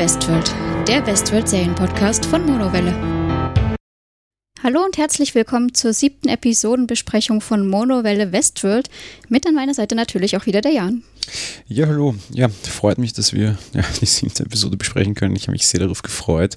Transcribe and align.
Westworld, 0.00 0.54
der 0.88 1.06
Westworld-Serien-Podcast 1.06 2.24
von 2.24 2.46
Monowelle. 2.46 2.94
Hallo 4.62 4.82
und 4.82 4.96
herzlich 4.96 5.34
willkommen 5.34 5.74
zur 5.74 5.92
siebten 5.92 6.30
Episodenbesprechung 6.30 7.42
von 7.42 7.68
Monowelle 7.68 8.32
Westworld. 8.32 8.88
Mit 9.28 9.46
an 9.46 9.54
meiner 9.54 9.74
Seite 9.74 9.94
natürlich 9.94 10.38
auch 10.38 10.46
wieder 10.46 10.62
der 10.62 10.72
Jan. 10.72 11.02
Ja, 11.66 11.86
hallo. 11.86 12.14
Ja, 12.30 12.48
freut 12.48 12.96
mich, 12.96 13.12
dass 13.12 13.34
wir 13.34 13.58
ja, 13.74 13.84
die 14.00 14.06
siebte 14.06 14.44
Episode 14.44 14.78
besprechen 14.78 15.14
können. 15.14 15.36
Ich 15.36 15.42
habe 15.42 15.52
mich 15.52 15.66
sehr 15.66 15.80
darauf 15.80 16.00
gefreut. 16.00 16.56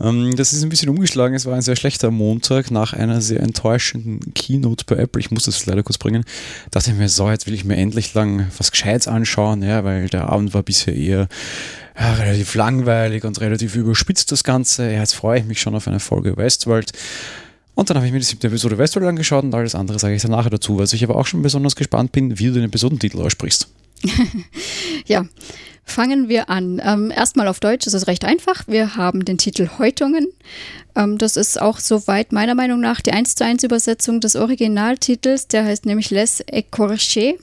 Ähm, 0.00 0.34
das 0.36 0.52
ist 0.52 0.62
ein 0.62 0.68
bisschen 0.68 0.88
umgeschlagen. 0.88 1.34
Es 1.34 1.46
war 1.46 1.54
ein 1.54 1.62
sehr 1.62 1.76
schlechter 1.76 2.10
Montag 2.10 2.70
nach 2.70 2.92
einer 2.92 3.20
sehr 3.20 3.40
enttäuschenden 3.40 4.34
Keynote 4.34 4.84
bei 4.86 4.96
Apple. 4.96 5.20
Ich 5.20 5.30
muss 5.30 5.44
das 5.44 5.66
leider 5.66 5.82
kurz 5.82 5.98
bringen. 5.98 6.24
Da 6.70 6.80
dachte 6.80 6.92
ich 6.92 6.96
mir, 6.96 7.08
so, 7.08 7.30
jetzt 7.30 7.46
will 7.46 7.54
ich 7.54 7.64
mir 7.64 7.76
endlich 7.76 8.14
lang 8.14 8.46
was 8.58 8.70
Gescheites 8.70 9.08
anschauen, 9.08 9.62
ja, 9.62 9.84
weil 9.84 10.08
der 10.08 10.28
Abend 10.28 10.54
war 10.54 10.62
bisher 10.62 10.94
eher 10.94 11.28
ja, 11.98 12.14
relativ 12.14 12.54
langweilig 12.54 13.24
und 13.24 13.40
relativ 13.40 13.76
überspitzt 13.76 14.32
das 14.32 14.44
Ganze. 14.44 14.90
Ja, 14.90 15.00
jetzt 15.00 15.14
freue 15.14 15.40
ich 15.40 15.46
mich 15.46 15.60
schon 15.60 15.74
auf 15.74 15.86
eine 15.86 16.00
Folge 16.00 16.36
Westworld. 16.36 16.92
Und 17.74 17.88
dann 17.88 17.96
habe 17.96 18.06
ich 18.06 18.12
mir 18.12 18.18
die 18.18 18.24
siebte 18.24 18.48
Episode 18.48 18.78
Westworld 18.78 19.06
angeschaut 19.06 19.44
und 19.44 19.54
alles 19.54 19.74
andere 19.74 19.98
sage 19.98 20.14
ich 20.14 20.22
dann 20.22 20.32
nachher 20.32 20.50
dazu, 20.50 20.78
weil 20.78 20.84
ich 20.84 21.04
aber 21.04 21.16
auch 21.16 21.26
schon 21.26 21.42
besonders 21.42 21.76
gespannt 21.76 22.12
bin, 22.12 22.38
wie 22.38 22.46
du 22.46 22.52
den 22.52 22.64
Episodentitel 22.64 23.20
aussprichst. 23.20 23.68
ja, 25.06 25.26
fangen 25.84 26.28
wir 26.28 26.50
an. 26.50 26.80
Ähm, 26.84 27.10
erstmal 27.10 27.48
auf 27.48 27.60
Deutsch 27.60 27.86
ist 27.86 27.94
es 27.94 28.06
recht 28.06 28.24
einfach. 28.24 28.64
Wir 28.66 28.96
haben 28.96 29.24
den 29.24 29.38
Titel 29.38 29.68
Häutungen. 29.78 30.28
Ähm, 30.94 31.18
das 31.18 31.36
ist 31.36 31.60
auch 31.60 31.78
soweit 31.78 32.32
meiner 32.32 32.54
Meinung 32.54 32.80
nach 32.80 33.00
die 33.00 33.12
1 33.12 33.34
zu 33.34 33.44
1 33.44 33.64
Übersetzung 33.64 34.20
des 34.20 34.36
Originaltitels. 34.36 35.48
Der 35.48 35.64
heißt 35.64 35.86
nämlich 35.86 36.10
Les 36.10 36.44
Écorchés. 36.46 37.38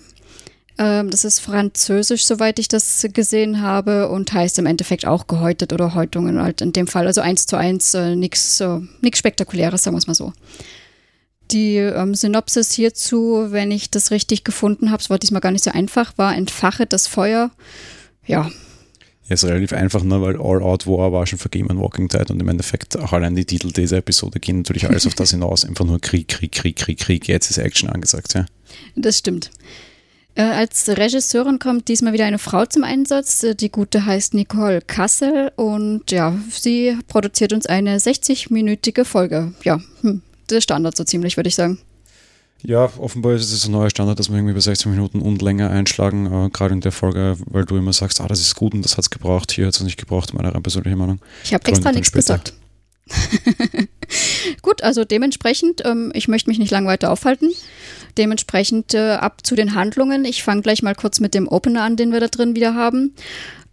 Ähm, 0.78 1.10
das 1.10 1.26
ist 1.26 1.40
französisch, 1.40 2.26
soweit 2.26 2.60
ich 2.60 2.68
das 2.68 3.06
gesehen 3.14 3.62
habe, 3.62 4.10
und 4.10 4.32
heißt 4.32 4.60
im 4.60 4.66
Endeffekt 4.68 5.08
auch 5.08 5.28
gehäutet 5.28 5.74
oder 5.74 5.96
Häutungen 5.96 6.42
halt 6.42 6.62
in 6.62 6.74
dem 6.74 6.88
Fall. 6.88 7.08
Also 7.08 7.22
1 7.22 7.48
zu 7.48 7.58
1, 7.58 7.94
äh, 7.96 8.16
nichts 8.16 8.62
äh, 8.62 8.80
Spektakuläres, 9.14 9.84
sagen 9.84 9.96
wir 9.96 10.00
es 10.00 10.08
mal 10.08 10.14
so. 10.14 10.34
Die 11.52 11.78
ähm, 11.78 12.14
Synopsis 12.14 12.74
hierzu, 12.74 13.48
wenn 13.50 13.72
ich 13.72 13.90
das 13.90 14.12
richtig 14.12 14.44
gefunden 14.44 14.92
habe, 14.92 15.02
es 15.02 15.10
war 15.10 15.18
diesmal 15.18 15.42
gar 15.42 15.52
nicht 15.52 15.64
so 15.64 15.72
einfach, 15.72 16.14
war 16.18 16.36
Entfache 16.36 16.86
das 16.86 17.08
Feuer. 17.08 17.52
Ja. 18.28 18.50
Ja, 19.28 19.34
ist 19.34 19.44
relativ 19.44 19.74
einfach, 19.74 20.04
ne, 20.04 20.22
weil 20.22 20.38
All 20.38 20.62
Out 20.62 20.88
War 20.88 21.12
war 21.12 21.28
schon 21.28 21.40
vergeben 21.40 21.70
an 21.70 21.80
Walking 21.80 22.08
Dead 22.08 22.30
und 22.32 22.40
im 22.40 22.48
Endeffekt 22.48 22.98
auch 22.98 23.12
allein 23.12 23.36
die 23.36 23.44
Titel 23.44 23.72
dieser 23.72 23.98
Episode 23.98 24.40
gehen 24.40 24.58
natürlich 24.58 24.88
alles 24.88 25.06
auf 25.06 25.16
das 25.16 25.32
hinaus. 25.32 25.66
Einfach 25.66 25.86
nur 25.86 26.00
Krieg, 26.00 26.30
Krieg, 26.30 26.54
Krieg, 26.54 26.78
Krieg, 26.78 27.00
Krieg. 27.00 27.28
Jetzt 27.28 27.50
ist 27.50 27.58
Action 27.58 27.90
angesagt, 27.90 28.34
ja. 28.36 28.46
Das 28.96 29.18
stimmt. 29.18 29.52
Äh, 30.36 30.44
als 30.44 30.88
Regisseurin 30.88 31.60
kommt 31.60 31.88
diesmal 31.88 32.14
wieder 32.14 32.26
eine 32.26 32.38
Frau 32.38 32.66
zum 32.66 32.84
Einsatz. 32.84 33.44
Äh, 33.44 33.56
die 33.56 33.70
gute 33.70 34.06
heißt 34.06 34.34
Nicole 34.34 34.82
Kassel 34.82 35.52
und 35.56 36.10
ja, 36.12 36.38
sie 36.50 36.96
produziert 37.08 37.52
uns 37.52 37.66
eine 37.66 37.98
60-minütige 37.98 39.04
Folge. 39.04 39.54
Ja, 39.64 39.82
hm, 40.02 40.22
der 40.50 40.62
Standard 40.62 40.96
so 40.96 41.04
ziemlich, 41.04 41.38
würde 41.38 41.50
ich 41.50 41.56
sagen. 41.56 41.80
Ja, 42.64 42.90
offenbar 42.98 43.34
ist 43.34 43.52
es 43.52 43.66
ein 43.66 43.72
neuer 43.72 43.90
Standard, 43.90 44.20
dass 44.20 44.30
wir 44.30 44.38
irgendwie 44.38 44.54
bei 44.54 44.60
60 44.60 44.88
Minuten 44.88 45.22
und 45.22 45.42
länger 45.42 45.70
einschlagen, 45.70 46.26
äh, 46.26 46.50
gerade 46.50 46.74
in 46.74 46.82
der 46.82 46.92
Folge, 46.92 47.38
weil 47.46 47.66
du 47.66 47.78
immer 47.78 47.94
sagst, 47.94 48.20
ah, 48.20 48.28
das 48.28 48.42
ist 48.42 48.56
gut 48.56 48.74
und 48.74 48.84
das 48.84 48.94
hat 48.94 49.04
es 49.04 49.10
gebraucht, 49.10 49.52
hier 49.52 49.68
hat 49.68 49.76
es 49.76 49.82
nicht 49.82 49.98
gebraucht, 49.98 50.34
meine 50.34 50.54
rein 50.54 50.64
persönliche 50.64 50.96
Meinung. 50.96 51.20
Ich 51.44 51.54
habe 51.54 51.66
extra 51.68 51.92
nichts 51.92 52.12
gesagt. 52.12 52.54
gut, 54.62 54.84
also 54.84 55.06
dementsprechend, 55.06 55.86
ähm, 55.86 56.12
ich 56.14 56.28
möchte 56.28 56.50
mich 56.50 56.60
nicht 56.60 56.72
lang 56.72 56.88
weiter 56.88 57.12
aufhalten. 57.12 57.52
Dementsprechend 58.18 58.94
äh, 58.94 59.12
ab 59.14 59.46
zu 59.46 59.56
den 59.56 59.76
Handlungen. 59.76 60.26
Ich 60.26 60.44
fange 60.44 60.62
gleich 60.62 60.82
mal 60.82 60.96
kurz 60.96 61.20
mit 61.20 61.34
dem 61.34 61.48
Opener 61.48 61.84
an, 61.84 61.96
den 61.96 62.12
wir 62.12 62.20
da 62.20 62.28
drin 62.28 62.56
wieder 62.56 62.74
haben. 62.74 63.14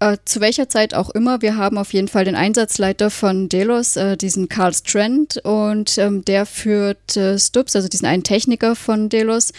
Äh, 0.00 0.16
zu 0.25 0.41
welcher 0.41 0.69
Zeit 0.69 0.93
auch 0.93 1.10
immer, 1.10 1.41
wir 1.41 1.56
haben 1.56 1.78
auf 1.78 1.93
jeden 1.93 2.09
Fall 2.09 2.25
den 2.25 2.34
Einsatzleiter 2.34 3.10
von 3.10 3.49
Delos, 3.49 3.97
äh, 3.97 4.16
diesen 4.16 4.49
Carl 4.49 4.75
Strand, 4.75 5.38
und 5.44 5.99
ähm, 5.99 6.25
der 6.25 6.47
führt 6.47 7.16
äh, 7.16 7.38
Stubbs, 7.38 7.77
also 7.77 7.88
diesen 7.88 8.06
einen 8.06 8.25
Techniker 8.25 8.75
von 8.75 9.09
Delos, 9.09 9.53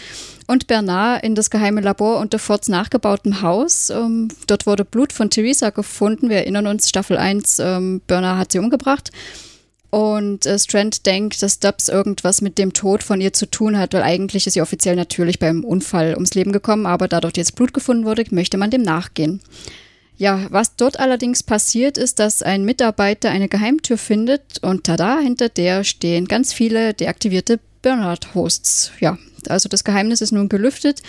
und 0.46 0.66
Bernard 0.66 1.24
in 1.24 1.34
das 1.34 1.50
geheime 1.50 1.80
Labor 1.80 2.18
unter 2.18 2.38
Fords 2.38 2.68
nachgebautem 2.68 3.42
Haus. 3.42 3.90
Ähm, 3.90 4.28
dort 4.46 4.66
wurde 4.66 4.84
Blut 4.84 5.12
von 5.12 5.30
Theresa 5.30 5.70
gefunden. 5.70 6.28
Wir 6.28 6.38
erinnern 6.38 6.66
uns, 6.66 6.88
Staffel 6.88 7.16
1, 7.16 7.58
ähm, 7.58 8.00
Bernard 8.06 8.38
hat 8.38 8.52
sie 8.52 8.58
umgebracht. 8.58 9.10
Und 9.90 10.46
äh, 10.46 10.58
Strand 10.58 11.06
denkt, 11.06 11.42
dass 11.42 11.54
Stubbs 11.54 11.88
irgendwas 11.88 12.42
mit 12.42 12.58
dem 12.58 12.72
Tod 12.72 13.02
von 13.02 13.20
ihr 13.20 13.32
zu 13.32 13.46
tun 13.46 13.78
hat, 13.78 13.94
weil 13.94 14.02
eigentlich 14.02 14.46
ist 14.46 14.54
sie 14.54 14.60
offiziell 14.60 14.96
natürlich 14.96 15.38
beim 15.38 15.64
Unfall 15.64 16.14
ums 16.14 16.34
Leben 16.34 16.52
gekommen, 16.52 16.86
aber 16.86 17.08
da 17.08 17.20
dort 17.20 17.36
jetzt 17.36 17.56
Blut 17.56 17.72
gefunden 17.72 18.04
wurde, 18.04 18.24
möchte 18.30 18.58
man 18.58 18.70
dem 18.70 18.82
nachgehen. 18.82 19.40
Ja, 20.18 20.46
was 20.50 20.76
dort 20.76 20.98
allerdings 20.98 21.42
passiert, 21.42 21.98
ist, 21.98 22.18
dass 22.18 22.42
ein 22.42 22.64
Mitarbeiter 22.64 23.30
eine 23.30 23.48
Geheimtür 23.48 23.98
findet 23.98 24.58
und 24.62 24.84
tada, 24.84 25.18
hinter 25.18 25.50
der 25.50 25.84
stehen 25.84 26.26
ganz 26.26 26.54
viele 26.54 26.94
deaktivierte 26.94 27.60
Bernard-Hosts. 27.82 28.92
Ja, 29.00 29.18
also 29.48 29.68
das 29.68 29.84
Geheimnis 29.84 30.22
ist 30.22 30.32
nun 30.32 30.48
gelüftet. 30.48 31.02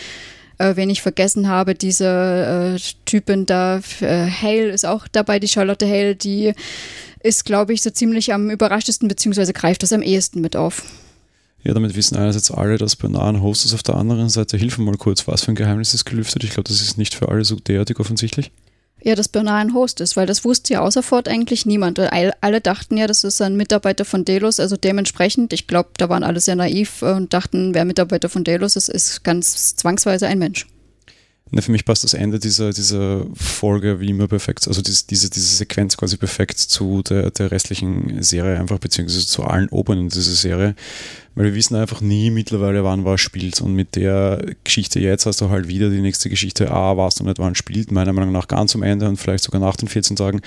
Äh, 0.57 0.75
wen 0.75 0.89
ich 0.89 1.01
vergessen 1.01 1.47
habe, 1.47 1.75
diese 1.75 2.75
äh, 2.75 2.79
Typin 3.05 3.45
da, 3.45 3.79
äh, 4.01 4.29
Hale 4.29 4.71
ist 4.71 4.85
auch 4.85 5.07
dabei, 5.07 5.39
die 5.39 5.47
Charlotte 5.47 5.87
Hale, 5.87 6.15
die 6.15 6.53
ist, 7.21 7.45
glaube 7.45 7.73
ich, 7.73 7.81
so 7.81 7.91
ziemlich 7.91 8.33
am 8.33 8.49
überraschtesten, 8.49 9.07
beziehungsweise 9.07 9.53
greift 9.53 9.83
das 9.83 9.93
am 9.93 10.01
ehesten 10.01 10.41
mit 10.41 10.55
auf. 10.55 10.83
Ja, 11.63 11.73
damit 11.73 11.95
wissen 11.95 12.17
einerseits 12.17 12.49
alle, 12.51 12.77
dass 12.77 12.95
Bernard 12.95 13.35
ein 13.35 13.41
Host 13.41 13.65
ist. 13.65 13.73
Auf 13.73 13.83
der 13.83 13.95
anderen 13.95 14.29
Seite, 14.29 14.57
hilf 14.57 14.77
mal 14.77 14.95
kurz, 14.97 15.27
was 15.27 15.43
für 15.43 15.51
ein 15.51 15.55
Geheimnis 15.55 15.93
ist 15.93 16.05
gelüftet? 16.05 16.43
Ich 16.43 16.51
glaube, 16.51 16.69
das 16.69 16.81
ist 16.81 16.97
nicht 16.97 17.13
für 17.13 17.29
alle 17.29 17.45
so 17.45 17.55
derartig 17.55 17.99
offensichtlich. 17.99 18.51
Ja, 19.07 19.15
ein 19.15 19.73
Host 19.73 20.01
ist, 20.01 20.17
weil 20.17 20.25
das 20.25 20.43
wusste 20.43 20.73
ja 20.73 20.81
außer 20.81 21.01
Ford 21.01 21.29
eigentlich 21.29 21.65
niemand. 21.65 21.97
Alle 21.97 22.59
dachten 22.59 22.97
ja, 22.97 23.07
das 23.07 23.23
ist 23.23 23.41
ein 23.41 23.55
Mitarbeiter 23.55 24.03
von 24.03 24.25
Delos, 24.25 24.59
also 24.59 24.75
dementsprechend, 24.75 25.53
ich 25.53 25.65
glaube, 25.65 25.91
da 25.97 26.09
waren 26.09 26.23
alle 26.23 26.41
sehr 26.41 26.57
naiv 26.57 27.03
und 27.03 27.33
dachten, 27.33 27.73
wer 27.73 27.85
Mitarbeiter 27.85 28.27
von 28.27 28.43
Delos 28.43 28.75
ist, 28.75 28.89
ist 28.89 29.23
ganz 29.23 29.77
zwangsweise 29.77 30.27
ein 30.27 30.39
Mensch. 30.39 30.67
Ne, 31.51 31.61
für 31.61 31.71
mich 31.71 31.85
passt 31.85 32.03
das 32.03 32.13
Ende 32.13 32.39
dieser, 32.39 32.73
dieser 32.73 33.25
Folge 33.33 34.01
wie 34.01 34.09
immer 34.09 34.27
perfekt, 34.27 34.67
also 34.67 34.81
diese, 34.81 35.07
diese, 35.07 35.29
diese 35.29 35.55
Sequenz 35.55 35.95
quasi 35.95 36.17
perfekt 36.17 36.59
zu 36.59 37.01
der, 37.03 37.31
der 37.31 37.51
restlichen 37.51 38.21
Serie 38.21 38.59
einfach, 38.59 38.79
beziehungsweise 38.79 39.25
zu 39.25 39.45
allen 39.45 39.69
Open 39.69 40.09
dieser 40.09 40.33
Serie, 40.33 40.75
weil 41.35 41.45
wir 41.45 41.55
wissen 41.55 41.75
einfach 41.75 42.01
nie 42.01 42.31
mittlerweile, 42.31 42.83
wann 42.83 43.05
was 43.05 43.21
spielt 43.21 43.61
und 43.61 43.73
mit 43.73 43.95
der 43.95 44.45
Geschichte 44.65 44.99
jetzt 44.99 45.25
hast 45.25 45.39
du 45.39 45.49
halt 45.49 45.69
wieder 45.69 45.89
die 45.89 46.01
nächste 46.01 46.29
Geschichte, 46.29 46.69
A, 46.69 46.97
warst 46.97 47.21
du 47.21 47.23
nicht, 47.23 47.39
wann 47.39 47.55
spielt, 47.55 47.91
meiner 47.91 48.11
Meinung 48.11 48.33
nach 48.33 48.49
ganz 48.49 48.75
am 48.75 48.83
Ende 48.83 49.07
und 49.07 49.15
vielleicht 49.15 49.45
sogar 49.45 49.61
nach 49.61 49.77
den 49.77 49.87
14 49.87 50.17
Tagen, 50.17 50.41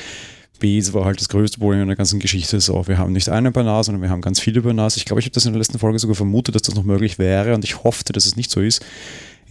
B, 0.60 0.76
es 0.76 0.92
war 0.92 1.06
halt 1.06 1.18
das 1.18 1.30
größte 1.30 1.58
Problem 1.58 1.80
in 1.80 1.88
der 1.88 1.96
ganzen 1.96 2.20
Geschichte. 2.20 2.60
So, 2.60 2.86
wir 2.86 2.98
haben 2.98 3.12
nicht 3.14 3.30
einen 3.30 3.50
Bernard, 3.50 3.86
sondern 3.86 4.02
wir 4.02 4.10
haben 4.10 4.20
ganz 4.20 4.38
viele 4.38 4.60
Bernards. 4.60 4.98
Ich 4.98 5.06
glaube, 5.06 5.20
ich 5.20 5.24
habe 5.24 5.32
das 5.32 5.46
in 5.46 5.52
der 5.52 5.58
letzten 5.58 5.78
Folge 5.78 5.98
sogar 5.98 6.14
vermutet, 6.14 6.54
dass 6.54 6.62
das 6.62 6.74
noch 6.74 6.84
möglich 6.84 7.18
wäre 7.18 7.54
und 7.54 7.64
ich 7.64 7.82
hoffte, 7.82 8.12
dass 8.12 8.26
es 8.26 8.36
nicht 8.36 8.50
so 8.50 8.60
ist. 8.60 8.84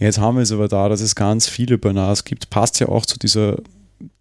Jetzt 0.00 0.18
haben 0.18 0.36
wir 0.36 0.42
es 0.42 0.50
aber 0.50 0.66
da, 0.66 0.88
dass 0.88 1.00
es 1.00 1.14
ganz 1.14 1.46
viele 1.46 1.78
Bernards 1.78 2.24
gibt. 2.24 2.50
Passt 2.50 2.80
ja 2.80 2.88
auch 2.88 3.04
zu 3.04 3.18
dieser 3.18 3.58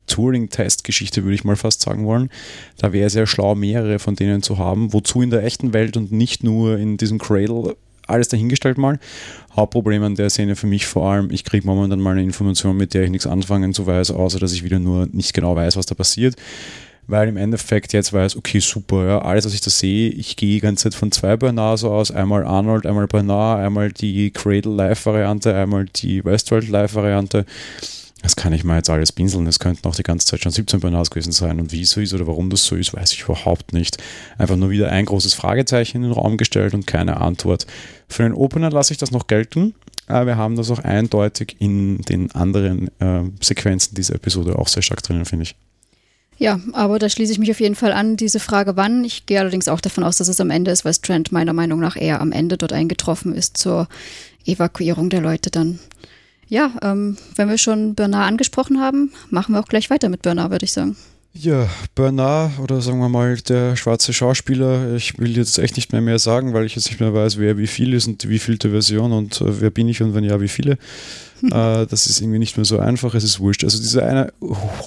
Turing-Test-Geschichte, 0.07 1.23
würde 1.23 1.35
ich 1.35 1.45
mal 1.45 1.55
fast 1.55 1.81
sagen 1.81 2.05
wollen. 2.05 2.29
Da 2.77 2.91
wäre 2.91 3.07
es 3.07 3.13
ja 3.13 3.25
schlau, 3.25 3.55
mehrere 3.55 3.97
von 3.97 4.15
denen 4.15 4.43
zu 4.43 4.57
haben. 4.57 4.91
Wozu 4.91 5.21
in 5.21 5.29
der 5.29 5.43
echten 5.43 5.73
Welt 5.73 5.95
und 5.95 6.11
nicht 6.11 6.43
nur 6.43 6.77
in 6.77 6.97
diesem 6.97 7.17
Cradle 7.17 7.77
alles 8.07 8.27
dahingestellt 8.27 8.77
mal. 8.77 8.99
Hauptproblem 9.55 10.03
an 10.03 10.15
der 10.15 10.29
Szene 10.29 10.55
für 10.55 10.67
mich 10.67 10.85
vor 10.87 11.09
allem, 11.09 11.31
ich 11.31 11.43
kriege 11.43 11.65
momentan 11.65 12.01
mal 12.01 12.11
eine 12.11 12.23
Information, 12.23 12.75
mit 12.75 12.93
der 12.93 13.03
ich 13.03 13.11
nichts 13.11 13.27
anfangen 13.27 13.73
zu 13.73 13.85
weiß, 13.85 14.11
außer 14.11 14.39
dass 14.39 14.51
ich 14.51 14.63
wieder 14.63 14.79
nur 14.79 15.07
nicht 15.11 15.33
genau 15.33 15.55
weiß, 15.55 15.77
was 15.77 15.85
da 15.85 15.95
passiert 15.95 16.35
weil 17.09 17.27
im 17.27 17.37
Endeffekt 17.37 17.93
jetzt 17.93 18.13
weiß, 18.13 18.35
okay, 18.35 18.59
super, 18.59 19.05
ja, 19.05 19.21
alles, 19.21 19.45
was 19.45 19.53
ich 19.53 19.61
da 19.61 19.69
sehe, 19.69 20.09
ich 20.09 20.35
gehe 20.35 20.55
die 20.55 20.59
ganze 20.59 20.83
Zeit 20.83 20.95
von 20.95 21.11
zwei 21.11 21.35
Bernard 21.37 21.79
so 21.79 21.91
aus, 21.91 22.11
einmal 22.11 22.45
Arnold, 22.45 22.85
einmal 22.85 23.07
Bernard, 23.07 23.59
einmal 23.59 23.91
die 23.91 24.31
Cradle 24.31 24.73
Live-Variante, 24.73 25.53
einmal 25.55 25.85
die 25.85 26.23
Westworld 26.23 26.69
Live-Variante. 26.69 27.45
Das 28.21 28.35
kann 28.35 28.51
ich 28.51 28.63
mal 28.63 28.77
jetzt 28.77 28.89
alles 28.89 29.11
pinseln. 29.11 29.47
Es 29.47 29.59
könnten 29.59 29.87
auch 29.87 29.95
die 29.95 30.03
ganze 30.03 30.27
Zeit 30.27 30.41
schon 30.41 30.51
17 30.51 30.81
Bernards 30.81 31.09
gewesen 31.09 31.31
sein. 31.31 31.59
Und 31.59 31.71
wie 31.71 31.83
es 31.83 31.91
so 31.91 32.01
ist 32.01 32.13
oder 32.13 32.27
warum 32.27 32.49
das 32.49 32.65
so 32.65 32.75
ist, 32.75 32.93
weiß 32.93 33.13
ich 33.13 33.21
überhaupt 33.23 33.71
nicht. 33.71 33.97
Einfach 34.37 34.57
nur 34.57 34.69
wieder 34.69 34.91
ein 34.91 35.05
großes 35.05 35.33
Fragezeichen 35.33 35.97
in 35.97 36.03
den 36.03 36.11
Raum 36.11 36.35
gestellt 36.35 36.73
und 36.73 36.85
keine 36.85 37.21
Antwort. 37.21 37.65
Für 38.09 38.23
den 38.23 38.33
Opener 38.33 38.71
lasse 38.71 38.91
ich 38.91 38.97
das 38.97 39.11
noch 39.11 39.27
gelten. 39.27 39.73
Aber 40.07 40.25
wir 40.25 40.37
haben 40.37 40.57
das 40.57 40.69
auch 40.69 40.79
eindeutig 40.79 41.55
in 41.59 41.99
den 41.99 42.31
anderen 42.31 42.89
äh, 42.99 43.23
Sequenzen 43.41 43.95
dieser 43.95 44.15
Episode 44.15 44.57
auch 44.59 44.67
sehr 44.67 44.83
stark 44.83 45.01
drinnen, 45.01 45.25
finde 45.25 45.43
ich. 45.43 45.55
Ja, 46.39 46.61
aber 46.71 46.99
da 46.99 47.09
schließe 47.09 47.33
ich 47.33 47.39
mich 47.39 47.51
auf 47.51 47.59
jeden 47.59 47.75
Fall 47.75 47.91
an, 47.91 48.15
diese 48.15 48.39
Frage 48.39 48.77
wann. 48.77 49.03
Ich 49.03 49.25
gehe 49.25 49.39
allerdings 49.41 49.67
auch 49.67 49.81
davon 49.81 50.05
aus, 50.05 50.17
dass 50.17 50.29
es 50.29 50.39
am 50.39 50.49
Ende 50.49 50.71
ist, 50.71 50.85
weil 50.85 50.93
Strand 50.93 51.33
meiner 51.33 51.51
Meinung 51.51 51.81
nach 51.81 51.97
eher 51.97 52.21
am 52.21 52.31
Ende 52.31 52.57
dort 52.57 52.71
eingetroffen 52.71 53.35
ist 53.35 53.57
zur 53.57 53.89
Evakuierung 54.45 55.09
der 55.09 55.19
Leute 55.19 55.51
dann. 55.51 55.79
Ja, 56.47 56.71
ähm, 56.81 57.17
wenn 57.35 57.49
wir 57.49 57.57
schon 57.57 57.93
Bernard 57.93 58.29
angesprochen 58.29 58.79
haben, 58.79 59.11
machen 59.29 59.53
wir 59.53 59.59
auch 59.59 59.67
gleich 59.67 59.89
weiter 59.89 60.07
mit 60.07 60.21
Bernard, 60.21 60.51
würde 60.51 60.63
ich 60.63 60.71
sagen. 60.71 60.95
Ja, 61.33 61.69
Bernard 61.93 62.57
oder 62.59 62.81
sagen 62.81 62.99
wir 62.99 63.07
mal 63.07 63.37
der 63.37 63.75
schwarze 63.75 64.13
Schauspieler, 64.13 64.95
ich 64.95 65.19
will 65.19 65.37
jetzt 65.37 65.59
echt 65.59 65.75
nicht 65.75 65.91
mehr 65.91 66.01
mehr 66.01 66.17
sagen, 66.17 66.53
weil 66.53 66.65
ich 66.65 66.75
jetzt 66.75 66.87
nicht 66.87 66.99
mehr 66.99 67.13
weiß, 67.13 67.37
wer 67.37 67.57
wie 67.57 67.67
viel 67.67 67.93
ist 67.93 68.07
und 68.07 68.27
wie 68.27 68.39
vielte 68.39 68.71
Version 68.71 69.11
und 69.11 69.39
äh, 69.39 69.61
wer 69.61 69.69
bin 69.69 69.87
ich 69.87 70.01
und 70.01 70.15
wenn 70.15 70.23
ja, 70.23 70.41
wie 70.41 70.47
viele. 70.47 70.71
äh, 71.43 71.85
das 71.85 72.07
ist 72.07 72.19
irgendwie 72.19 72.39
nicht 72.39 72.57
mehr 72.57 72.65
so 72.65 72.79
einfach, 72.79 73.13
es 73.13 73.23
ist 73.23 73.39
wurscht. 73.39 73.63
Also 73.63 73.77
dieser 73.77 74.05
eine 74.05 74.33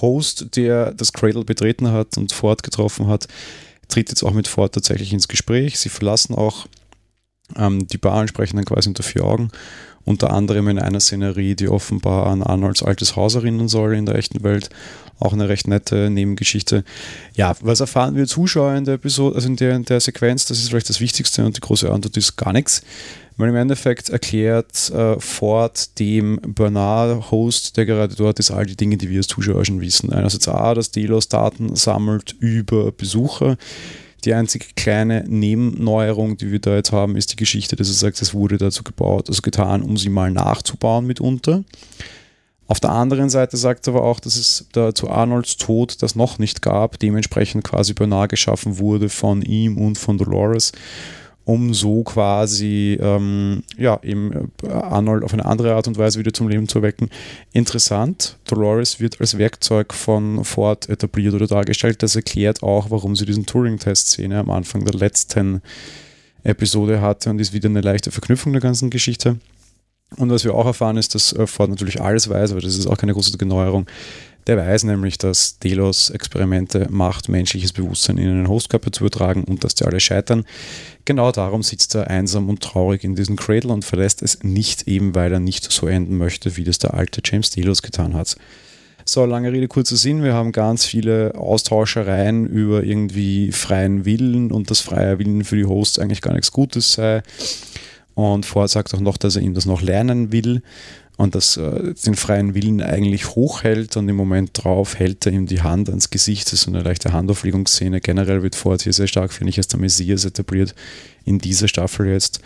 Host, 0.01 0.55
der 0.57 0.93
das 0.93 1.13
Cradle 1.13 1.45
betreten 1.45 1.91
hat 1.91 2.17
und 2.17 2.33
Ford 2.33 2.61
getroffen 2.61 3.07
hat, 3.07 3.27
tritt 3.87 4.09
jetzt 4.09 4.23
auch 4.23 4.33
mit 4.33 4.47
Ford 4.47 4.73
tatsächlich 4.73 5.13
ins 5.13 5.29
Gespräch. 5.29 5.79
Sie 5.79 5.89
verlassen 5.89 6.35
auch 6.35 6.67
ähm, 7.55 7.87
die 7.87 7.97
Bar, 7.97 8.27
sprechen 8.27 8.57
dann 8.57 8.65
quasi 8.65 8.89
unter 8.89 9.03
vier 9.03 9.23
Augen 9.23 9.49
unter 10.05 10.31
anderem 10.31 10.67
in 10.67 10.79
einer 10.79 10.99
Szenerie, 10.99 11.55
die 11.55 11.69
offenbar 11.69 12.27
an 12.27 12.43
Arnolds 12.43 12.83
altes 12.83 13.15
Haus 13.15 13.35
erinnern 13.35 13.67
soll 13.67 13.93
in 13.95 14.05
der 14.05 14.15
echten 14.15 14.43
Welt. 14.43 14.69
Auch 15.19 15.33
eine 15.33 15.47
recht 15.47 15.67
nette 15.67 16.09
Nebengeschichte. 16.09 16.83
Ja, 17.35 17.55
was 17.61 17.79
erfahren 17.79 18.15
wir 18.15 18.27
Zuschauer 18.27 18.73
in 18.73 18.83
der 18.83 18.95
Episode, 18.95 19.35
also 19.35 19.47
in 19.47 19.55
der, 19.55 19.75
in 19.75 19.85
der 19.85 19.99
Sequenz, 19.99 20.45
das 20.45 20.59
ist 20.59 20.69
vielleicht 20.69 20.89
das 20.89 20.99
Wichtigste 20.99 21.45
und 21.45 21.55
die 21.55 21.61
große 21.61 21.89
Antwort 21.89 22.17
ist 22.17 22.35
gar 22.35 22.51
nichts. 22.51 22.81
Weil 23.37 23.49
im 23.49 23.55
Endeffekt 23.55 24.09
erklärt 24.09 24.91
äh, 24.91 25.19
Ford 25.19 25.97
dem 25.97 26.39
Bernard-Host, 26.45 27.77
der 27.77 27.85
gerade 27.85 28.13
dort 28.15 28.37
ist, 28.39 28.51
all 28.51 28.65
die 28.65 28.75
Dinge, 28.75 28.97
die 28.97 29.09
wir 29.09 29.17
als 29.19 29.27
Zuschauer 29.27 29.65
schon 29.65 29.81
wissen. 29.81 30.13
Einerseits 30.13 30.47
A, 30.47 30.73
dass 30.75 30.91
Delos 30.91 31.29
Daten 31.29 31.75
sammelt 31.75 32.35
über 32.39 32.91
Besucher, 32.91 33.57
die 34.25 34.33
einzige 34.33 34.65
kleine 34.75 35.23
Nebenneuerung, 35.27 36.37
die 36.37 36.51
wir 36.51 36.59
da 36.59 36.75
jetzt 36.75 36.91
haben, 36.91 37.15
ist 37.15 37.31
die 37.31 37.35
Geschichte, 37.35 37.75
dass 37.75 37.87
er 37.87 37.93
sagt, 37.93 38.21
es 38.21 38.33
wurde 38.33 38.57
dazu 38.57 38.83
gebaut, 38.83 39.29
also 39.29 39.41
getan, 39.41 39.81
um 39.81 39.97
sie 39.97 40.09
mal 40.09 40.31
nachzubauen 40.31 41.05
mitunter. 41.05 41.63
Auf 42.67 42.79
der 42.79 42.91
anderen 42.91 43.29
Seite 43.29 43.57
sagt 43.57 43.87
er 43.87 43.93
aber 43.93 44.03
auch, 44.03 44.19
dass 44.19 44.37
es 44.37 44.67
da 44.71 44.95
zu 44.95 45.09
Arnolds 45.09 45.57
Tod 45.57 46.01
das 46.01 46.15
noch 46.15 46.39
nicht 46.39 46.61
gab, 46.61 46.97
dementsprechend 46.97 47.63
quasi 47.63 47.93
Bernard 47.93 48.29
geschaffen 48.29 48.77
wurde 48.77 49.09
von 49.09 49.41
ihm 49.41 49.77
und 49.77 49.97
von 49.97 50.17
Dolores 50.17 50.71
um 51.45 51.73
so 51.73 52.03
quasi 52.03 52.97
ähm, 53.01 53.63
ja, 53.77 53.99
eben 54.01 54.51
äh, 54.63 54.69
Arnold 54.69 55.23
auf 55.23 55.33
eine 55.33 55.45
andere 55.45 55.75
Art 55.75 55.87
und 55.87 55.97
Weise 55.97 56.19
wieder 56.19 56.33
zum 56.33 56.47
Leben 56.47 56.67
zu 56.67 56.79
erwecken. 56.79 57.09
Interessant, 57.51 58.37
Dolores 58.45 58.99
wird 58.99 59.19
als 59.19 59.37
Werkzeug 59.37 59.93
von 59.93 60.45
Ford 60.45 60.87
etabliert 60.89 61.33
oder 61.33 61.47
dargestellt. 61.47 62.01
Das 62.01 62.15
erklärt 62.15 62.63
auch, 62.63 62.91
warum 62.91 63.15
sie 63.15 63.25
diesen 63.25 63.45
Turing-Test-Szene 63.45 64.39
am 64.39 64.49
Anfang 64.49 64.85
der 64.85 64.93
letzten 64.93 65.61
Episode 66.43 67.01
hatte 67.01 67.29
und 67.29 67.39
ist 67.39 67.53
wieder 67.53 67.69
eine 67.69 67.81
leichte 67.81 68.11
Verknüpfung 68.11 68.53
der 68.53 68.61
ganzen 68.61 68.89
Geschichte. 68.89 69.37
Und 70.17 70.29
was 70.29 70.43
wir 70.43 70.53
auch 70.53 70.65
erfahren, 70.65 70.97
ist, 70.97 71.15
dass 71.15 71.33
äh, 71.33 71.47
Ford 71.47 71.69
natürlich 71.69 72.01
alles 72.01 72.29
weiß, 72.29 72.51
aber 72.51 72.61
das 72.61 72.77
ist 72.77 72.87
auch 72.87 72.97
keine 72.97 73.13
große 73.13 73.35
Neuerung, 73.45 73.87
der 74.47 74.57
weiß 74.57 74.83
nämlich, 74.83 75.17
dass 75.17 75.59
Delos 75.59 76.09
Experimente 76.09 76.87
macht, 76.89 77.29
menschliches 77.29 77.73
Bewusstsein 77.73 78.17
in 78.17 78.29
einen 78.29 78.47
Hostkörper 78.47 78.91
zu 78.91 79.03
übertragen 79.03 79.43
und 79.43 79.63
dass 79.63 79.75
die 79.75 79.85
alle 79.85 79.99
scheitern. 79.99 80.45
Genau 81.05 81.31
darum 81.31 81.63
sitzt 81.63 81.95
er 81.95 82.09
einsam 82.09 82.49
und 82.49 82.61
traurig 82.61 83.03
in 83.03 83.15
diesem 83.15 83.35
Cradle 83.35 83.71
und 83.71 83.85
verlässt 83.85 84.21
es 84.21 84.43
nicht 84.43 84.87
eben, 84.87 85.15
weil 85.15 85.31
er 85.31 85.39
nicht 85.39 85.71
so 85.71 85.87
enden 85.87 86.17
möchte, 86.17 86.57
wie 86.57 86.63
das 86.63 86.79
der 86.79 86.93
alte 86.93 87.21
James 87.23 87.51
Delos 87.51 87.81
getan 87.81 88.13
hat. 88.13 88.35
So, 89.05 89.25
lange 89.25 89.51
Rede, 89.51 89.67
kurzer 89.67 89.97
Sinn. 89.97 90.23
Wir 90.23 90.33
haben 90.33 90.53
ganz 90.53 90.85
viele 90.85 91.33
Austauschereien 91.35 92.47
über 92.47 92.83
irgendwie 92.83 93.51
freien 93.51 94.05
Willen 94.05 94.49
und 94.49 94.71
dass 94.71 94.79
freier 94.79 95.19
Willen 95.19 95.43
für 95.43 95.57
die 95.57 95.65
Hosts 95.65 95.99
eigentlich 95.99 96.21
gar 96.21 96.33
nichts 96.33 96.53
Gutes 96.53 96.93
sei. 96.93 97.21
Und 98.15 98.45
Ford 98.45 98.69
sagt 98.69 98.93
auch 98.93 99.01
noch, 99.01 99.17
dass 99.17 99.35
er 99.35 99.41
ihm 99.41 99.55
das 99.55 99.65
noch 99.65 99.81
lernen 99.81 100.31
will 100.31 100.61
und 101.17 101.35
das 101.35 101.57
äh, 101.57 101.93
den 102.05 102.15
freien 102.15 102.55
Willen 102.55 102.81
eigentlich 102.81 103.35
hochhält 103.35 103.95
und 103.97 104.09
im 104.09 104.15
Moment 104.15 104.51
drauf 104.53 104.97
hält 104.97 105.25
er 105.25 105.31
ihm 105.31 105.45
die 105.45 105.61
Hand 105.61 105.89
ans 105.89 106.09
Gesicht. 106.09 106.47
Das 106.47 106.53
ist 106.53 106.67
eine 106.67 106.81
leichte 106.81 107.13
Handauflegungsszene. 107.13 108.01
Generell 108.01 108.41
wird 108.41 108.55
Ford 108.55 108.81
hier 108.81 108.93
sehr 108.93 109.07
stark, 109.07 109.31
finde 109.31 109.51
ich, 109.51 109.57
als 109.57 109.67
der 109.67 109.79
Messias 109.79 110.25
etabliert 110.25 110.73
in 111.23 111.39
dieser 111.39 111.67
Staffel 111.67 112.07
jetzt. 112.07 112.41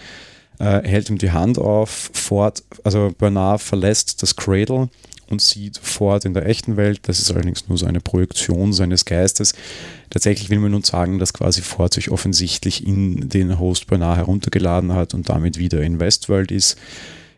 Äh, 0.60 0.88
hält 0.88 1.10
ihm 1.10 1.18
die 1.18 1.32
Hand 1.32 1.60
auf. 1.60 2.10
Ford, 2.14 2.64
also 2.84 3.14
Bernard 3.18 3.62
verlässt 3.62 4.22
das 4.22 4.36
Cradle 4.36 4.90
und 5.30 5.42
sieht 5.42 5.78
Ford 5.78 6.26
in 6.26 6.34
der 6.34 6.46
echten 6.46 6.76
Welt. 6.76 7.00
Das 7.04 7.20
ist 7.20 7.32
allerdings 7.32 7.70
nur 7.70 7.78
so 7.78 7.86
eine 7.86 8.02
Projektion 8.02 8.74
seines 8.74 9.06
Geistes. 9.06 9.54
Tatsächlich 10.10 10.50
will 10.50 10.60
man 10.60 10.72
nun 10.72 10.84
sagen, 10.84 11.20
dass 11.20 11.34
quasi 11.34 11.62
Ford 11.62 11.94
sich 11.94 12.12
offensichtlich 12.12 12.86
in 12.86 13.30
den 13.30 13.60
Host 13.60 13.88
Bernard 13.88 14.18
heruntergeladen 14.18 14.94
hat 14.94 15.14
und 15.14 15.30
damit 15.30 15.58
wieder 15.58 15.82
in 15.82 16.00
Westworld 16.00 16.52
ist 16.52 16.78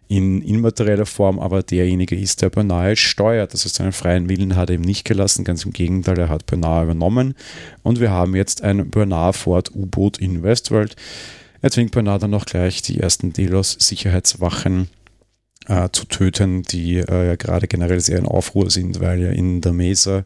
in 0.09 0.41
immaterieller 0.41 1.05
Form 1.05 1.39
aber 1.39 1.61
derjenige 1.61 2.15
ist, 2.15 2.41
der 2.41 2.49
Bernal 2.49 2.95
steuert. 2.95 3.53
Das 3.53 3.63
heißt, 3.63 3.75
seinen 3.75 3.91
freien 3.91 4.27
Willen 4.27 4.55
hat 4.55 4.71
er 4.71 4.75
ihm 4.75 4.81
nicht 4.81 5.05
gelassen, 5.05 5.45
ganz 5.45 5.63
im 5.63 5.71
Gegenteil, 5.71 6.17
er 6.17 6.29
hat 6.29 6.47
Bernal 6.47 6.83
übernommen. 6.85 7.35
Und 7.83 7.99
wir 7.99 8.09
haben 8.09 8.35
jetzt 8.35 8.63
ein 8.63 8.89
Bernal 8.89 9.33
Ford 9.33 9.73
U-Boot 9.73 10.17
in 10.17 10.41
Westworld. 10.41 10.95
Er 11.61 11.69
zwingt 11.69 11.91
Bernal 11.91 12.17
dann 12.17 12.31
noch 12.31 12.47
gleich 12.47 12.81
die 12.81 12.99
ersten 12.99 13.33
Delos-Sicherheitswachen 13.33 14.89
äh, 15.67 15.89
zu 15.91 16.05
töten, 16.05 16.63
die 16.63 16.97
äh, 16.97 17.27
ja 17.27 17.35
gerade 17.35 17.67
generell 17.67 17.99
sehr 17.99 18.17
in 18.17 18.25
Aufruhr 18.25 18.71
sind, 18.71 18.99
weil 18.99 19.21
ja 19.21 19.29
in 19.29 19.61
der 19.61 19.73
Mesa 19.73 20.23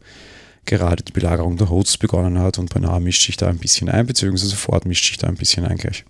gerade 0.64 1.02
die 1.02 1.12
Belagerung 1.12 1.58
der 1.58 1.68
Hosts 1.68 1.98
begonnen 1.98 2.38
hat 2.38 2.58
und 2.58 2.72
Bernal 2.72 3.00
mischt 3.00 3.26
sich 3.26 3.36
da 3.36 3.48
ein 3.48 3.58
bisschen 3.58 3.90
ein, 3.90 4.06
beziehungsweise 4.06 4.56
Ford 4.56 4.86
mischt 4.86 5.06
sich 5.06 5.18
da 5.18 5.26
ein 5.26 5.34
bisschen 5.34 5.66
ein 5.66 5.76
gleich. 5.76 6.04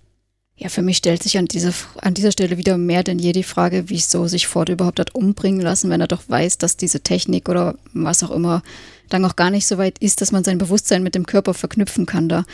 Ja, 0.57 0.69
für 0.69 0.83
mich 0.83 0.99
stellt 0.99 1.23
sich 1.23 1.37
an, 1.37 1.47
diese, 1.47 1.75
an 1.97 2.15
dieser 2.15 2.31
Stelle 2.31 2.57
wieder 2.57 2.79
mehr 2.79 3.03
denn 3.03 3.19
je 3.19 3.33
die 3.33 3.43
Frage, 3.43 3.85
wieso 3.89 4.29
sich 4.29 4.47
Ford 4.47 4.69
überhaupt 4.69 5.01
hat 5.01 5.15
umbringen 5.15 5.61
lassen, 5.61 5.91
wenn 5.91 6.01
er 6.01 6.07
doch 6.07 6.23
weiß, 6.29 6.59
dass 6.59 6.77
diese 6.77 7.01
Technik 7.01 7.49
oder 7.49 7.77
was 7.93 8.23
auch 8.23 8.31
immer 8.31 8.63
dann 9.09 9.25
auch 9.25 9.35
gar 9.35 9.51
nicht 9.51 9.67
so 9.67 9.79
weit 9.79 9.99
ist, 9.99 10.21
dass 10.21 10.31
man 10.31 10.45
sein 10.45 10.59
Bewusstsein 10.59 11.03
mit 11.03 11.17
dem 11.17 11.27
Körper 11.27 11.55
verknüpfen 11.55 12.07
kann. 12.07 12.29
Da 12.29 12.45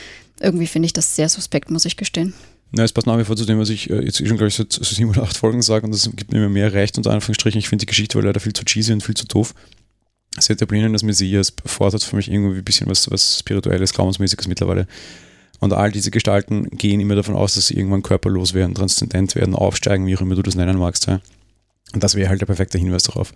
irgendwie 0.41 0.67
finde 0.67 0.87
ich 0.87 0.94
das 0.94 1.14
sehr 1.14 1.29
suspekt, 1.29 1.70
muss 1.70 1.85
ich 1.85 1.99
gestehen. 1.99 2.32
Na, 2.73 2.85
es 2.85 2.93
passt 2.93 3.06
nach 3.06 3.19
wie 3.19 3.25
vor 3.25 3.37
zu 3.37 3.44
dem, 3.44 3.58
was 3.58 3.69
ich 3.69 3.91
äh, 3.91 4.03
jetzt 4.03 4.19
schon, 4.19 4.37
glaube 4.37 4.49
ich, 4.49 4.55
seit 4.55 4.73
sieben 4.73 5.11
oder 5.11 5.25
acht 5.25 5.37
Folgen 5.37 5.61
sage 5.61 5.85
und 5.85 5.93
das 5.93 6.08
gibt 6.14 6.32
mir 6.32 6.49
mehr 6.49 6.73
Recht, 6.73 6.96
unter 6.96 7.11
Anführungsstrichen. 7.11 7.58
Ich 7.58 7.69
finde 7.69 7.82
die 7.82 7.87
Geschichte 7.87 8.17
war 8.17 8.25
leider 8.25 8.41
viel 8.41 8.53
zu 8.53 8.64
cheesy 8.64 8.93
und 8.93 9.03
viel 9.03 9.17
zu 9.17 9.26
doof. 9.26 9.55
Sie 10.38 10.53
etablieren 10.53 10.93
das 10.93 11.03
Messias, 11.03 11.53
fordert 11.67 12.05
für 12.05 12.17
mich 12.17 12.31
irgendwie 12.31 12.58
ein 12.58 12.64
bisschen 12.64 12.88
was, 12.88 13.11
was 13.11 13.41
spirituelles, 13.41 13.93
glaubensmäßiges 13.93 14.46
mittlerweile. 14.46 14.87
Und 15.60 15.74
all 15.74 15.92
diese 15.92 16.10
Gestalten 16.10 16.70
gehen 16.70 17.00
immer 17.00 17.14
davon 17.14 17.36
aus, 17.36 17.54
dass 17.54 17.66
sie 17.66 17.74
irgendwann 17.74 18.02
körperlos 18.02 18.54
werden, 18.54 18.74
transzendent 18.74 19.34
werden, 19.34 19.54
aufsteigen, 19.54 20.06
wie 20.06 20.16
auch 20.16 20.22
immer 20.22 20.34
du 20.34 20.42
das 20.42 20.54
nennen 20.54 20.78
magst. 20.78 21.06
Ja. 21.06 21.20
Und 21.92 22.02
das 22.02 22.14
wäre 22.14 22.30
halt 22.30 22.40
der 22.40 22.46
perfekte 22.46 22.78
Hinweis 22.78 23.02
darauf. 23.02 23.32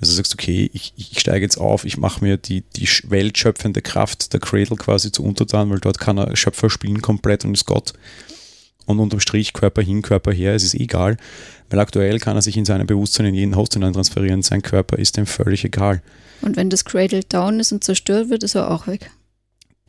Also 0.00 0.12
du 0.12 0.16
sagst, 0.16 0.34
okay, 0.34 0.70
ich, 0.72 0.92
ich 0.96 1.18
steige 1.18 1.44
jetzt 1.44 1.56
auf, 1.56 1.84
ich 1.84 1.96
mache 1.96 2.22
mir 2.22 2.36
die, 2.36 2.60
die 2.60 2.86
weltschöpfende 3.08 3.80
Kraft 3.80 4.32
der 4.32 4.40
Cradle 4.40 4.76
quasi 4.76 5.10
zu 5.10 5.24
untertan, 5.24 5.70
weil 5.70 5.80
dort 5.80 5.98
kann 5.98 6.18
er 6.18 6.36
Schöpfer 6.36 6.68
spielen 6.68 7.00
komplett 7.00 7.44
und 7.44 7.54
ist 7.54 7.66
Gott. 7.66 7.94
Und 8.84 9.00
unterm 9.00 9.20
Strich 9.20 9.52
Körper 9.52 9.82
hin, 9.82 10.02
Körper 10.02 10.32
her, 10.32 10.54
es 10.54 10.62
ist 10.62 10.74
egal, 10.74 11.16
weil 11.70 11.80
aktuell 11.80 12.20
kann 12.20 12.36
er 12.36 12.42
sich 12.42 12.56
in 12.56 12.66
seinem 12.66 12.86
Bewusstsein 12.86 13.26
in 13.26 13.34
jeden 13.34 13.56
Host 13.56 13.74
hinein 13.74 13.94
transferieren. 13.94 14.42
Sein 14.42 14.62
Körper 14.62 14.98
ist 14.98 15.16
ihm 15.16 15.26
völlig 15.26 15.64
egal. 15.64 16.02
Und 16.42 16.56
wenn 16.56 16.70
das 16.70 16.84
Cradle 16.84 17.24
down 17.24 17.58
ist 17.58 17.72
und 17.72 17.82
zerstört 17.82 18.28
wird, 18.28 18.44
ist 18.44 18.54
er 18.54 18.70
auch 18.70 18.86
weg. 18.86 19.10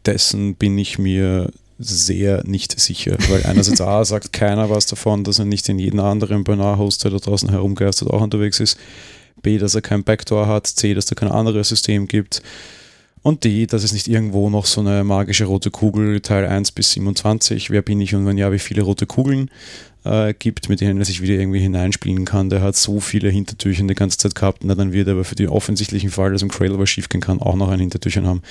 Dessen 0.05 0.55
bin 0.55 0.77
ich 0.77 0.98
mir 0.98 1.51
sehr 1.79 2.43
nicht 2.46 2.79
sicher, 2.79 3.17
weil 3.29 3.46
einerseits 3.46 3.81
A 3.81 4.03
sagt 4.03 4.34
keiner 4.34 4.69
was 4.69 4.88
davon, 4.88 5.24
dass 5.24 5.39
er 5.39 5.46
nicht 5.46 5.69
in 5.69 5.79
jedem 5.79 6.00
anderen 6.00 6.43
Bernard-Host, 6.43 7.03
der 7.03 7.12
da 7.12 7.17
draußen 7.17 7.50
herumgeistert, 7.50 8.10
auch 8.10 8.22
unterwegs 8.22 8.60
ist. 8.60 8.77
B, 9.41 9.57
dass 9.57 9.75
er 9.75 9.81
kein 9.81 10.03
Backdoor 10.03 10.48
hat. 10.48 10.67
C, 10.67 10.93
dass 10.93 11.05
da 11.05 11.15
kein 11.15 11.29
anderes 11.29 11.69
System 11.69 12.07
gibt. 12.07 12.41
Und 13.22 13.43
D, 13.43 13.65
dass 13.65 13.84
es 13.84 13.93
nicht 13.93 14.07
irgendwo 14.07 14.50
noch 14.50 14.65
so 14.65 14.81
eine 14.81 15.03
magische 15.03 15.46
rote 15.46 15.69
Kugel, 15.69 16.22
Teil 16.22 16.46
1 16.46 16.72
bis 16.72 16.91
27, 16.91 17.69
wer 17.69 17.81
bin 17.81 18.00
ich 18.00 18.15
und 18.15 18.25
wenn 18.25 18.38
ja, 18.38 18.51
wie 18.51 18.60
viele 18.60 18.84
rote 18.84 19.05
Kugeln 19.05 19.50
äh, 20.05 20.34
gibt, 20.34 20.69
mit 20.69 20.81
denen 20.81 21.00
er 21.00 21.05
sich 21.05 21.22
wieder 21.22 21.34
irgendwie 21.34 21.60
hineinspielen 21.60 22.25
kann. 22.25 22.50
Der 22.50 22.62
hat 22.62 22.75
so 22.75 23.00
viele 23.00 23.29
Hintertürchen 23.29 23.88
die 23.88 23.96
ganze 23.96 24.17
Zeit 24.17 24.36
gehabt 24.36 24.63
und 24.63 24.69
dann 24.69 24.93
wird 24.93 25.07
er 25.07 25.13
aber 25.13 25.25
für 25.25 25.36
den 25.36 25.50
offensichtlichen 25.50 26.10
Fall, 26.10 26.31
dass 26.31 26.41
im 26.41 26.50
Cradle 26.50 26.79
was 26.79 26.89
schief 26.89 27.10
gehen 27.10 27.22
kann, 27.22 27.41
auch 27.41 27.55
noch 27.55 27.69
ein 27.69 27.79
Hintertürchen 27.79 28.25
haben. 28.25 28.41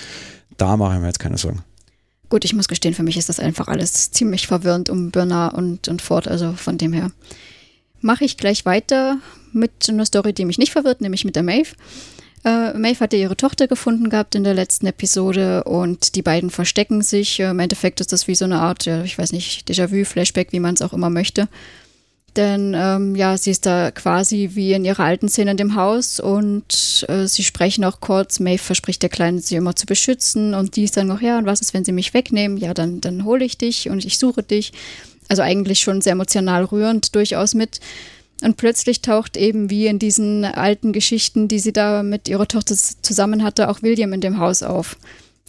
Da 0.59 0.77
mache 0.77 0.97
ich 0.97 1.01
mir 1.01 1.07
jetzt 1.07 1.21
keine 1.21 1.39
Sorgen. 1.39 1.63
Gut, 2.29 2.45
ich 2.45 2.55
muss 2.55 2.69
gestehen, 2.69 2.95
für 2.95 3.05
mich 3.05 3.17
ist 3.17 3.29
das 3.29 3.39
einfach 3.39 3.69
alles 3.69 4.11
ziemlich 4.11 4.47
verwirrend 4.47 4.91
um 4.91 5.11
Bernard 5.11 5.55
und, 5.55 5.89
und 5.89 6.03
Ford, 6.03 6.27
also 6.27 6.53
von 6.53 6.77
dem 6.77 6.93
her. 6.93 7.13
Mache 8.01 8.25
ich 8.25 8.37
gleich 8.37 8.65
weiter 8.65 9.19
mit 9.53 9.89
einer 9.89 10.05
Story, 10.05 10.33
die 10.33 10.45
mich 10.45 10.59
nicht 10.59 10.73
verwirrt, 10.73 11.01
nämlich 11.01 11.25
mit 11.25 11.37
der 11.37 11.45
Maeve. 11.45 11.71
Äh, 12.45 12.75
Maeve 12.75 13.01
hatte 13.01 13.17
ihre 13.17 13.37
Tochter 13.37 13.69
gefunden 13.69 14.11
gehabt 14.11 14.35
in 14.35 14.45
der 14.45 14.55
letzten 14.55 14.87
Episode 14.87 15.65
und 15.65 16.15
die 16.15 16.23
beiden 16.23 16.51
verstecken 16.51 17.03
sich. 17.03 17.41
Äh, 17.41 17.51
Im 17.51 17.61
Endeffekt 17.61 18.01
ist 18.01 18.13
das 18.13 18.29
wie 18.29 18.35
so 18.35 18.45
eine 18.45 18.61
Art, 18.61 18.87
ich 18.87 19.19
weiß 19.19 19.33
nicht, 19.33 19.69
Déjà-vu, 19.69 20.05
Flashback, 20.05 20.53
wie 20.53 20.61
man 20.61 20.75
es 20.75 20.83
auch 20.83 20.93
immer 20.93 21.11
möchte. 21.11 21.49
Denn 22.37 22.75
ähm, 22.77 23.15
ja, 23.17 23.39
sie 23.39 23.51
ist 23.51 23.65
da 23.65 23.91
quasi 23.91 24.51
wie 24.53 24.75
in 24.75 24.85
ihrer 24.85 25.05
alten 25.05 25.29
Szene 25.29 25.53
in 25.53 25.57
dem 25.57 25.75
Haus 25.75 26.21
und 26.21 27.07
äh, 27.09 27.27
sie 27.27 27.43
sprechen 27.43 27.85
auch 27.85 28.01
kurz. 28.01 28.41
Maeve 28.41 28.63
verspricht 28.63 29.03
der 29.03 29.09
Kleinen, 29.09 29.39
sie 29.41 29.57
immer 29.57 29.75
zu 29.75 29.87
beschützen 29.87 30.53
und 30.53 30.77
die 30.77 30.85
ist 30.85 30.97
dann 30.99 31.07
noch, 31.07 31.23
ja, 31.23 31.39
und 31.39 31.47
was 31.47 31.63
ist, 31.63 31.73
wenn 31.73 31.85
sie 31.85 31.93
mich 31.93 32.13
wegnehmen? 32.13 32.59
Ja, 32.59 32.75
dann, 32.75 33.01
dann 33.01 33.25
hole 33.25 33.45
ich 33.45 33.57
dich 33.57 33.89
und 33.89 34.05
ich 34.05 34.19
suche 34.19 34.43
dich. 34.43 34.73
Also 35.29 35.43
eigentlich 35.43 35.81
schon 35.81 36.03
sehr 36.03 36.13
emotional 36.13 36.65
rührend 36.65 37.15
durchaus 37.15 37.55
mit. 37.55 37.81
Und 38.43 38.59
plötzlich 38.59 39.01
taucht 39.01 39.39
eben 39.39 39.71
wie 39.71 39.87
in 39.87 39.99
diesen 39.99 40.45
alten 40.45 40.93
Geschichten, 40.93 41.49
die 41.49 41.59
sie 41.59 41.73
da 41.73 42.03
mit 42.03 42.29
ihrer 42.29 42.47
Tochter 42.47 42.77
zusammen 42.77 43.43
hatte, 43.43 43.71
auch 43.71 43.83
William 43.83 44.13
in 44.13 44.21
dem 44.21 44.39
Haus 44.39 44.63
auf. 44.63 44.99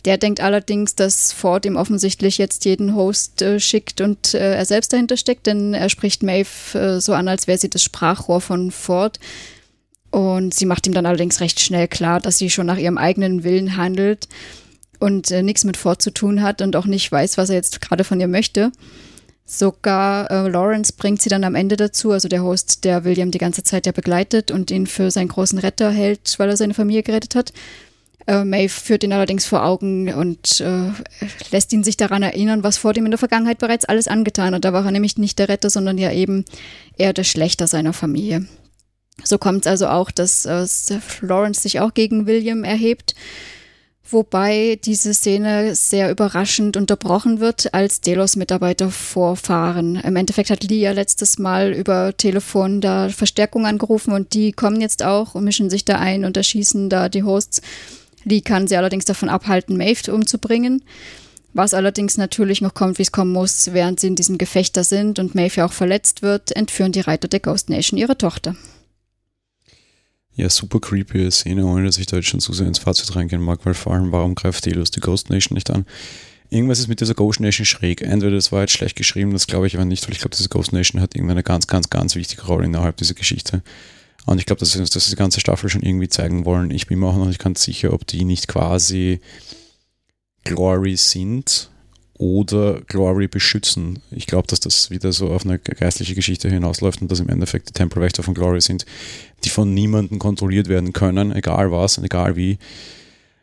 Der 0.06 0.18
denkt 0.18 0.42
allerdings, 0.42 0.96
dass 0.96 1.34
Ford 1.34 1.66
ihm 1.66 1.76
offensichtlich 1.76 2.38
jetzt 2.38 2.66
jeden 2.66 2.96
Host 2.96 3.42
äh, 3.42 3.60
schickt 3.60 4.00
und 4.00 4.34
äh, 4.34 4.56
er 4.56 4.66
selbst 4.66 4.94
dahinter 4.94 5.18
steckt, 5.18 5.48
denn 5.48 5.74
er 5.74 5.90
spricht 5.90 6.24
Maeve 6.24 6.78
äh, 6.78 7.02
so 7.02 7.14
an, 7.14 7.28
als 7.28 7.48
wäre 7.48 7.58
sie 7.58 7.70
das 7.70 7.84
Sprachrohr 7.84 8.42
von 8.42 8.72
Ford. 8.72 9.20
Und 10.12 10.54
sie 10.54 10.66
macht 10.66 10.88
ihm 10.88 10.94
dann 10.94 11.06
allerdings 11.06 11.42
recht 11.42 11.60
schnell 11.60 11.88
klar, 11.88 12.20
dass 12.20 12.38
sie 12.38 12.50
schon 12.50 12.68
nach 12.68 12.78
ihrem 12.78 12.98
eigenen 12.98 13.44
Willen 13.44 13.76
handelt 13.76 14.28
und 15.00 15.32
äh, 15.32 15.44
nichts 15.44 15.64
mit 15.64 15.78
Ford 15.78 16.02
zu 16.02 16.12
tun 16.12 16.42
hat 16.42 16.62
und 16.62 16.76
auch 16.76 16.86
nicht 16.86 17.12
weiß, 17.12 17.38
was 17.38 17.50
er 17.50 17.56
jetzt 17.56 17.82
gerade 17.82 18.04
von 18.04 18.20
ihr 18.20 18.28
möchte. 18.28 18.72
Sogar 19.46 20.30
äh, 20.30 20.50
Lawrence 20.50 20.94
bringt 20.96 21.22
sie 21.22 21.30
dann 21.30 21.44
am 21.44 21.56
Ende 21.56 21.78
dazu, 21.78 22.12
also 22.12 22.28
der 22.28 22.44
Host, 22.44 22.84
der 22.84 23.06
William 23.06 23.32
die 23.32 23.38
ganze 23.38 23.64
Zeit 23.64 23.86
ja 23.86 23.94
begleitet 23.94 24.52
und 24.52 24.72
ihn 24.72 24.88
für 24.88 25.10
seinen 25.10 25.30
großen 25.30 25.60
Retter 25.60 25.90
hält, 25.90 26.36
weil 26.38 26.50
er 26.50 26.58
seine 26.58 26.74
Familie 26.74 27.04
gerettet 27.04 27.36
hat. 27.36 27.54
Äh, 28.28 28.44
Maeve 28.44 28.70
führt 28.70 29.04
ihn 29.04 29.14
allerdings 29.14 29.46
vor 29.46 29.66
Augen 29.66 30.14
und 30.14 30.62
äh, 30.62 30.92
lässt 31.52 31.74
ihn 31.74 31.84
sich 31.84 31.98
daran 31.98 32.24
erinnern, 32.24 32.64
was 32.64 32.78
vor 32.78 32.96
ihm 32.96 33.06
in 33.06 33.12
der 33.12 33.18
Vergangenheit 33.18 33.58
bereits 33.58 33.86
alles 33.86 34.08
angetan 34.08 34.54
hat. 34.54 34.66
Da 34.66 34.74
war 34.74 34.86
er 34.86 34.92
nämlich 34.92 35.18
nicht 35.18 35.40
der 35.40 35.50
Retter, 35.50 35.70
sondern 35.70 35.98
ja 35.98 36.12
eben 36.12 36.46
eher 36.98 37.14
der 37.14 37.24
Schlechter 37.24 37.68
seiner 37.68 37.94
Familie. 37.94 38.46
So 39.24 39.38
kommt 39.38 39.66
es 39.66 39.68
also 39.68 39.88
auch, 39.88 40.12
dass 40.12 40.46
äh, 40.46 40.66
Lawrence 41.22 41.62
sich 41.62 41.80
auch 41.80 41.94
gegen 41.94 42.28
William 42.28 42.64
erhebt 42.64 43.16
wobei 44.12 44.80
diese 44.84 45.14
Szene 45.14 45.76
sehr 45.76 46.12
überraschend 46.12 46.78
unterbrochen 46.78 47.40
wird, 47.40 47.74
als 47.74 48.02
Delos-Mitarbeiter 48.02 48.90
vorfahren. 48.90 49.96
Im 49.96 50.16
Endeffekt 50.16 50.50
hat 50.50 50.64
Lee 50.64 50.80
ja 50.80 50.92
letztes 50.92 51.38
Mal 51.40 51.74
über 51.74 52.16
Telefon 52.16 52.82
da 52.82 53.10
Verstärkung 53.10 53.66
angerufen 53.66 54.14
und 54.14 54.34
die 54.34 54.52
kommen 54.52 54.82
jetzt 54.82 55.04
auch 55.04 55.36
und 55.36 55.44
mischen 55.44 55.70
sich 55.70 55.86
da 55.86 56.00
ein 56.00 56.26
und 56.26 56.38
erschießen 56.38 56.90
da 56.90 57.10
die 57.10 57.24
Hosts. 57.24 57.62
Lee 58.28 58.42
kann 58.42 58.68
sie 58.68 58.78
allerdings 58.78 59.06
davon 59.06 59.30
abhalten, 59.30 59.78
Maeve 59.78 60.14
umzubringen. 60.14 60.84
Was 61.54 61.74
allerdings 61.74 62.18
natürlich 62.18 62.62
noch 62.62 62.74
kommt, 62.74 63.00
wie 63.00 63.04
es 63.04 63.12
kommen 63.12 63.32
muss, 63.32 63.74
während 63.74 64.00
sie 64.00 64.08
in 64.08 64.16
diesem 64.16 64.38
Gefecht 64.38 64.78
da 64.78 64.84
sind 64.84 65.18
und 65.18 65.34
Maeve 65.34 65.56
ja 65.58 65.66
auch 65.66 65.74
verletzt 65.74 66.22
wird, 66.22 66.56
entführen 66.56 66.92
die 66.92 67.00
Reiter 67.00 67.28
der 67.28 67.40
Ghost 67.40 67.70
Nation 67.70 67.98
ihre 67.98 68.18
Tochter. 68.18 68.56
Ja, 70.36 70.52
super 70.52 70.80
creepy 70.80 71.32
Szene, 71.32 71.66
ohne 71.66 71.86
dass 71.86 71.98
ich 71.98 72.06
da 72.06 72.18
jetzt 72.18 72.28
schon 72.28 72.40
zu 72.40 72.54
sehr 72.54 72.68
ins 72.68 72.78
Fazit 72.78 73.16
reingehen 73.16 73.42
mag, 73.42 73.66
weil 73.66 73.74
vor 73.74 73.94
allem, 73.94 74.12
warum 74.12 74.36
greift 74.36 74.68
Delos 74.68 74.92
die 74.92 75.00
Ghost 75.00 75.32
Nation 75.32 75.56
nicht 75.56 75.72
an? 75.72 75.88
Irgendwas 76.52 76.78
ist 76.78 76.88
mit 76.88 77.02
dieser 77.02 77.16
Ghost 77.16 77.40
Nation 77.40 77.66
schräg. 77.66 78.02
Entweder 78.02 78.36
das 78.36 78.52
war 78.52 78.62
jetzt 78.62 78.74
schlecht 78.74 78.96
geschrieben, 78.96 79.34
das 79.34 79.48
glaube 79.48 79.66
ich 79.66 79.76
aber 79.76 79.86
nicht, 79.86 80.06
weil 80.06 80.14
ich 80.14 80.20
glaube, 80.20 80.36
diese 80.36 80.50
Ghost 80.50 80.74
Nation 80.74 81.02
hat 81.02 81.16
irgendeine 81.16 81.42
ganz, 81.42 81.66
ganz, 81.66 81.90
ganz 81.90 82.14
wichtige 82.16 82.46
Rolle 82.46 82.66
innerhalb 82.66 82.98
dieser 82.98 83.16
Geschichte. 83.16 83.64
Und 84.28 84.40
ich 84.40 84.46
glaube, 84.46 84.60
dass 84.60 84.74
sie 84.74 84.80
uns 84.80 84.90
das 84.90 85.10
die 85.10 85.16
ganze 85.16 85.40
Staffel 85.40 85.70
schon 85.70 85.82
irgendwie 85.82 86.10
zeigen 86.10 86.44
wollen. 86.44 86.70
Ich 86.70 86.88
bin 86.88 87.00
mir 87.00 87.08
auch 87.08 87.16
noch 87.16 87.28
nicht 87.28 87.42
ganz 87.42 87.64
sicher, 87.64 87.94
ob 87.94 88.06
die 88.06 88.26
nicht 88.26 88.50
quasi 88.50 89.22
Glory 90.44 90.98
sind 90.98 91.70
oder 92.18 92.82
Glory 92.82 93.30
beschützen. 93.30 94.00
Ich 94.12 94.28
glaube, 94.28 94.48
dass 94.48 94.60
das 94.60 94.92
wieder 94.92 95.14
so 95.14 95.30
auf 95.30 95.46
eine 95.46 95.58
geistliche 95.60 96.14
Geschichte 96.14 96.50
hinausläuft 96.50 97.02
und 97.02 97.10
dass 97.10 97.22
im 97.22 97.30
Endeffekt 97.30 97.70
die 97.70 97.74
Tempelwächter 97.74 98.22
von 98.22 98.34
Glory 98.34 98.60
sind, 98.60 98.86
die 99.46 99.50
von 99.50 99.74
niemandem 99.74 100.20
kontrolliert 100.20 100.68
werden 100.68 100.92
können, 100.92 101.32
egal 101.32 101.72
was 101.72 101.98
und 101.98 102.04
egal 102.04 102.36
wie. 102.36 102.58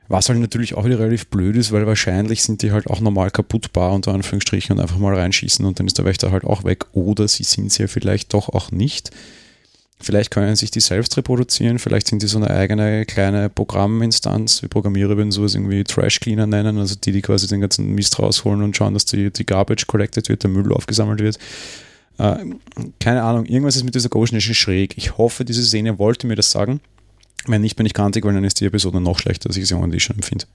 Was 0.08 0.28
halt 0.28 0.38
natürlich 0.38 0.74
auch 0.74 0.84
wieder 0.84 0.98
relativ 0.98 1.28
blöd 1.28 1.56
ist, 1.56 1.72
weil 1.72 1.86
wahrscheinlich 1.86 2.42
sind 2.42 2.60
die 2.60 2.72
halt 2.72 2.88
auch 2.88 3.00
normal 3.00 3.30
kaputtbar 3.30 3.94
unter 3.94 4.12
Anführungsstrichen 4.12 4.76
und 4.76 4.82
einfach 4.82 4.98
mal 4.98 5.14
reinschießen 5.14 5.64
und 5.64 5.80
dann 5.80 5.86
ist 5.86 5.96
der 5.96 6.04
Wächter 6.04 6.30
halt 6.30 6.44
auch 6.44 6.64
weg. 6.64 6.84
Oder 6.92 7.26
sie 7.26 7.44
sind 7.44 7.68
es 7.68 7.78
ja 7.78 7.86
vielleicht 7.86 8.34
doch 8.34 8.50
auch 8.50 8.70
nicht. 8.70 9.12
Vielleicht 10.00 10.30
können 10.30 10.54
sich 10.56 10.70
die 10.70 10.80
selbst 10.80 11.16
reproduzieren, 11.16 11.78
vielleicht 11.78 12.08
sind 12.08 12.22
die 12.22 12.26
so 12.26 12.36
eine 12.36 12.50
eigene 12.50 13.06
kleine 13.06 13.48
Programminstanz. 13.48 14.60
Wir 14.60 14.68
Programmierer 14.68 15.16
würden 15.16 15.30
sowas 15.30 15.54
irgendwie 15.54 15.84
Trash 15.84 16.20
Cleaner 16.20 16.46
nennen, 16.46 16.78
also 16.78 16.94
die, 16.96 17.12
die 17.12 17.22
quasi 17.22 17.46
den 17.46 17.60
ganzen 17.60 17.94
Mist 17.94 18.18
rausholen 18.18 18.62
und 18.62 18.76
schauen, 18.76 18.92
dass 18.92 19.04
die, 19.04 19.30
die 19.30 19.46
Garbage 19.46 19.86
collected 19.86 20.28
wird, 20.28 20.42
der 20.42 20.50
Müll 20.50 20.72
aufgesammelt 20.72 21.20
wird. 21.20 21.38
Äh, 22.18 22.36
keine 23.00 23.22
Ahnung, 23.22 23.46
irgendwas 23.46 23.76
ist 23.76 23.84
mit 23.84 23.94
dieser 23.94 24.08
Ghost 24.08 24.32
Nation 24.32 24.54
schräg. 24.54 24.98
Ich 24.98 25.16
hoffe, 25.16 25.44
diese 25.44 25.64
Szene 25.64 25.98
wollte 25.98 26.26
mir 26.26 26.36
das 26.36 26.50
sagen. 26.50 26.80
Wenn 27.46 27.60
nicht, 27.60 27.76
bin 27.76 27.86
ich 27.86 27.94
kantig, 27.94 28.24
weil 28.24 28.34
dann 28.34 28.44
ist 28.44 28.60
die 28.60 28.66
Episode 28.66 29.00
noch 29.00 29.18
schlechter, 29.18 29.48
als 29.48 29.56
ich 29.56 29.66
sie 29.66 29.74
ohnehin 29.74 30.00
schon 30.00 30.16
empfinde. 30.16 30.46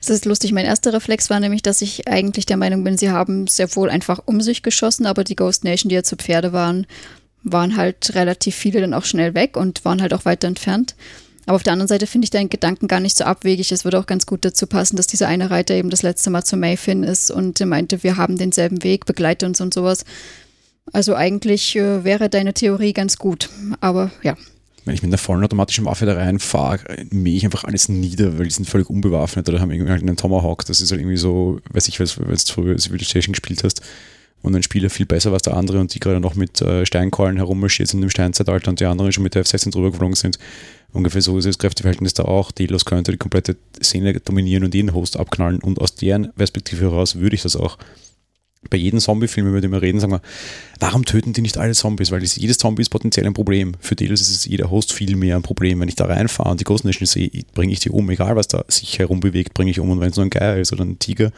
Es 0.00 0.10
ist 0.10 0.26
lustig, 0.26 0.52
mein 0.52 0.66
erster 0.66 0.92
Reflex 0.92 1.30
war 1.30 1.40
nämlich, 1.40 1.62
dass 1.62 1.80
ich 1.80 2.06
eigentlich 2.08 2.44
der 2.44 2.58
Meinung 2.58 2.84
bin, 2.84 2.98
sie 2.98 3.10
haben 3.10 3.46
sehr 3.46 3.74
wohl 3.74 3.88
einfach 3.88 4.20
um 4.26 4.40
sich 4.42 4.62
geschossen, 4.62 5.06
aber 5.06 5.24
die 5.24 5.36
Ghost 5.36 5.64
Nation, 5.64 5.88
die 5.88 5.94
ja 5.94 6.02
zu 6.02 6.16
Pferde 6.16 6.52
waren, 6.52 6.86
waren 7.44 7.76
halt 7.76 8.14
relativ 8.14 8.56
viele 8.56 8.80
dann 8.80 8.94
auch 8.94 9.04
schnell 9.04 9.34
weg 9.34 9.56
und 9.56 9.84
waren 9.84 10.02
halt 10.02 10.14
auch 10.14 10.24
weiter 10.24 10.48
entfernt. 10.48 10.96
Aber 11.46 11.56
auf 11.56 11.62
der 11.62 11.74
anderen 11.74 11.88
Seite 11.88 12.06
finde 12.06 12.24
ich 12.24 12.30
deinen 12.30 12.48
Gedanken 12.48 12.88
gar 12.88 13.00
nicht 13.00 13.16
so 13.16 13.24
abwegig. 13.24 13.70
Es 13.70 13.84
würde 13.84 13.98
auch 13.98 14.06
ganz 14.06 14.24
gut 14.24 14.44
dazu 14.44 14.66
passen, 14.66 14.96
dass 14.96 15.06
dieser 15.06 15.28
eine 15.28 15.50
Reiter 15.50 15.74
eben 15.74 15.90
das 15.90 16.02
letzte 16.02 16.30
Mal 16.30 16.42
zu 16.42 16.56
Mayfin 16.56 17.02
ist 17.02 17.30
und 17.30 17.60
meinte, 17.60 18.02
wir 18.02 18.16
haben 18.16 18.38
denselben 18.38 18.82
Weg, 18.82 19.04
begleite 19.04 19.44
uns 19.44 19.60
und 19.60 19.74
sowas. 19.74 20.04
Also 20.92 21.14
eigentlich 21.14 21.76
äh, 21.76 22.04
wäre 22.04 22.30
deine 22.30 22.54
Theorie 22.54 22.94
ganz 22.94 23.18
gut. 23.18 23.50
Aber 23.80 24.10
ja. 24.22 24.36
Wenn 24.86 24.94
ich 24.94 25.02
mit 25.02 25.10
einer 25.10 25.18
vollen 25.18 25.44
automatischen 25.44 25.84
Waffe 25.86 26.04
da 26.06 26.14
reinfahre, 26.14 26.80
mähe 27.10 27.36
ich 27.36 27.44
einfach 27.44 27.64
alles 27.64 27.88
nieder, 27.88 28.38
weil 28.38 28.44
die 28.44 28.52
sind 28.52 28.68
völlig 28.68 28.90
unbewaffnet 28.90 29.48
oder 29.48 29.60
haben 29.60 29.70
irgendwie 29.70 29.90
halt 29.90 30.02
einen 30.02 30.16
Tomahawk. 30.16 30.66
Das 30.66 30.80
ist 30.80 30.90
halt 30.90 31.00
irgendwie 31.00 31.16
so, 31.16 31.58
weiß 31.70 31.88
ich, 31.88 32.00
wenn 32.00 32.06
du 32.06 32.36
früher 32.36 32.78
Civilization 32.78 33.32
gespielt 33.32 33.64
hast 33.64 33.82
und 34.44 34.54
ein 34.54 34.62
Spieler 34.62 34.90
viel 34.90 35.06
besser 35.06 35.32
als 35.32 35.42
der 35.42 35.56
andere 35.56 35.80
und 35.80 35.94
die 35.94 36.00
gerade 36.00 36.20
noch 36.20 36.34
mit 36.34 36.60
äh, 36.60 36.84
Steinkeulen 36.84 37.38
herummarschiert 37.38 37.88
sind 37.88 38.02
im 38.02 38.10
Steinzeitalter 38.10 38.70
und 38.70 38.78
die 38.78 38.84
anderen 38.84 39.10
schon 39.10 39.24
mit 39.24 39.34
der 39.34 39.40
F-16 39.40 39.72
drüber 39.72 39.90
geflogen 39.90 40.14
sind. 40.14 40.38
Ungefähr 40.92 41.22
so 41.22 41.38
ist 41.38 41.46
das 41.46 41.58
Kräfteverhältnis 41.58 42.12
da 42.12 42.24
auch. 42.24 42.52
Delos 42.52 42.84
könnte 42.84 43.10
die 43.10 43.16
komplette 43.16 43.56
Szene 43.82 44.20
dominieren 44.20 44.64
und 44.64 44.74
jeden 44.74 44.92
Host 44.92 45.16
abknallen 45.16 45.60
und 45.60 45.80
aus 45.80 45.94
deren 45.94 46.30
Perspektive 46.34 46.82
heraus 46.82 47.16
würde 47.16 47.34
ich 47.34 47.42
das 47.42 47.56
auch. 47.56 47.78
Bei 48.68 48.76
jedem 48.76 49.00
Zombie-Film, 49.00 49.48
über 49.48 49.60
den 49.62 49.72
wir 49.72 49.80
reden, 49.80 49.98
sagen 49.98 50.12
wir, 50.12 50.22
warum 50.78 51.06
töten 51.06 51.32
die 51.32 51.42
nicht 51.42 51.56
alle 51.56 51.72
Zombies? 51.72 52.10
Weil 52.10 52.20
das, 52.20 52.36
jedes 52.36 52.58
Zombie 52.58 52.82
ist 52.82 52.90
potenziell 52.90 53.26
ein 53.26 53.34
Problem. 53.34 53.72
Für 53.80 53.94
Delos 53.94 54.20
ist 54.20 54.30
es 54.30 54.44
jeder 54.44 54.70
Host 54.70 54.92
viel 54.92 55.16
mehr 55.16 55.36
ein 55.36 55.42
Problem. 55.42 55.80
Wenn 55.80 55.88
ich 55.88 55.96
da 55.96 56.04
reinfahre 56.04 56.50
und 56.50 56.60
die 56.60 56.64
Ghost 56.64 56.84
Nation 56.84 57.06
sehe, 57.06 57.30
bringe 57.54 57.72
ich 57.72 57.80
die 57.80 57.90
um. 57.90 58.08
Egal, 58.10 58.36
was 58.36 58.48
da 58.48 58.64
sich 58.68 58.98
herumbewegt, 58.98 59.54
bringe 59.54 59.70
ich 59.70 59.80
um. 59.80 59.90
Und 59.90 60.00
wenn 60.00 60.10
es 60.10 60.16
nur 60.16 60.26
ein 60.26 60.30
Geier 60.30 60.56
ist 60.58 60.72
oder 60.72 60.84
ein 60.84 60.98
Tiger 60.98 61.30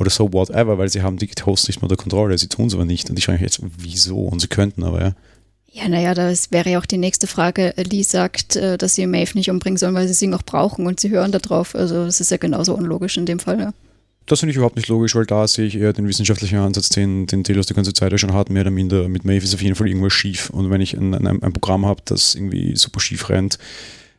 oder 0.00 0.10
so 0.10 0.32
whatever, 0.32 0.78
weil 0.78 0.88
sie 0.88 1.02
haben 1.02 1.18
die 1.18 1.28
Hosts 1.28 1.68
nicht 1.68 1.82
mehr 1.82 1.90
unter 1.90 2.02
Kontrolle, 2.02 2.38
sie 2.38 2.48
tun 2.48 2.68
es 2.68 2.74
aber 2.74 2.86
nicht. 2.86 3.10
Und 3.10 3.18
ich 3.18 3.26
frage 3.26 3.38
mich 3.38 3.42
jetzt, 3.42 3.60
wieso? 3.78 4.18
Und 4.24 4.40
sie 4.40 4.48
könnten 4.48 4.82
aber, 4.82 5.00
ja. 5.00 5.12
Ja, 5.72 5.88
naja, 5.88 6.14
das 6.14 6.50
wäre 6.50 6.70
ja 6.70 6.80
auch 6.80 6.86
die 6.86 6.96
nächste 6.96 7.26
Frage. 7.26 7.74
Lee 7.76 8.02
sagt, 8.02 8.56
äh, 8.56 8.76
dass 8.76 8.94
sie 8.96 9.06
Maeve 9.06 9.36
nicht 9.36 9.50
umbringen 9.50 9.76
sollen, 9.76 9.94
weil 9.94 10.08
sie 10.08 10.14
sie 10.14 10.26
noch 10.26 10.42
brauchen 10.42 10.86
und 10.86 10.98
sie 10.98 11.10
hören 11.10 11.30
darauf. 11.30 11.76
Also 11.76 12.06
das 12.06 12.20
ist 12.20 12.30
ja 12.30 12.38
genauso 12.38 12.74
unlogisch 12.74 13.18
in 13.18 13.26
dem 13.26 13.38
Fall, 13.38 13.60
ja. 13.60 13.72
Das 14.26 14.40
finde 14.40 14.50
ich 14.50 14.56
überhaupt 14.56 14.76
nicht 14.76 14.88
logisch, 14.88 15.14
weil 15.14 15.26
da 15.26 15.46
sehe 15.46 15.66
ich 15.66 15.76
eher 15.76 15.92
den 15.92 16.08
wissenschaftlichen 16.08 16.58
Ansatz, 16.58 16.88
den, 16.88 17.26
den 17.26 17.44
Telos 17.44 17.66
die 17.66 17.74
ganze 17.74 17.92
Zeit 17.92 18.12
ja 18.12 18.18
schon 18.18 18.32
hat, 18.32 18.48
mehr 18.48 18.62
oder 18.62 18.70
minder. 18.70 19.08
Mit 19.08 19.24
Maeve 19.24 19.44
ist 19.44 19.54
auf 19.54 19.62
jeden 19.62 19.74
Fall 19.74 19.88
irgendwas 19.88 20.12
schief. 20.12 20.50
Und 20.50 20.70
wenn 20.70 20.80
ich 20.80 20.94
ein, 20.96 21.14
ein, 21.14 21.42
ein 21.42 21.52
Programm 21.52 21.84
habe, 21.84 22.00
das 22.04 22.34
irgendwie 22.34 22.74
super 22.74 23.00
schief 23.00 23.28
rennt, 23.28 23.58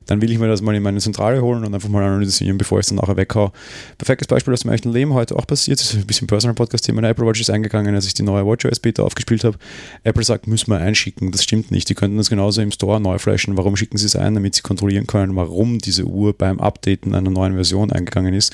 dann 0.05 0.22
will 0.22 0.31
ich 0.31 0.39
mir 0.39 0.48
das 0.48 0.62
mal 0.62 0.75
in 0.75 0.84
meine 0.84 1.00
Zentrale 1.00 1.41
holen 1.41 1.63
und 1.63 1.74
einfach 1.74 1.89
mal 1.89 2.03
analysieren, 2.03 2.58
bevor 2.58 2.79
ich 2.79 2.84
es 2.84 2.89
dann 2.89 2.98
nachher 2.98 3.17
weghau. 3.17 3.51
Perfektes 3.98 4.27
Beispiel 4.27 4.53
aus 4.53 4.62
dem 4.62 4.72
echten 4.72 4.91
Leben 4.91 5.13
heute 5.13 5.36
auch 5.36 5.48
passiert, 5.48 5.79
das 5.79 5.93
ist 5.93 6.00
ein 6.00 6.08
bisschen 6.08 6.27
Personal 6.27 6.55
Podcast-Thema. 6.55 7.03
Apple 7.03 7.25
Watch 7.25 7.41
ist 7.41 7.50
eingegangen, 7.50 7.93
als 7.96 8.05
ich 8.05 8.13
die 8.13 8.24
neue 8.24 8.46
WatchOS 8.46 8.79
Beta 8.79 9.03
aufgespielt 9.03 9.43
habe. 9.43 9.58
Apple 10.03 10.24
sagt, 10.24 10.48
müssen 10.48 10.72
wir 10.72 10.79
einschicken. 10.79 11.31
Das 11.31 11.43
stimmt 11.43 11.72
nicht. 11.72 11.89
Die 11.89 11.96
könnten 11.96 12.17
das 12.17 12.29
genauso 12.29 12.62
im 12.62 12.72
Store 12.72 13.00
neu 13.00 13.17
flashen. 13.20 13.58
Warum 13.58 13.75
schicken 13.75 13.98
sie 13.98 14.05
es 14.05 14.15
ein? 14.15 14.34
Damit 14.34 14.55
sie 14.55 14.62
kontrollieren 14.62 15.08
können, 15.08 15.36
warum 15.36 15.79
diese 15.79 16.05
Uhr 16.05 16.34
beim 16.34 16.60
Updaten 16.60 17.15
einer 17.15 17.29
neuen 17.29 17.53
Version 17.53 17.91
eingegangen 17.91 18.34
ist 18.34 18.53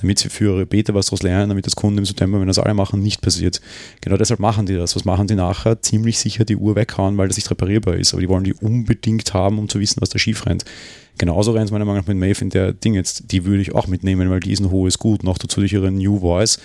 damit 0.00 0.18
sie 0.18 0.30
für 0.30 0.56
ihre 0.56 0.66
Beta 0.66 0.94
was 0.94 1.06
daraus 1.06 1.22
lernen, 1.22 1.50
damit 1.50 1.66
das 1.66 1.76
Kunden 1.76 1.98
im 1.98 2.04
September, 2.04 2.40
wenn 2.40 2.46
das 2.46 2.58
alle 2.58 2.74
machen, 2.74 3.02
nicht 3.02 3.20
passiert. 3.20 3.60
Genau 4.00 4.16
deshalb 4.16 4.40
machen 4.40 4.66
die 4.66 4.74
das. 4.74 4.96
Was 4.96 5.04
machen 5.04 5.26
die 5.26 5.34
nachher? 5.34 5.80
Ziemlich 5.82 6.18
sicher 6.18 6.44
die 6.44 6.56
Uhr 6.56 6.74
weghauen, 6.74 7.18
weil 7.18 7.28
das 7.28 7.36
nicht 7.36 7.50
reparierbar 7.50 7.96
ist. 7.96 8.14
Aber 8.14 8.22
die 8.22 8.28
wollen 8.28 8.44
die 8.44 8.54
unbedingt 8.54 9.34
haben, 9.34 9.58
um 9.58 9.68
zu 9.68 9.78
wissen, 9.78 10.00
was 10.00 10.08
da 10.08 10.18
schief 10.18 10.46
rennt. 10.46 10.64
Genauso 11.18 11.52
rennt 11.52 11.66
es 11.66 11.70
meiner 11.70 11.84
Meinung 11.84 12.00
nach 12.00 12.08
mit 12.08 12.16
Maeve 12.16 12.40
in 12.40 12.50
der 12.50 12.72
Ding 12.72 12.94
jetzt. 12.94 13.30
Die 13.30 13.44
würde 13.44 13.60
ich 13.60 13.74
auch 13.74 13.86
mitnehmen, 13.86 14.30
weil 14.30 14.40
die 14.40 14.52
ist 14.52 14.60
ein 14.60 14.70
hohes 14.70 14.98
Gut. 14.98 15.22
Noch 15.22 15.36
dazu 15.36 15.60
durch 15.60 15.72
ihre 15.72 15.90
New 15.90 16.20
Voice. 16.20 16.58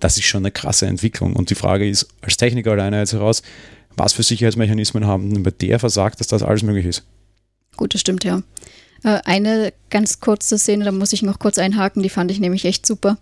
Das 0.00 0.16
ist 0.16 0.24
schon 0.24 0.42
eine 0.42 0.50
krasse 0.50 0.86
Entwicklung. 0.86 1.36
Und 1.36 1.50
die 1.50 1.54
Frage 1.54 1.88
ist, 1.88 2.08
als 2.22 2.38
Techniker 2.38 2.72
alleine 2.72 2.98
jetzt 2.98 3.12
heraus, 3.12 3.42
was 3.96 4.14
für 4.14 4.22
Sicherheitsmechanismen 4.22 5.06
haben 5.06 5.42
bei 5.42 5.50
der 5.50 5.78
versagt, 5.78 6.20
dass 6.20 6.26
das 6.26 6.42
alles 6.42 6.62
möglich 6.62 6.86
ist? 6.86 7.04
Gut, 7.76 7.92
das 7.92 8.00
stimmt, 8.00 8.24
ja. 8.24 8.42
Äh, 9.04 9.20
eine 9.24 9.72
ganz 9.90 10.20
kurze 10.20 10.58
Szene, 10.58 10.84
da 10.84 10.92
muss 10.92 11.12
ich 11.12 11.22
noch 11.22 11.38
kurz 11.38 11.58
einhaken, 11.58 12.02
die 12.02 12.08
fand 12.08 12.30
ich 12.30 12.40
nämlich 12.40 12.64
echt 12.64 12.86
super. 12.86 13.18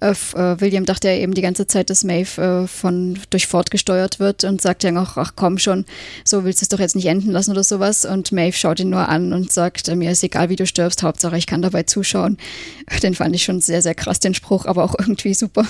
Äh, 0.00 0.10
äh, 0.10 0.60
William 0.60 0.84
dachte 0.84 1.08
ja 1.08 1.14
eben 1.14 1.32
die 1.32 1.42
ganze 1.42 1.66
Zeit, 1.68 1.88
dass 1.88 2.02
Maeve 2.02 2.66
von 2.66 3.18
durch 3.30 3.46
Ford 3.46 3.70
gesteuert 3.70 4.18
wird 4.18 4.42
und 4.42 4.60
sagt 4.60 4.82
ja 4.82 4.90
noch, 4.90 5.16
ach 5.16 5.34
komm 5.36 5.58
schon, 5.58 5.84
so 6.24 6.44
willst 6.44 6.60
du 6.60 6.64
es 6.64 6.68
doch 6.68 6.80
jetzt 6.80 6.96
nicht 6.96 7.06
enden 7.06 7.30
lassen 7.30 7.52
oder 7.52 7.62
sowas. 7.62 8.04
Und 8.04 8.32
Maeve 8.32 8.56
schaut 8.56 8.80
ihn 8.80 8.90
nur 8.90 9.08
an 9.08 9.32
und 9.32 9.52
sagt, 9.52 9.94
mir 9.94 10.10
ist 10.10 10.24
egal, 10.24 10.48
wie 10.48 10.56
du 10.56 10.66
stirbst, 10.66 11.04
Hauptsache 11.04 11.38
ich 11.38 11.46
kann 11.46 11.62
dabei 11.62 11.84
zuschauen. 11.84 12.36
Den 13.02 13.14
fand 13.14 13.34
ich 13.36 13.44
schon 13.44 13.60
sehr, 13.60 13.80
sehr 13.80 13.94
krass, 13.94 14.18
den 14.18 14.34
Spruch, 14.34 14.66
aber 14.66 14.82
auch 14.82 14.96
irgendwie 14.98 15.34
super. 15.34 15.66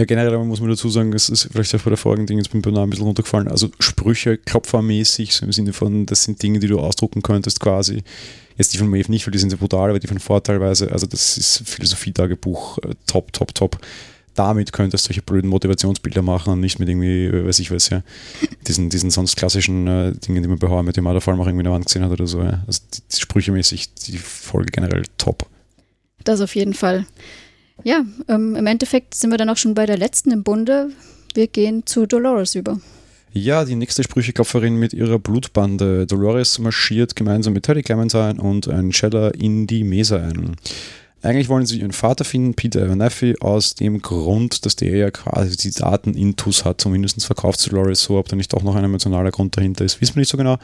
Ja, 0.00 0.06
generell 0.06 0.38
muss 0.38 0.60
man 0.60 0.70
dazu 0.70 0.88
sagen, 0.88 1.12
es 1.12 1.28
ist 1.28 1.50
vielleicht 1.52 1.74
auch 1.74 1.82
bei 1.82 1.90
der 1.90 1.98
vorigen 1.98 2.24
Ding 2.26 2.38
jetzt 2.38 2.50
beim 2.50 2.62
Bernard 2.62 2.84
ein 2.84 2.88
bisschen 2.88 3.04
runtergefallen. 3.04 3.48
Also 3.48 3.68
Sprüche 3.80 4.38
klopfermäßig, 4.38 5.34
so 5.34 5.44
im 5.44 5.52
Sinne 5.52 5.74
von, 5.74 6.06
das 6.06 6.24
sind 6.24 6.42
Dinge, 6.42 6.58
die 6.58 6.68
du 6.68 6.80
ausdrucken 6.80 7.20
könntest 7.20 7.60
quasi. 7.60 8.02
Jetzt 8.56 8.72
die 8.72 8.78
von 8.78 8.88
Maeve 8.88 9.10
nicht, 9.10 9.26
weil 9.26 9.32
die 9.32 9.38
sind 9.38 9.50
sehr 9.50 9.58
brutal, 9.58 9.90
aber 9.90 9.98
die 9.98 10.06
von 10.06 10.18
Ford 10.18 10.46
teilweise, 10.46 10.90
also 10.90 11.04
das 11.06 11.36
ist 11.36 11.68
Philosophie-Tagebuch, 11.68 12.78
äh, 12.78 12.94
top, 13.06 13.30
top, 13.34 13.54
top. 13.54 13.78
Damit 14.34 14.72
könntest 14.72 15.04
du 15.04 15.08
solche 15.08 15.20
blöden 15.20 15.50
Motivationsbilder 15.50 16.22
machen 16.22 16.54
und 16.54 16.60
nicht 16.60 16.78
mit 16.78 16.88
irgendwie, 16.88 17.26
äh, 17.26 17.46
weiß 17.46 17.58
ich 17.58 17.70
was, 17.70 17.90
ja, 17.90 18.02
diesen, 18.66 18.88
diesen 18.88 19.10
sonst 19.10 19.36
klassischen 19.36 19.86
äh, 19.86 20.12
Dingen, 20.12 20.42
die 20.42 20.48
man 20.48 20.58
bei 20.58 20.68
Horror 20.68 20.82
mit 20.82 20.96
dem 20.96 21.06
allem 21.06 21.18
auch 21.18 21.28
irgendwie 21.28 21.58
in 21.58 21.64
der 21.64 21.74
Wand 21.74 21.84
gesehen 21.84 22.04
hat 22.04 22.10
oder 22.10 22.26
so. 22.26 22.40
Ja. 22.40 22.64
Also 22.66 22.80
die, 22.94 23.02
die 23.12 23.20
sprüchemäßig, 23.20 23.92
die 23.96 24.16
Folge 24.16 24.70
generell 24.72 25.02
top. 25.18 25.46
Das 26.24 26.40
auf 26.40 26.54
jeden 26.54 26.72
Fall. 26.72 27.04
Ja, 27.84 28.04
ähm, 28.28 28.56
im 28.56 28.66
Endeffekt 28.66 29.14
sind 29.14 29.30
wir 29.30 29.38
dann 29.38 29.50
auch 29.50 29.56
schon 29.56 29.74
bei 29.74 29.86
der 29.86 29.96
letzten 29.96 30.30
im 30.30 30.42
Bunde. 30.42 30.90
Wir 31.34 31.46
gehen 31.46 31.86
zu 31.86 32.06
Dolores 32.06 32.54
über. 32.54 32.78
Ja, 33.32 33.64
die 33.64 33.76
nächste 33.76 34.02
Sprücheklopferin 34.02 34.74
mit 34.74 34.92
ihrer 34.92 35.20
Blutbande. 35.20 36.06
Dolores 36.06 36.58
marschiert 36.58 37.14
gemeinsam 37.14 37.52
mit 37.52 37.64
Teddy 37.64 37.82
Clementine 37.82 38.42
und 38.42 38.66
Angela 38.66 39.28
in 39.28 39.68
die 39.68 39.84
Mesa 39.84 40.16
ein. 40.16 40.56
Eigentlich 41.22 41.48
wollen 41.48 41.66
sie 41.66 41.78
ihren 41.78 41.92
Vater 41.92 42.24
finden, 42.24 42.54
Peter 42.54 42.82
Abernathy, 42.82 43.36
aus 43.40 43.74
dem 43.74 44.00
Grund, 44.00 44.64
dass 44.64 44.74
der 44.74 44.96
ja 44.96 45.10
quasi 45.10 45.56
die 45.56 45.70
Daten 45.70 46.14
intus 46.14 46.64
hat, 46.64 46.80
zumindest 46.80 47.24
verkauft 47.24 47.60
zu 47.60 47.70
Dolores 47.70 48.02
so, 48.02 48.18
ob 48.18 48.28
da 48.28 48.36
nicht 48.36 48.54
auch 48.54 48.62
noch 48.62 48.74
ein 48.74 48.84
emotionaler 48.84 49.30
Grund 49.30 49.56
dahinter 49.56 49.84
ist, 49.84 50.00
wissen 50.00 50.16
wir 50.16 50.20
nicht 50.20 50.30
so 50.30 50.38
genau. 50.38 50.58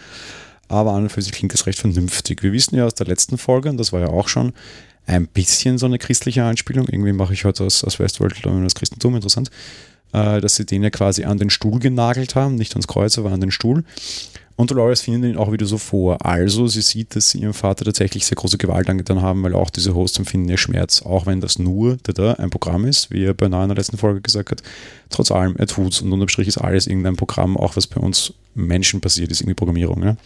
Aber 0.69 0.93
an 0.93 1.05
und 1.05 1.11
für 1.11 1.23
sich 1.23 1.33
klingt 1.33 1.53
das 1.53 1.67
recht 1.67 1.79
vernünftig. 1.79 2.43
Wir 2.43 2.53
wissen 2.53 2.75
ja 2.75 2.87
aus 2.87 2.95
der 2.95 3.07
letzten 3.07 3.39
Folge, 3.39 3.69
und 3.69 3.77
das 3.77 3.93
war 3.93 4.01
ja 4.01 4.09
auch 4.09 4.29
schon, 4.29 4.55
ein 5.07 5.27
bisschen 5.27 5.79
so 5.79 5.87
eine 5.87 5.99
christliche 5.99 6.45
Anspielung. 6.45 6.89
Irgendwie 6.89 7.13
mache 7.13 7.33
ich 7.33 7.45
heute 7.45 7.65
aus, 7.65 7.85
aus 7.85 7.99
Westworld 7.99 8.37
das 8.45 8.75
Christentum 8.75 9.15
interessant, 9.15 9.51
äh, 10.13 10.41
dass 10.41 10.57
sie 10.57 10.67
den 10.67 10.83
ja 10.83 10.91
quasi 10.91 11.25
an 11.25 11.39
den 11.39 11.51
Stuhl 11.51 11.79
genagelt 11.79 12.35
haben, 12.35 12.57
nicht 12.57 12.73
ans 12.73 12.89
Kreuz, 12.89 13.19
aber 13.19 13.33
an 13.33 13.41
den 13.41 13.51
Stuhl. 13.51 13.85
Und 14.57 14.71
Dolores 14.71 15.03
findet 15.03 15.31
ihn 15.31 15.37
auch 15.37 15.53
wieder 15.53 15.67
so 15.67 15.77
vor. 15.77 16.25
Also 16.25 16.67
sie 16.67 16.81
sieht, 16.81 17.15
dass 17.15 17.31
sie 17.31 17.41
ihrem 17.41 17.53
Vater 17.53 17.85
tatsächlich 17.85 18.25
sehr 18.25 18.37
große 18.37 18.57
Gewalt 18.57 18.89
angetan 18.89 19.21
haben, 19.21 19.43
weil 19.43 19.55
auch 19.55 19.69
diese 19.69 19.95
Hosts 19.95 20.19
empfinden 20.19 20.49
ihr 20.49 20.57
Schmerz, 20.57 21.03
auch 21.03 21.27
wenn 21.27 21.43
das 21.43 21.59
nur 21.59 21.99
da, 22.03 22.33
ein 22.35 22.49
Programm 22.49 22.87
ist, 22.87 23.11
wie 23.11 23.25
er 23.25 23.35
beinahe 23.35 23.65
in 23.65 23.69
der 23.69 23.77
letzten 23.77 23.99
Folge 23.99 24.23
gesagt 24.23 24.51
hat. 24.51 24.63
Trotz 25.11 25.31
allem, 25.31 25.57
er 25.59 25.67
tut's 25.67 26.01
und 26.01 26.11
unterm 26.11 26.29
Strich 26.29 26.49
ist 26.49 26.57
alles 26.57 26.87
irgendein 26.87 27.17
Programm, 27.17 27.59
auch 27.59 27.77
was 27.77 27.87
bei 27.87 28.01
uns 28.01 28.33
Menschen 28.55 29.03
passiert 29.03 29.31
ist, 29.31 29.43
irgendwie 29.43 29.55
Programmierung. 29.55 30.03
Ja? 30.03 30.17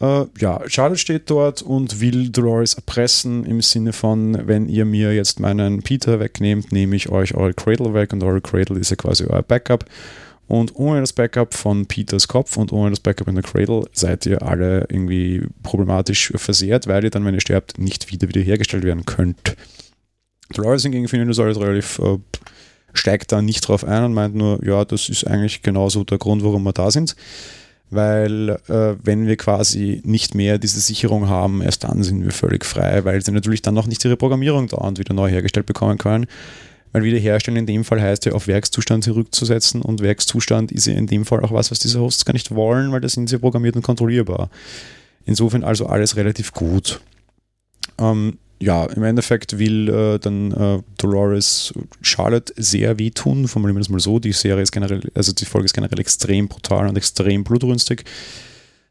Äh, 0.00 0.26
ja, 0.38 0.60
Charlotte 0.66 0.98
steht 0.98 1.28
dort 1.30 1.62
und 1.62 2.00
will 2.00 2.28
Dolores 2.30 2.74
erpressen 2.74 3.44
im 3.44 3.60
Sinne 3.62 3.92
von, 3.92 4.46
wenn 4.46 4.68
ihr 4.68 4.84
mir 4.84 5.14
jetzt 5.14 5.40
meinen 5.40 5.82
Peter 5.82 6.20
wegnehmt, 6.20 6.70
nehme 6.72 6.94
ich 6.94 7.08
euch 7.08 7.34
eure 7.34 7.54
Cradle 7.54 7.94
weg 7.94 8.12
und 8.12 8.22
eure 8.22 8.40
Cradle 8.40 8.78
ist 8.78 8.90
ja 8.90 8.96
quasi 8.96 9.24
euer 9.24 9.42
Backup. 9.42 9.84
Und 10.46 10.76
ohne 10.76 11.00
das 11.00 11.12
Backup 11.12 11.52
von 11.52 11.84
Peters 11.86 12.26
Kopf 12.26 12.56
und 12.56 12.72
ohne 12.72 12.90
das 12.90 13.00
Backup 13.00 13.28
in 13.28 13.34
der 13.34 13.44
Cradle 13.44 13.84
seid 13.92 14.24
ihr 14.24 14.40
alle 14.42 14.86
irgendwie 14.88 15.42
problematisch 15.62 16.32
versehrt, 16.36 16.86
weil 16.86 17.04
ihr 17.04 17.10
dann, 17.10 17.24
wenn 17.26 17.34
ihr 17.34 17.40
sterbt, 17.40 17.78
nicht 17.78 18.10
wieder 18.10 18.28
wiederhergestellt 18.28 18.84
werden 18.84 19.04
könnt. 19.04 19.56
Dolores 20.54 20.84
hingegen 20.84 21.08
findet 21.08 21.28
das 21.28 21.38
alles 21.38 21.60
relativ, 21.60 21.98
äh, 21.98 22.18
steigt 22.94 23.30
da 23.32 23.42
nicht 23.42 23.68
drauf 23.68 23.84
ein 23.84 24.04
und 24.04 24.14
meint 24.14 24.36
nur, 24.36 24.64
ja, 24.64 24.86
das 24.86 25.10
ist 25.10 25.26
eigentlich 25.26 25.60
genauso 25.60 26.04
der 26.04 26.16
Grund, 26.16 26.42
warum 26.42 26.62
wir 26.62 26.72
da 26.72 26.90
sind 26.90 27.14
weil 27.90 28.50
äh, 28.68 28.96
wenn 29.02 29.26
wir 29.26 29.36
quasi 29.36 30.02
nicht 30.04 30.34
mehr 30.34 30.58
diese 30.58 30.80
Sicherung 30.80 31.28
haben, 31.28 31.62
erst 31.62 31.84
dann 31.84 32.02
sind 32.02 32.24
wir 32.24 32.32
völlig 32.32 32.64
frei, 32.64 33.04
weil 33.04 33.24
sie 33.24 33.32
natürlich 33.32 33.62
dann 33.62 33.74
noch 33.74 33.86
nicht 33.86 34.04
ihre 34.04 34.16
Programmierung 34.16 34.68
dauernd 34.68 34.98
wieder 34.98 35.14
neu 35.14 35.28
hergestellt 35.28 35.66
bekommen 35.66 35.98
können. 35.98 36.26
Weil 36.92 37.02
wiederherstellen 37.02 37.58
in 37.58 37.66
dem 37.66 37.84
Fall 37.84 38.00
heißt 38.00 38.24
ja 38.24 38.32
auf 38.32 38.46
Werkszustand 38.46 39.04
zurückzusetzen 39.04 39.82
und 39.82 40.00
Werkszustand 40.00 40.72
ist 40.72 40.86
ja 40.86 40.94
in 40.94 41.06
dem 41.06 41.26
Fall 41.26 41.44
auch 41.44 41.52
was, 41.52 41.70
was 41.70 41.78
diese 41.78 42.00
Hosts 42.00 42.24
gar 42.24 42.32
nicht 42.32 42.54
wollen, 42.54 42.92
weil 42.92 43.00
da 43.00 43.08
sind 43.08 43.28
sie 43.28 43.38
programmiert 43.38 43.76
und 43.76 43.82
kontrollierbar. 43.82 44.48
Insofern 45.26 45.64
also 45.64 45.86
alles 45.86 46.16
relativ 46.16 46.52
gut. 46.52 47.00
Ähm, 47.98 48.38
ja, 48.60 48.86
im 48.86 49.04
Endeffekt 49.04 49.58
will 49.58 49.88
äh, 49.88 50.18
dann 50.18 50.52
äh, 50.52 50.82
Dolores 50.98 51.72
Charlotte 52.02 52.52
sehr 52.56 52.98
wehtun, 52.98 53.46
formulieren 53.46 53.76
wir 53.76 53.80
das 53.80 53.88
mal 53.88 54.00
so. 54.00 54.18
Die 54.18 54.32
Serie 54.32 54.62
ist 54.62 54.72
generell, 54.72 55.00
also 55.14 55.32
die 55.32 55.44
Folge 55.44 55.66
ist 55.66 55.74
generell 55.74 56.00
extrem 56.00 56.48
brutal 56.48 56.88
und 56.88 56.96
extrem 56.96 57.44
blutrünstig. 57.44 58.04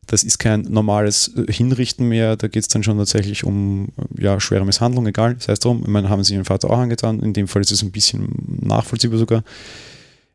Das 0.06 0.24
ist 0.24 0.38
kein 0.40 0.62
normales 0.62 1.34
äh, 1.36 1.52
Hinrichten 1.52 2.08
mehr, 2.08 2.38
da 2.38 2.48
geht 2.48 2.62
es 2.62 2.70
dann 2.70 2.84
schon 2.84 2.98
tatsächlich 2.98 3.44
um 3.44 3.90
ja, 4.18 4.40
schwere 4.40 4.66
Misshandlung, 4.66 5.06
egal, 5.06 5.36
das 5.36 5.50
heißt 5.50 5.66
darum, 5.66 5.82
ich 5.82 5.90
meine, 5.90 6.10
haben 6.10 6.24
sie 6.24 6.36
ihren 6.36 6.46
Vater 6.46 6.70
auch 6.70 6.80
angetan, 6.80 7.20
in 7.20 7.34
dem 7.34 7.50
Fall 7.50 7.62
ist 7.62 7.72
es 7.72 7.84
ein 7.84 7.92
bisschen 7.92 8.30
nachvollziehbar 8.62 9.20
sogar. 9.20 9.44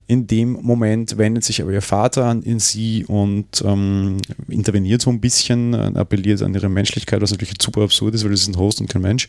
In 0.07 0.27
dem 0.27 0.59
Moment 0.63 1.17
wendet 1.17 1.45
sich 1.45 1.63
aber 1.63 1.73
ihr 1.73 1.83
Vater 1.83 2.25
an 2.25 2.43
in 2.43 2.59
sie 2.59 3.05
und 3.07 3.63
ähm, 3.65 4.19
interveniert 4.49 5.01
so 5.01 5.11
ein 5.11 5.21
bisschen, 5.21 5.75
äh, 5.75 5.93
appelliert 5.95 6.43
an 6.43 6.55
ihre 6.55 6.69
Menschlichkeit, 6.69 7.21
was 7.23 7.31
natürlich 7.31 7.55
super 7.61 7.83
absurd 7.83 8.15
ist, 8.15 8.25
weil 8.25 8.33
das 8.33 8.43
ist 8.43 8.49
ein 8.49 8.57
Host 8.57 8.81
und 8.81 8.89
kein 8.91 9.03
Mensch. 9.03 9.29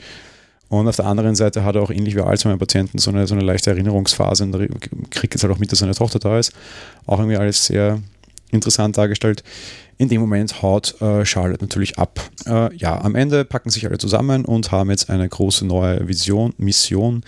Und 0.69 0.87
auf 0.87 0.95
der 0.95 1.05
anderen 1.05 1.35
Seite 1.35 1.63
hat 1.63 1.75
er 1.75 1.83
auch 1.83 1.91
ähnlich 1.91 2.15
wie 2.15 2.21
Alzheimer-Patienten 2.21 2.97
so 2.97 3.11
eine, 3.11 3.27
so 3.27 3.35
eine 3.35 3.43
leichte 3.43 3.69
Erinnerungsphase 3.69 4.43
und 4.43 5.11
kriegt 5.11 5.35
jetzt 5.35 5.43
halt 5.43 5.53
auch 5.53 5.59
mit, 5.59 5.71
dass 5.71 5.79
seine 5.79 5.93
Tochter 5.93 6.17
da 6.17 6.39
ist. 6.39 6.51
Auch 7.05 7.19
irgendwie 7.19 7.37
alles 7.37 7.65
sehr 7.65 8.01
interessant 8.53 8.97
dargestellt. 8.97 9.43
In 9.97 10.09
dem 10.09 10.21
Moment 10.21 10.61
haut 10.61 10.99
äh, 11.01 11.25
Charlotte 11.25 11.63
natürlich 11.63 11.97
ab. 11.99 12.19
Äh, 12.45 12.75
ja, 12.75 12.99
am 13.01 13.15
Ende 13.15 13.45
packen 13.45 13.69
sich 13.69 13.85
alle 13.85 13.97
zusammen 13.97 14.43
und 14.45 14.71
haben 14.71 14.89
jetzt 14.89 15.09
eine 15.09 15.27
große 15.27 15.65
neue 15.65 16.07
Vision, 16.07 16.53
Mission. 16.57 17.23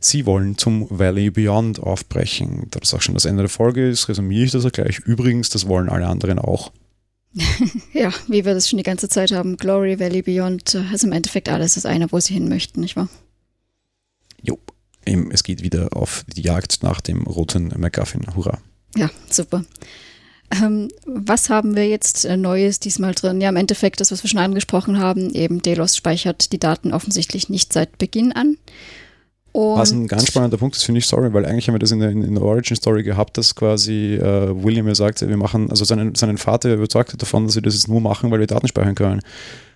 Sie 0.00 0.26
wollen 0.26 0.58
zum 0.58 0.86
Valley 0.90 1.30
Beyond 1.30 1.80
aufbrechen. 1.80 2.66
Da 2.70 2.80
das 2.80 2.92
auch 2.94 3.02
schon 3.02 3.14
das 3.14 3.24
Ende 3.24 3.42
der 3.42 3.50
Folge 3.50 3.88
ist, 3.88 4.08
resümiere 4.08 4.44
ich 4.44 4.50
das 4.50 4.64
auch 4.64 4.72
gleich. 4.72 4.98
Übrigens, 5.00 5.48
das 5.50 5.68
wollen 5.68 5.88
alle 5.88 6.06
anderen 6.06 6.38
auch. 6.38 6.72
ja, 7.92 8.12
wie 8.26 8.44
wir 8.44 8.54
das 8.54 8.68
schon 8.68 8.78
die 8.78 8.82
ganze 8.82 9.08
Zeit 9.08 9.32
haben. 9.32 9.56
Glory, 9.56 10.00
Valley 10.00 10.22
Beyond, 10.22 10.76
also 10.90 11.06
im 11.06 11.12
Endeffekt 11.12 11.48
alles 11.48 11.74
das 11.74 11.86
eine, 11.86 12.10
wo 12.10 12.18
sie 12.18 12.34
hin 12.34 12.48
möchten, 12.48 12.80
nicht 12.80 12.96
wahr? 12.96 13.08
Jo, 14.42 14.58
es 15.30 15.42
geht 15.44 15.62
wieder 15.62 15.96
auf 15.96 16.24
die 16.34 16.42
Jagd 16.42 16.82
nach 16.82 17.00
dem 17.00 17.22
roten 17.22 17.72
MacGuffin. 17.76 18.34
Hurra. 18.34 18.58
Ja, 18.96 19.10
super. 19.30 19.64
Ähm, 20.50 20.88
was 21.04 21.50
haben 21.50 21.76
wir 21.76 21.86
jetzt 21.88 22.24
äh, 22.24 22.36
Neues 22.36 22.80
diesmal 22.80 23.14
drin? 23.14 23.40
Ja, 23.40 23.50
im 23.50 23.56
Endeffekt 23.56 24.00
das, 24.00 24.10
was 24.10 24.22
wir 24.22 24.30
schon 24.30 24.40
angesprochen 24.40 24.98
haben, 24.98 25.34
eben 25.34 25.60
Delos 25.60 25.96
speichert 25.96 26.52
die 26.52 26.58
Daten 26.58 26.92
offensichtlich 26.92 27.48
nicht 27.48 27.72
seit 27.72 27.98
Beginn 27.98 28.32
an. 28.32 28.56
Und 29.52 29.78
was 29.78 29.90
ein 29.90 30.06
ganz 30.06 30.28
spannender 30.28 30.56
Punkt 30.56 30.76
ist, 30.76 30.84
finde 30.84 31.00
ich, 31.00 31.06
sorry, 31.06 31.32
weil 31.32 31.44
eigentlich 31.44 31.68
haben 31.68 31.74
wir 31.74 31.80
das 31.80 31.90
in 31.90 32.00
der, 32.00 32.10
in 32.10 32.34
der 32.34 32.44
Origin 32.44 32.76
Story 32.76 33.02
gehabt, 33.02 33.36
dass 33.38 33.54
quasi 33.54 34.14
äh, 34.14 34.62
William 34.62 34.86
ja 34.86 34.94
sagt, 34.94 35.26
wir 35.26 35.36
machen, 35.36 35.70
also 35.70 35.84
seinen, 35.84 36.14
seinen 36.14 36.38
Vater 36.38 36.72
überzeugt 36.72 37.12
hat 37.12 37.20
davon, 37.20 37.44
dass 37.44 37.54
sie 37.54 37.62
das 37.62 37.74
jetzt 37.74 37.88
nur 37.88 38.00
machen, 38.00 38.30
weil 38.30 38.40
wir 38.40 38.46
Daten 38.46 38.68
speichern 38.68 38.94
können. 38.94 39.20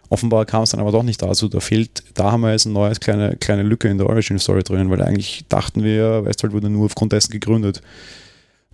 Offenbar 0.08 0.44
kam 0.44 0.62
es 0.62 0.70
dann 0.70 0.80
aber 0.80 0.92
doch 0.92 1.02
nicht 1.02 1.22
dazu. 1.22 1.48
Da 1.48 1.60
fehlt, 1.60 2.02
da 2.14 2.32
haben 2.32 2.42
wir 2.42 2.52
jetzt 2.52 2.66
eine 2.66 2.74
neue 2.74 2.94
kleine, 2.94 3.36
kleine 3.36 3.62
Lücke 3.62 3.88
in 3.88 3.96
der 3.96 4.08
Origin 4.08 4.38
Story 4.38 4.62
drin, 4.62 4.90
weil 4.90 5.00
eigentlich 5.00 5.46
dachten 5.48 5.82
wir, 5.82 6.26
Westworld 6.26 6.52
wurde 6.52 6.68
nur 6.68 6.84
aufgrund 6.84 7.12
dessen 7.12 7.32
gegründet. 7.32 7.80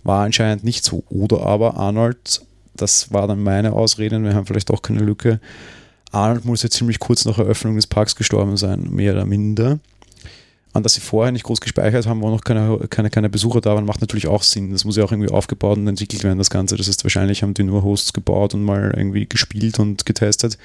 War 0.03 0.23
anscheinend 0.25 0.63
nicht 0.63 0.83
so. 0.83 1.03
Oder 1.09 1.45
aber 1.45 1.77
Arnold, 1.77 2.41
das 2.75 3.11
war 3.11 3.27
dann 3.27 3.43
meine 3.43 3.73
Ausrede, 3.73 4.21
wir 4.23 4.33
haben 4.33 4.45
vielleicht 4.45 4.71
auch 4.71 4.81
keine 4.81 4.99
Lücke. 4.99 5.39
Arnold 6.11 6.45
muss 6.45 6.63
ja 6.63 6.69
ziemlich 6.69 6.99
kurz 6.99 7.25
nach 7.25 7.37
Eröffnung 7.37 7.75
des 7.75 7.87
Parks 7.87 8.15
gestorben 8.15 8.57
sein, 8.57 8.87
mehr 8.89 9.13
oder 9.13 9.25
minder. 9.25 9.79
An 10.71 10.83
dass 10.83 10.93
sie 10.93 11.01
vorher 11.01 11.31
nicht 11.31 11.43
groß 11.43 11.61
gespeichert 11.61 12.05
haben, 12.05 12.21
wo 12.21 12.29
noch 12.29 12.43
keine, 12.43 12.77
keine, 12.89 13.09
keine 13.09 13.29
Besucher 13.29 13.59
da 13.59 13.73
waren, 13.73 13.85
macht 13.85 14.01
natürlich 14.01 14.27
auch 14.27 14.43
Sinn. 14.43 14.71
Das 14.71 14.85
muss 14.85 14.97
ja 14.97 15.03
auch 15.03 15.11
irgendwie 15.11 15.31
aufgebaut 15.31 15.77
und 15.77 15.87
entwickelt 15.87 16.23
werden, 16.23 16.37
das 16.37 16.51
Ganze. 16.51 16.77
Das 16.77 16.87
heißt, 16.87 17.03
wahrscheinlich 17.03 17.41
haben 17.41 17.55
die 17.55 17.63
nur 17.63 17.83
Hosts 17.83 18.13
gebaut 18.13 18.53
und 18.53 18.63
mal 18.63 18.93
irgendwie 18.95 19.27
gespielt 19.27 19.79
und 19.79 20.05
getestet. 20.05 20.59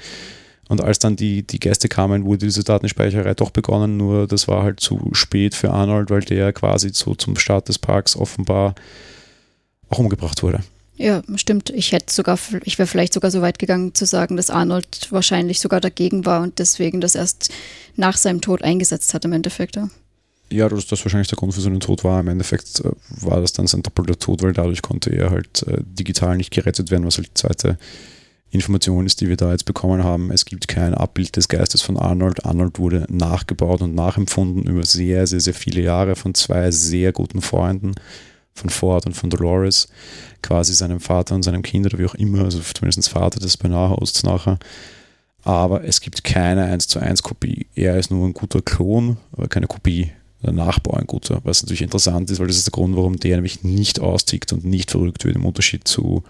Und 0.67 0.81
als 0.81 0.99
dann 0.99 1.15
die, 1.15 1.43
die 1.43 1.59
Gäste 1.59 1.89
kamen, 1.89 2.25
wurde 2.25 2.45
diese 2.45 2.63
Datenspeicherei 2.63 3.33
doch 3.33 3.51
begonnen, 3.51 3.97
nur 3.97 4.27
das 4.27 4.47
war 4.47 4.63
halt 4.63 4.79
zu 4.79 5.09
spät 5.13 5.53
für 5.53 5.71
Arnold, 5.71 6.09
weil 6.09 6.21
der 6.21 6.53
quasi 6.53 6.89
so 6.91 7.13
zum 7.15 7.35
Start 7.35 7.69
des 7.69 7.77
Parks 7.77 8.15
offenbar 8.15 8.73
auch 9.89 9.99
umgebracht 9.99 10.43
wurde. 10.43 10.61
Ja, 10.97 11.21
stimmt. 11.35 11.71
Ich 11.71 11.91
hätte 11.91 12.13
sogar, 12.13 12.39
ich 12.63 12.79
wäre 12.79 12.87
vielleicht 12.87 13.13
sogar 13.13 13.29
so 13.29 13.41
weit 13.41 13.59
gegangen 13.59 13.93
zu 13.93 14.05
sagen, 14.05 14.37
dass 14.37 14.49
Arnold 14.49 15.07
wahrscheinlich 15.11 15.59
sogar 15.59 15.81
dagegen 15.81 16.25
war 16.25 16.41
und 16.41 16.57
deswegen 16.59 17.01
das 17.01 17.15
erst 17.15 17.51
nach 17.97 18.15
seinem 18.15 18.39
Tod 18.39 18.61
eingesetzt 18.61 19.13
hat 19.13 19.25
im 19.25 19.33
Endeffekt. 19.33 19.75
Ja, 19.75 19.89
ja 20.49 20.69
dass 20.69 20.87
das 20.87 21.03
wahrscheinlich 21.03 21.27
der 21.27 21.37
Grund 21.37 21.53
für 21.53 21.59
seinen 21.59 21.81
Tod 21.81 22.05
war. 22.05 22.21
Im 22.21 22.29
Endeffekt 22.29 22.79
äh, 22.79 22.91
war 23.09 23.41
das 23.41 23.51
dann 23.51 23.67
sein 23.67 23.83
doppelter 23.83 24.17
Tod, 24.17 24.41
weil 24.41 24.53
dadurch 24.53 24.81
konnte 24.81 25.09
er 25.09 25.31
halt 25.31 25.63
äh, 25.67 25.79
digital 25.83 26.37
nicht 26.37 26.51
gerettet 26.51 26.91
werden, 26.91 27.05
was 27.05 27.17
halt 27.17 27.27
die 27.27 27.33
zweite 27.33 27.77
Information 28.51 29.05
ist, 29.05 29.19
die 29.19 29.27
wir 29.27 29.35
da 29.35 29.51
jetzt 29.51 29.65
bekommen 29.65 30.05
haben. 30.05 30.31
Es 30.31 30.45
gibt 30.45 30.69
kein 30.69 30.93
Abbild 30.93 31.35
des 31.35 31.49
Geistes 31.49 31.81
von 31.81 31.97
Arnold. 31.97 32.45
Arnold 32.45 32.79
wurde 32.79 33.05
nachgebaut 33.09 33.81
und 33.81 33.95
nachempfunden 33.95 34.63
über 34.63 34.85
sehr, 34.85 35.27
sehr, 35.27 35.41
sehr 35.41 35.53
viele 35.53 35.81
Jahre 35.81 36.15
von 36.15 36.33
zwei 36.33 36.71
sehr 36.71 37.11
guten 37.11 37.41
Freunden 37.41 37.95
von 38.55 38.69
Ford 38.69 39.05
und 39.05 39.13
von 39.13 39.29
Dolores, 39.29 39.87
quasi 40.41 40.73
seinem 40.73 40.99
Vater 40.99 41.35
und 41.35 41.43
seinem 41.43 41.61
Kind 41.61 41.85
oder 41.85 41.99
wie 41.99 42.05
auch 42.05 42.15
immer, 42.15 42.45
also 42.45 42.59
zumindest 42.59 43.09
Vater 43.09 43.39
des 43.39 43.57
Benar-Hosts 43.57 44.23
nachher. 44.23 44.57
Aber 45.43 45.83
es 45.83 46.01
gibt 46.01 46.23
keine 46.23 46.63
1 46.63 46.87
zu 46.87 46.99
1 46.99 47.21
Kopie. 47.21 47.67
Er 47.75 47.97
ist 47.97 48.09
nur 48.09 48.25
ein 48.25 48.33
guter 48.33 48.61
Klon, 48.61 49.17
aber 49.31 49.47
keine 49.47 49.67
Kopie. 49.67 50.11
Oder 50.41 50.53
Nachbau 50.53 50.93
ein 50.93 51.07
guter, 51.07 51.41
was 51.43 51.63
natürlich 51.63 51.81
interessant 51.81 52.29
ist, 52.31 52.39
weil 52.39 52.47
das 52.47 52.57
ist 52.57 52.67
der 52.67 52.71
Grund, 52.71 52.95
warum 52.95 53.17
der 53.17 53.37
nämlich 53.37 53.63
nicht 53.63 53.99
austickt 53.99 54.53
und 54.53 54.63
nicht 54.63 54.91
verrückt 54.91 55.23
wird, 55.23 55.35
im 55.35 55.45
Unterschied 55.45 55.87
zu 55.87 56.23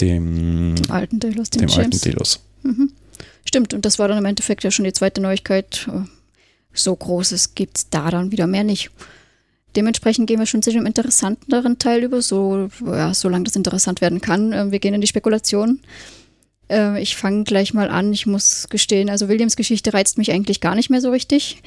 dem, 0.00 0.74
dem 0.76 0.90
alten 0.90 1.20
Delos. 1.20 1.50
Dem, 1.50 1.66
dem 1.66 1.78
alten 1.78 2.00
Delos. 2.00 2.40
Mhm. 2.62 2.92
Stimmt, 3.44 3.74
und 3.74 3.84
das 3.84 3.98
war 3.98 4.08
dann 4.08 4.18
im 4.18 4.24
Endeffekt 4.24 4.64
ja 4.64 4.70
schon 4.70 4.84
die 4.84 4.92
zweite 4.92 5.20
Neuigkeit. 5.20 5.88
So 6.72 6.96
Großes 6.96 7.54
gibt 7.54 7.78
es 7.78 7.90
da 7.90 8.10
dann 8.10 8.32
wieder 8.32 8.46
mehr 8.46 8.64
nicht. 8.64 8.90
Dementsprechend 9.76 10.26
gehen 10.26 10.38
wir 10.38 10.46
schon 10.46 10.62
zu 10.62 10.70
dem 10.70 10.86
interessanteren 10.86 11.78
Teil 11.78 12.02
über, 12.02 12.20
so 12.20 12.68
ja, 12.84 13.14
solange 13.14 13.44
das 13.44 13.56
interessant 13.56 14.00
werden 14.00 14.20
kann. 14.20 14.52
Ähm, 14.52 14.72
wir 14.72 14.78
gehen 14.78 14.94
in 14.94 15.00
die 15.00 15.06
Spekulation. 15.06 15.80
Äh, 16.70 17.00
ich 17.00 17.16
fange 17.16 17.44
gleich 17.44 17.74
mal 17.74 17.90
an. 17.90 18.12
Ich 18.12 18.26
muss 18.26 18.68
gestehen, 18.68 19.10
also 19.10 19.28
Williams 19.28 19.56
Geschichte 19.56 19.94
reizt 19.94 20.18
mich 20.18 20.32
eigentlich 20.32 20.60
gar 20.60 20.74
nicht 20.74 20.90
mehr 20.90 21.00
so 21.00 21.10
richtig. 21.10 21.62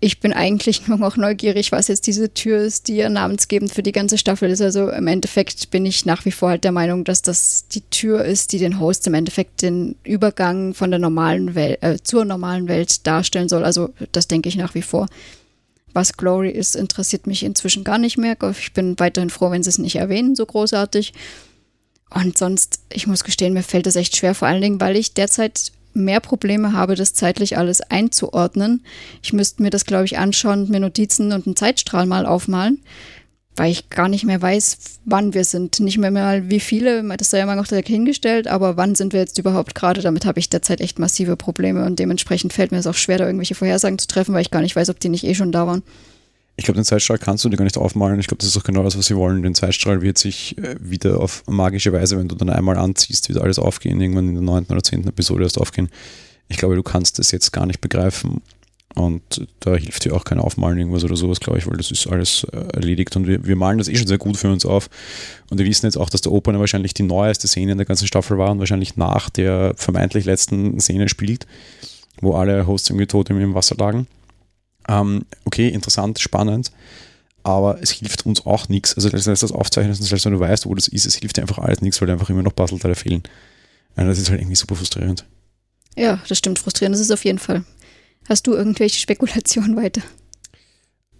Ich 0.00 0.18
bin 0.18 0.32
eigentlich 0.32 0.86
nur 0.88 0.98
noch 0.98 1.16
neugierig, 1.16 1.72
was 1.72 1.88
jetzt 1.88 2.06
diese 2.06 2.32
Tür 2.34 2.58
ist, 2.58 2.88
die 2.88 2.96
ja 2.96 3.08
namensgebend 3.08 3.72
für 3.72 3.82
die 3.82 3.92
ganze 3.92 4.18
Staffel 4.18 4.50
ist. 4.50 4.60
Also 4.60 4.88
im 4.88 5.06
Endeffekt 5.06 5.70
bin 5.70 5.86
ich 5.86 6.06
nach 6.06 6.24
wie 6.24 6.32
vor 6.32 6.50
halt 6.50 6.64
der 6.64 6.72
Meinung, 6.72 7.04
dass 7.04 7.22
das 7.22 7.68
die 7.68 7.82
Tür 7.82 8.24
ist, 8.24 8.52
die 8.52 8.58
den 8.58 8.80
Host 8.80 9.06
im 9.06 9.14
Endeffekt 9.14 9.62
den 9.62 9.96
Übergang 10.04 10.74
von 10.74 10.90
der 10.90 10.98
normalen 10.98 11.54
Welt 11.54 11.82
äh, 11.82 11.98
zur 12.02 12.24
normalen 12.24 12.66
Welt 12.66 13.06
darstellen 13.06 13.48
soll. 13.48 13.64
Also 13.64 13.90
das 14.12 14.26
denke 14.26 14.48
ich 14.48 14.56
nach 14.56 14.74
wie 14.74 14.82
vor. 14.82 15.06
Was 15.92 16.16
Glory 16.16 16.50
ist, 16.50 16.76
interessiert 16.76 17.26
mich 17.26 17.42
inzwischen 17.42 17.84
gar 17.84 17.98
nicht 17.98 18.18
mehr. 18.18 18.36
Ich 18.58 18.72
bin 18.72 18.98
weiterhin 18.98 19.30
froh, 19.30 19.50
wenn 19.50 19.62
sie 19.62 19.70
es 19.70 19.78
nicht 19.78 19.96
erwähnen, 19.96 20.34
so 20.34 20.46
großartig. 20.46 21.12
Und 22.10 22.36
sonst, 22.36 22.80
ich 22.92 23.06
muss 23.06 23.24
gestehen, 23.24 23.54
mir 23.54 23.62
fällt 23.62 23.86
es 23.86 23.96
echt 23.96 24.16
schwer, 24.16 24.34
vor 24.34 24.48
allen 24.48 24.62
Dingen, 24.62 24.80
weil 24.80 24.96
ich 24.96 25.14
derzeit 25.14 25.72
mehr 25.94 26.20
Probleme 26.20 26.72
habe, 26.72 26.94
das 26.94 27.14
zeitlich 27.14 27.58
alles 27.58 27.80
einzuordnen. 27.80 28.84
Ich 29.22 29.32
müsste 29.32 29.62
mir 29.62 29.70
das, 29.70 29.84
glaube 29.84 30.06
ich, 30.06 30.18
anschauen, 30.18 30.70
mir 30.70 30.80
Notizen 30.80 31.32
und 31.32 31.46
einen 31.46 31.56
Zeitstrahl 31.56 32.06
mal 32.06 32.26
aufmalen 32.26 32.80
weil 33.56 33.70
ich 33.70 33.90
gar 33.90 34.08
nicht 34.08 34.24
mehr 34.24 34.40
weiß, 34.40 34.78
wann 35.04 35.34
wir 35.34 35.44
sind. 35.44 35.78
Nicht 35.80 35.98
mehr 35.98 36.10
mal 36.10 36.48
wie 36.50 36.60
viele, 36.60 37.04
das 37.16 37.30
sei 37.30 37.38
ja 37.38 37.46
mal 37.46 37.56
noch 37.56 37.66
hingestellt, 37.66 38.48
aber 38.48 38.76
wann 38.76 38.94
sind 38.94 39.12
wir 39.12 39.20
jetzt 39.20 39.38
überhaupt 39.38 39.74
gerade? 39.74 40.00
Damit 40.00 40.24
habe 40.24 40.38
ich 40.38 40.48
derzeit 40.48 40.80
echt 40.80 40.98
massive 40.98 41.36
Probleme 41.36 41.84
und 41.84 41.98
dementsprechend 41.98 42.52
fällt 42.52 42.72
mir 42.72 42.78
es 42.78 42.86
auch 42.86 42.94
schwer, 42.94 43.18
da 43.18 43.26
irgendwelche 43.26 43.54
Vorhersagen 43.54 43.98
zu 43.98 44.06
treffen, 44.06 44.34
weil 44.34 44.42
ich 44.42 44.50
gar 44.50 44.62
nicht 44.62 44.76
weiß, 44.76 44.88
ob 44.90 45.00
die 45.00 45.10
nicht 45.10 45.24
eh 45.24 45.34
schon 45.34 45.52
da 45.52 45.66
waren. 45.66 45.82
Ich 46.56 46.64
glaube, 46.64 46.78
den 46.78 46.84
Zeitstrahl 46.84 47.18
kannst 47.18 47.44
du 47.44 47.48
dir 47.48 47.56
gar 47.56 47.64
nicht 47.64 47.78
aufmalen. 47.78 48.20
Ich 48.20 48.26
glaube, 48.26 48.40
das 48.40 48.48
ist 48.48 48.56
auch 48.58 48.64
genau 48.64 48.82
das, 48.82 48.96
was 48.96 49.06
sie 49.06 49.16
wollen. 49.16 49.42
Den 49.42 49.54
Zeitstrahl 49.54 50.02
wird 50.02 50.18
sich 50.18 50.56
äh, 50.58 50.76
wieder 50.80 51.18
auf 51.18 51.44
magische 51.46 51.92
Weise, 51.92 52.18
wenn 52.18 52.28
du 52.28 52.34
dann 52.34 52.50
einmal 52.50 52.76
anziehst, 52.76 53.28
wieder 53.28 53.42
alles 53.42 53.58
aufgehen, 53.58 54.00
irgendwann 54.00 54.28
in 54.28 54.34
der 54.34 54.42
neunten 54.42 54.72
oder 54.72 54.82
zehnten 54.82 55.08
Episode 55.08 55.44
erst 55.44 55.58
aufgehen. 55.58 55.88
Ich 56.48 56.58
glaube, 56.58 56.74
du 56.74 56.82
kannst 56.82 57.18
das 57.18 57.30
jetzt 57.30 57.52
gar 57.52 57.64
nicht 57.64 57.80
begreifen 57.80 58.42
und 58.94 59.46
da 59.60 59.74
hilft 59.74 60.04
dir 60.04 60.14
auch 60.14 60.24
kein 60.24 60.38
Aufmalen 60.38 60.78
irgendwas 60.78 61.04
oder 61.04 61.16
sowas, 61.16 61.40
glaube 61.40 61.58
ich, 61.58 61.66
weil 61.66 61.76
das 61.76 61.90
ist 61.90 62.06
alles 62.06 62.44
äh, 62.52 62.56
erledigt 62.74 63.16
und 63.16 63.26
wir, 63.26 63.46
wir 63.46 63.56
malen 63.56 63.78
das 63.78 63.88
eh 63.88 63.96
schon 63.96 64.06
sehr 64.06 64.18
gut 64.18 64.36
für 64.36 64.50
uns 64.50 64.66
auf. 64.66 64.90
Und 65.50 65.58
wir 65.58 65.66
wissen 65.66 65.86
jetzt 65.86 65.96
auch, 65.96 66.10
dass 66.10 66.20
der 66.20 66.32
Opener 66.32 66.60
wahrscheinlich 66.60 66.92
die 66.92 67.02
neueste 67.02 67.48
Szene 67.48 67.72
in 67.72 67.78
der 67.78 67.86
ganzen 67.86 68.06
Staffel 68.06 68.36
war 68.36 68.50
und 68.50 68.58
wahrscheinlich 68.58 68.96
nach 68.96 69.30
der 69.30 69.72
vermeintlich 69.76 70.26
letzten 70.26 70.78
Szene 70.78 71.08
spielt, 71.08 71.46
wo 72.20 72.34
alle 72.34 72.66
Hosts 72.66 72.90
irgendwie 72.90 73.06
tot 73.06 73.30
im 73.30 73.54
Wasser 73.54 73.76
lagen. 73.76 74.06
Ähm, 74.88 75.24
okay, 75.44 75.68
interessant, 75.68 76.18
spannend, 76.18 76.70
aber 77.44 77.80
es 77.80 77.92
hilft 77.92 78.26
uns 78.26 78.44
auch 78.44 78.68
nichts. 78.68 78.94
Also, 78.94 79.08
als 79.10 79.24
das 79.24 79.52
aufzeichnen, 79.52 79.94
selbst 79.94 80.24
wenn 80.24 80.32
du 80.32 80.40
weißt, 80.40 80.66
wo 80.66 80.74
das 80.74 80.88
ist, 80.88 81.06
es 81.06 81.14
hilft 81.14 81.36
dir 81.36 81.42
einfach 81.42 81.58
alles 81.58 81.80
nichts, 81.80 82.00
weil 82.00 82.06
dir 82.06 82.12
einfach 82.12 82.30
immer 82.30 82.42
noch 82.42 82.54
Puzzleteile 82.54 82.94
fehlen. 82.94 83.22
Und 83.96 84.06
das 84.06 84.18
ist 84.18 84.30
halt 84.30 84.40
irgendwie 84.40 84.56
super 84.56 84.74
frustrierend. 84.74 85.24
Ja, 85.96 86.20
das 86.28 86.38
stimmt, 86.38 86.58
frustrierend 86.58 86.94
ist 86.94 87.02
es 87.02 87.10
auf 87.10 87.24
jeden 87.24 87.38
Fall. 87.38 87.64
Hast 88.28 88.46
du 88.46 88.54
irgendwelche 88.54 89.00
Spekulationen 89.00 89.76
weiter? 89.76 90.02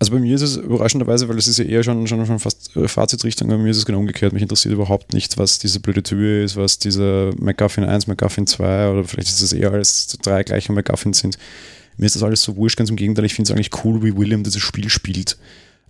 Also 0.03 0.11
bei 0.11 0.19
mir 0.19 0.35
ist 0.35 0.43
es 0.43 0.57
überraschenderweise, 0.57 1.29
weil 1.29 1.39
es 1.39 1.47
ist 1.47 1.59
ja 1.59 1.65
eher 1.65 1.85
schon, 1.85 2.09
schon, 2.09 2.27
schon 2.27 2.41
fast 2.41 2.77
äh, 2.77 2.89
Fazitrichtung, 2.89 3.47
bei 3.47 3.57
mir 3.57 3.71
ist 3.71 3.77
es 3.77 3.87
genau 3.87 4.01
umgekehrt. 4.01 4.33
Mich 4.33 4.43
interessiert 4.43 4.75
überhaupt 4.75 5.13
nicht, 5.13 5.39
was 5.39 5.61
diese 5.61 5.79
blöde 5.79 6.03
Tür 6.03 6.43
ist, 6.43 6.57
was 6.57 6.81
dieser 6.81 7.31
McGuffin 7.39 7.85
1, 7.85 8.09
McGuffin 8.09 8.49
2 8.49 8.91
oder 8.91 9.05
vielleicht 9.05 9.29
ist 9.29 9.43
es 9.43 9.53
eher 9.53 9.71
alles 9.71 10.09
drei 10.21 10.43
gleiche 10.43 10.73
McGuffins 10.73 11.21
sind. 11.21 11.39
Mir 11.99 12.07
ist 12.07 12.17
das 12.17 12.25
alles 12.25 12.43
so 12.43 12.57
wurscht, 12.57 12.79
ganz 12.79 12.91
im 12.91 12.97
Gegenteil. 12.97 13.27
Ich 13.27 13.35
finde 13.35 13.53
es 13.53 13.55
eigentlich 13.55 13.85
cool, 13.85 14.03
wie 14.03 14.17
William 14.17 14.43
dieses 14.43 14.61
Spiel 14.61 14.89
spielt 14.89 15.39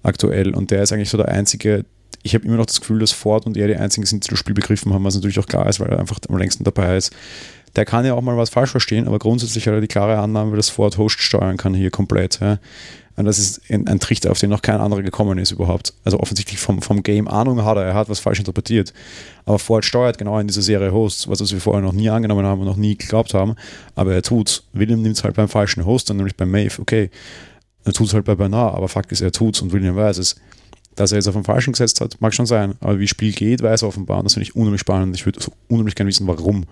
aktuell 0.02 0.54
und 0.54 0.70
der 0.70 0.82
ist 0.82 0.92
eigentlich 0.92 1.08
so 1.08 1.16
der 1.16 1.28
einzige, 1.28 1.86
ich 2.22 2.34
habe 2.34 2.44
immer 2.44 2.58
noch 2.58 2.66
das 2.66 2.80
Gefühl, 2.80 2.98
dass 2.98 3.12
Ford 3.12 3.46
und 3.46 3.56
er 3.56 3.68
die 3.68 3.76
einzigen 3.76 4.04
sind, 4.04 4.26
die 4.26 4.28
das 4.28 4.38
Spiel 4.38 4.54
begriffen 4.54 4.92
haben, 4.92 5.04
was 5.04 5.14
natürlich 5.14 5.38
auch 5.38 5.46
klar 5.46 5.66
ist, 5.68 5.80
weil 5.80 5.88
er 5.88 6.00
einfach 6.00 6.18
am 6.28 6.36
längsten 6.36 6.64
dabei 6.64 6.98
ist 6.98 7.12
der 7.76 7.84
kann 7.84 8.04
ja 8.04 8.14
auch 8.14 8.20
mal 8.20 8.36
was 8.36 8.50
falsch 8.50 8.70
verstehen, 8.70 9.06
aber 9.06 9.18
grundsätzlich 9.18 9.66
hat 9.66 9.74
er 9.74 9.80
die 9.80 9.88
klare 9.88 10.18
Annahme, 10.18 10.56
dass 10.56 10.68
Ford 10.68 10.98
Host 10.98 11.20
steuern 11.20 11.56
kann 11.56 11.74
hier 11.74 11.90
komplett. 11.90 12.40
Ja. 12.40 12.58
Und 13.16 13.26
das 13.26 13.38
ist 13.38 13.60
ein, 13.70 14.00
Trichter, 14.00 14.30
auf 14.30 14.38
den 14.38 14.50
noch 14.50 14.62
kein 14.62 14.80
anderer 14.80 15.02
gekommen 15.02 15.38
ist 15.38 15.50
überhaupt. 15.50 15.92
Also 16.02 16.18
offensichtlich 16.18 16.58
vom, 16.58 16.80
vom 16.80 17.02
Game 17.02 17.28
Ahnung 17.28 17.62
hat 17.62 17.76
er, 17.76 17.84
er 17.84 17.94
hat 17.94 18.08
was 18.08 18.20
falsch 18.20 18.38
interpretiert. 18.38 18.94
Aber 19.44 19.58
Ford 19.58 19.84
steuert 19.84 20.16
genau 20.16 20.38
in 20.38 20.46
dieser 20.46 20.62
Serie 20.62 20.92
Hosts, 20.92 21.28
was 21.28 21.52
wir 21.52 21.60
vorher 21.60 21.82
noch 21.82 21.92
nie 21.92 22.08
angenommen 22.08 22.46
haben 22.46 22.60
und 22.60 22.66
noch 22.66 22.76
nie 22.76 22.96
geglaubt 22.96 23.34
haben. 23.34 23.54
Aber 23.94 24.14
er 24.14 24.22
tut's. 24.22 24.64
William 24.72 25.02
nimmt 25.02 25.16
es 25.16 25.24
halt 25.24 25.36
beim 25.36 25.48
falschen 25.48 25.84
Host, 25.84 26.08
dann 26.08 26.16
nämlich 26.16 26.36
beim 26.36 26.50
Maeve. 26.50 26.80
Okay, 26.80 27.10
er 27.84 27.92
tut 27.92 28.06
es 28.06 28.14
halt 28.14 28.24
bei 28.24 28.34
Bernard, 28.34 28.76
aber 28.76 28.88
Fakt 28.88 29.12
ist, 29.12 29.20
er 29.20 29.32
tut's 29.32 29.60
und 29.60 29.72
William 29.72 29.94
weiß 29.94 30.18
es. 30.18 30.36
Dass 30.94 31.12
er 31.12 31.16
jetzt 31.16 31.28
auf 31.28 31.34
den 31.34 31.44
Falschen 31.44 31.72
gesetzt 31.72 32.00
hat, 32.00 32.20
mag 32.20 32.34
schon 32.34 32.46
sein. 32.46 32.74
Aber 32.80 32.98
wie 32.98 33.04
das 33.04 33.10
Spiel 33.10 33.32
geht, 33.32 33.62
weiß 33.62 33.82
er 33.82 33.88
offenbar. 33.88 34.18
Und 34.18 34.24
das 34.24 34.34
finde 34.34 34.48
ich 34.48 34.56
unheimlich 34.56 34.80
spannend. 34.82 35.16
Ich 35.16 35.24
würde 35.24 35.40
so 35.40 35.52
unheimlich 35.68 35.94
gerne 35.94 36.08
wissen, 36.08 36.26
warum. 36.26 36.64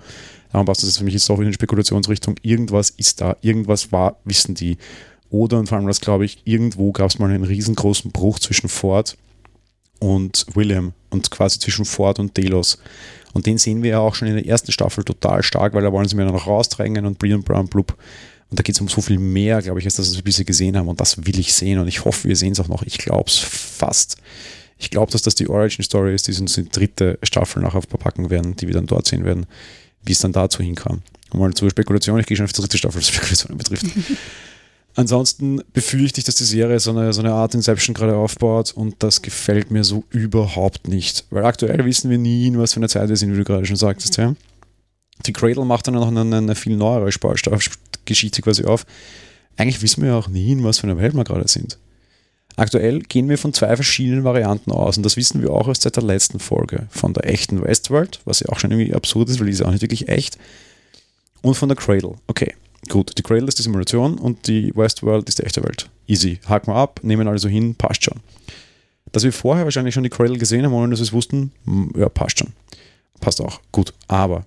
Darum 0.53 0.67
passt 0.67 0.83
das 0.83 0.99
für 0.99 1.05
mich 1.05 1.15
jetzt 1.15 1.31
auch 1.31 1.39
in 1.39 1.47
die 1.47 1.55
Spekulationsrichtung. 1.55 2.37
Irgendwas 2.43 2.91
ist 2.91 3.21
da, 3.21 3.37
irgendwas 3.41 3.93
war, 3.93 4.17
wissen 4.25 4.55
die. 4.55 4.77
Oder, 5.31 5.59
und 5.59 5.69
vor 5.69 5.79
allem 5.79 5.87
das 5.87 6.01
glaube 6.01 6.25
ich, 6.25 6.43
irgendwo 6.45 6.93
gab 6.93 7.09
es 7.09 7.19
mal 7.19 7.31
einen 7.31 7.45
riesengroßen 7.45 8.11
Bruch 8.11 8.41
zwischen 8.41 8.69
Ford 8.69 9.17
und 10.01 10.45
William 10.55 10.93
und 11.11 11.31
quasi 11.31 11.59
zwischen 11.61 11.85
Ford 11.85 12.19
und 12.19 12.37
Delos. 12.37 12.79
Und 13.33 13.47
den 13.47 13.59
sehen 13.59 13.83
wir 13.83 13.91
ja 13.91 13.99
auch 14.01 14.17
schon 14.17 14.27
in 14.29 14.35
der 14.35 14.47
ersten 14.47 14.73
Staffel 14.73 15.05
total 15.05 15.43
stark, 15.45 15.73
weil 15.75 15.83
da 15.83 15.93
wollen 15.93 16.09
sie 16.09 16.17
mir 16.17 16.25
noch 16.25 16.47
rausdrängen 16.47 17.07
und 17.07 17.19
Brian 17.19 17.43
Brown 17.43 17.69
blub. 17.69 17.97
Und 18.51 18.59
da 18.59 18.63
geht 18.63 18.75
es 18.75 18.81
um 18.81 18.89
so 18.89 19.01
viel 19.01 19.19
mehr, 19.19 19.63
glaube 19.63 19.79
ich, 19.79 19.87
als 19.87 19.97
das, 19.97 20.09
was 20.09 20.17
wir 20.17 20.25
bisher 20.25 20.45
gesehen 20.45 20.77
haben. 20.77 20.89
Und 20.89 21.01
das 21.01 21.25
will 21.25 21.39
ich 21.39 21.55
sehen. 21.55 21.79
Und 21.79 21.89
ich 21.89 22.05
hoffe, 22.05 22.29
wir 22.29 22.37
sehen 22.37 22.53
es 22.53 22.61
auch 22.61 22.69
noch. 22.69 22.83
Ich 22.83 22.99
glaube 22.99 23.29
es 23.29 23.39
fast. 23.39 24.17
Ich 24.77 24.91
glaube, 24.91 25.13
dass 25.13 25.23
das 25.23 25.35
die 25.35 25.49
Origin 25.49 25.85
Story 25.85 26.15
ist, 26.15 26.27
die 26.27 26.33
sie 26.33 26.41
uns 26.41 26.57
in 26.57 26.65
die 26.65 26.71
dritte 26.71 27.19
Staffel 27.23 27.63
nachher 27.63 27.83
verpacken 27.83 28.31
werden, 28.31 28.57
die 28.57 28.67
wir 28.67 28.75
dann 28.75 28.87
dort 28.87 29.07
sehen 29.07 29.25
werden 29.25 29.47
wie 30.03 30.13
es 30.13 30.21
dann 30.21 30.33
dazu 30.33 30.63
hinkam. 30.63 31.03
Und 31.31 31.41
mal 31.41 31.55
zur 31.55 31.71
Spekulation, 31.71 32.19
ich 32.19 32.27
gehe 32.27 32.37
schon 32.37 32.45
auf 32.45 32.53
die 32.53 32.61
dritte 32.61 32.79
Staffel, 32.79 33.01
was 33.01 33.09
Spekulationen 33.09 33.59
betrifft. 33.59 33.87
Ansonsten 34.97 35.63
befürchte 35.73 36.19
ich, 36.19 36.25
dass 36.25 36.35
die 36.35 36.45
Serie 36.45 36.81
so 36.81 36.91
eine, 36.91 37.13
so 37.13 37.21
eine 37.21 37.33
Art 37.33 37.55
Inception 37.55 37.95
gerade 37.95 38.17
aufbaut 38.17 38.73
und 38.73 38.97
das 38.99 39.23
gefällt 39.23 39.71
mir 39.71 39.85
so 39.85 40.03
überhaupt 40.11 40.89
nicht. 40.89 41.27
Weil 41.31 41.45
aktuell 41.45 41.85
wissen 41.85 42.11
wir 42.11 42.19
nie, 42.19 42.49
in 42.49 42.59
was 42.59 42.73
für 42.73 42.81
eine 42.81 42.89
Zeit 42.89 43.09
wir 43.09 43.17
sind, 43.17 43.33
wie 43.33 43.39
du 43.39 43.45
gerade 43.45 43.65
schon 43.67 43.77
sagtest. 43.77 44.17
Ja? 44.17 44.35
Die 45.27 45.33
Cradle 45.33 45.65
macht 45.65 45.87
dann 45.87 45.95
noch 45.95 46.09
eine, 46.09 46.37
eine 46.37 46.55
viel 46.57 46.77
neuere 46.77 47.13
Geschichte 48.13 48.43
quasi 48.43 48.65
auf. 48.65 48.87
Eigentlich 49.57 49.83
wissen 49.83 50.03
wir 50.03 50.15
auch 50.15 50.29
nie, 50.29 50.53
in 50.53 50.65
was 50.65 50.79
für 50.79 50.85
einer 50.85 50.99
Welt 50.99 51.15
wir 51.15 51.25
gerade 51.25 51.49
sind. 51.49 51.79
Aktuell 52.57 53.01
gehen 53.01 53.29
wir 53.29 53.39
von 53.39 53.55
zwei 53.55 53.75
verschiedenen 53.75 54.25
Varianten 54.25 54.73
aus 54.73 54.97
und 54.97 55.05
das 55.05 55.17
wissen 55.17 55.41
wir 55.41 55.51
auch 55.51 55.69
erst 55.69 55.83
seit 55.83 55.97
der 55.97 56.03
letzten 56.03 56.41
Folge. 56.41 56.87
Von 56.91 57.15
der 57.15 57.27
echten 57.27 57.63
Westworld, 57.63 58.21
was 58.25 58.41
ja 58.41 58.49
auch 58.49 58.59
schon 58.59 58.71
irgendwie 58.71 58.95
absurd 58.95 59.29
ist, 59.29 59.39
weil 59.39 59.47
die 59.47 59.53
ist 59.53 59.63
auch 59.63 59.71
nicht 59.71 59.83
wirklich 59.83 60.09
echt, 60.09 60.37
und 61.43 61.55
von 61.55 61.69
der 61.69 61.77
Cradle. 61.77 62.17
Okay, 62.27 62.55
gut, 62.89 63.17
die 63.17 63.23
Cradle 63.23 63.47
ist 63.47 63.59
die 63.59 63.63
Simulation 63.63 64.19
und 64.19 64.47
die 64.47 64.75
Westworld 64.77 65.29
ist 65.29 65.39
die 65.39 65.45
echte 65.45 65.63
Welt. 65.63 65.89
Easy, 66.07 66.41
haken 66.47 66.73
wir 66.73 66.77
ab, 66.77 67.01
nehmen 67.03 67.29
alle 67.29 67.39
so 67.39 67.49
hin, 67.49 67.75
passt 67.75 68.05
schon. 68.05 68.21
Dass 69.13 69.25
wir 69.25 69.33
vorher 69.33 69.65
wahrscheinlich 69.65 69.95
schon 69.95 70.05
die 70.05 70.11
Cradle 70.11 70.39
gesehen 70.39 70.65
haben, 70.65 70.73
ohne 70.73 70.91
dass 70.91 71.01
wir 71.01 71.05
es 71.05 71.13
wussten, 71.13 71.53
ja, 71.97 72.09
passt 72.09 72.41
schon. 72.41 72.53
Passt 73.21 73.41
auch, 73.41 73.61
gut. 73.73 73.93
Aber 74.09 74.47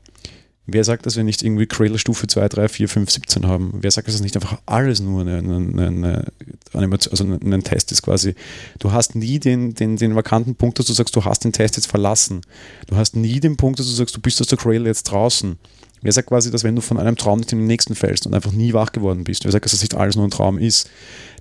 Wer 0.65 0.85
sagt, 0.85 1.05
dass 1.05 1.17
wir 1.17 1.25
nicht 1.25 1.43
irgendwie 1.43 1.65
Cradle 1.65 1.99
Stufe 1.99 2.25
2, 2.25 2.47
3, 2.47 2.69
4, 2.69 2.87
5, 2.87 3.11
17 3.11 3.47
haben? 3.47 3.73
Wer 3.81 3.91
sagt, 3.91 4.07
dass 4.07 4.15
das 4.15 4.21
nicht 4.21 4.35
einfach 4.35 4.59
alles 4.65 5.01
nur 5.01 5.21
eine, 5.21 5.39
eine, 5.39 6.31
eine 6.73 6.99
also 7.11 7.25
ein 7.25 7.63
Test 7.63 7.91
ist 7.91 8.01
quasi? 8.01 8.33
Du 8.79 8.93
hast 8.93 9.15
nie 9.15 9.39
den, 9.39 9.73
den, 9.73 9.97
den 9.97 10.15
vakanten 10.15 10.55
Punkt, 10.55 10.79
dass 10.79 10.85
du 10.85 10.93
sagst, 10.93 11.15
du 11.17 11.25
hast 11.25 11.43
den 11.43 11.51
Test 11.51 11.75
jetzt 11.75 11.87
verlassen. 11.87 12.41
Du 12.87 12.95
hast 12.95 13.17
nie 13.17 13.41
den 13.41 13.57
Punkt, 13.57 13.79
dass 13.79 13.87
du 13.87 13.93
sagst, 13.93 14.15
du 14.15 14.21
bist 14.21 14.39
aus 14.39 14.47
der 14.47 14.57
Cradle 14.57 14.85
jetzt 14.85 15.03
draußen. 15.03 15.57
Wer 16.01 16.11
sagt 16.13 16.29
quasi, 16.29 16.49
dass 16.49 16.63
wenn 16.63 16.75
du 16.75 16.81
von 16.81 16.97
einem 16.97 17.17
Traum 17.17 17.39
nicht 17.39 17.51
in 17.51 17.59
den 17.59 17.67
nächsten 17.67 17.95
fällst 17.95 18.25
und 18.25 18.33
einfach 18.33 18.51
nie 18.53 18.73
wach 18.73 18.93
geworden 18.93 19.25
bist, 19.25 19.43
wer 19.43 19.51
sagt, 19.51 19.65
dass 19.65 19.71
das 19.73 19.81
nicht 19.81 19.95
alles 19.95 20.15
nur 20.15 20.25
ein 20.25 20.31
Traum 20.31 20.57
ist? 20.57 20.89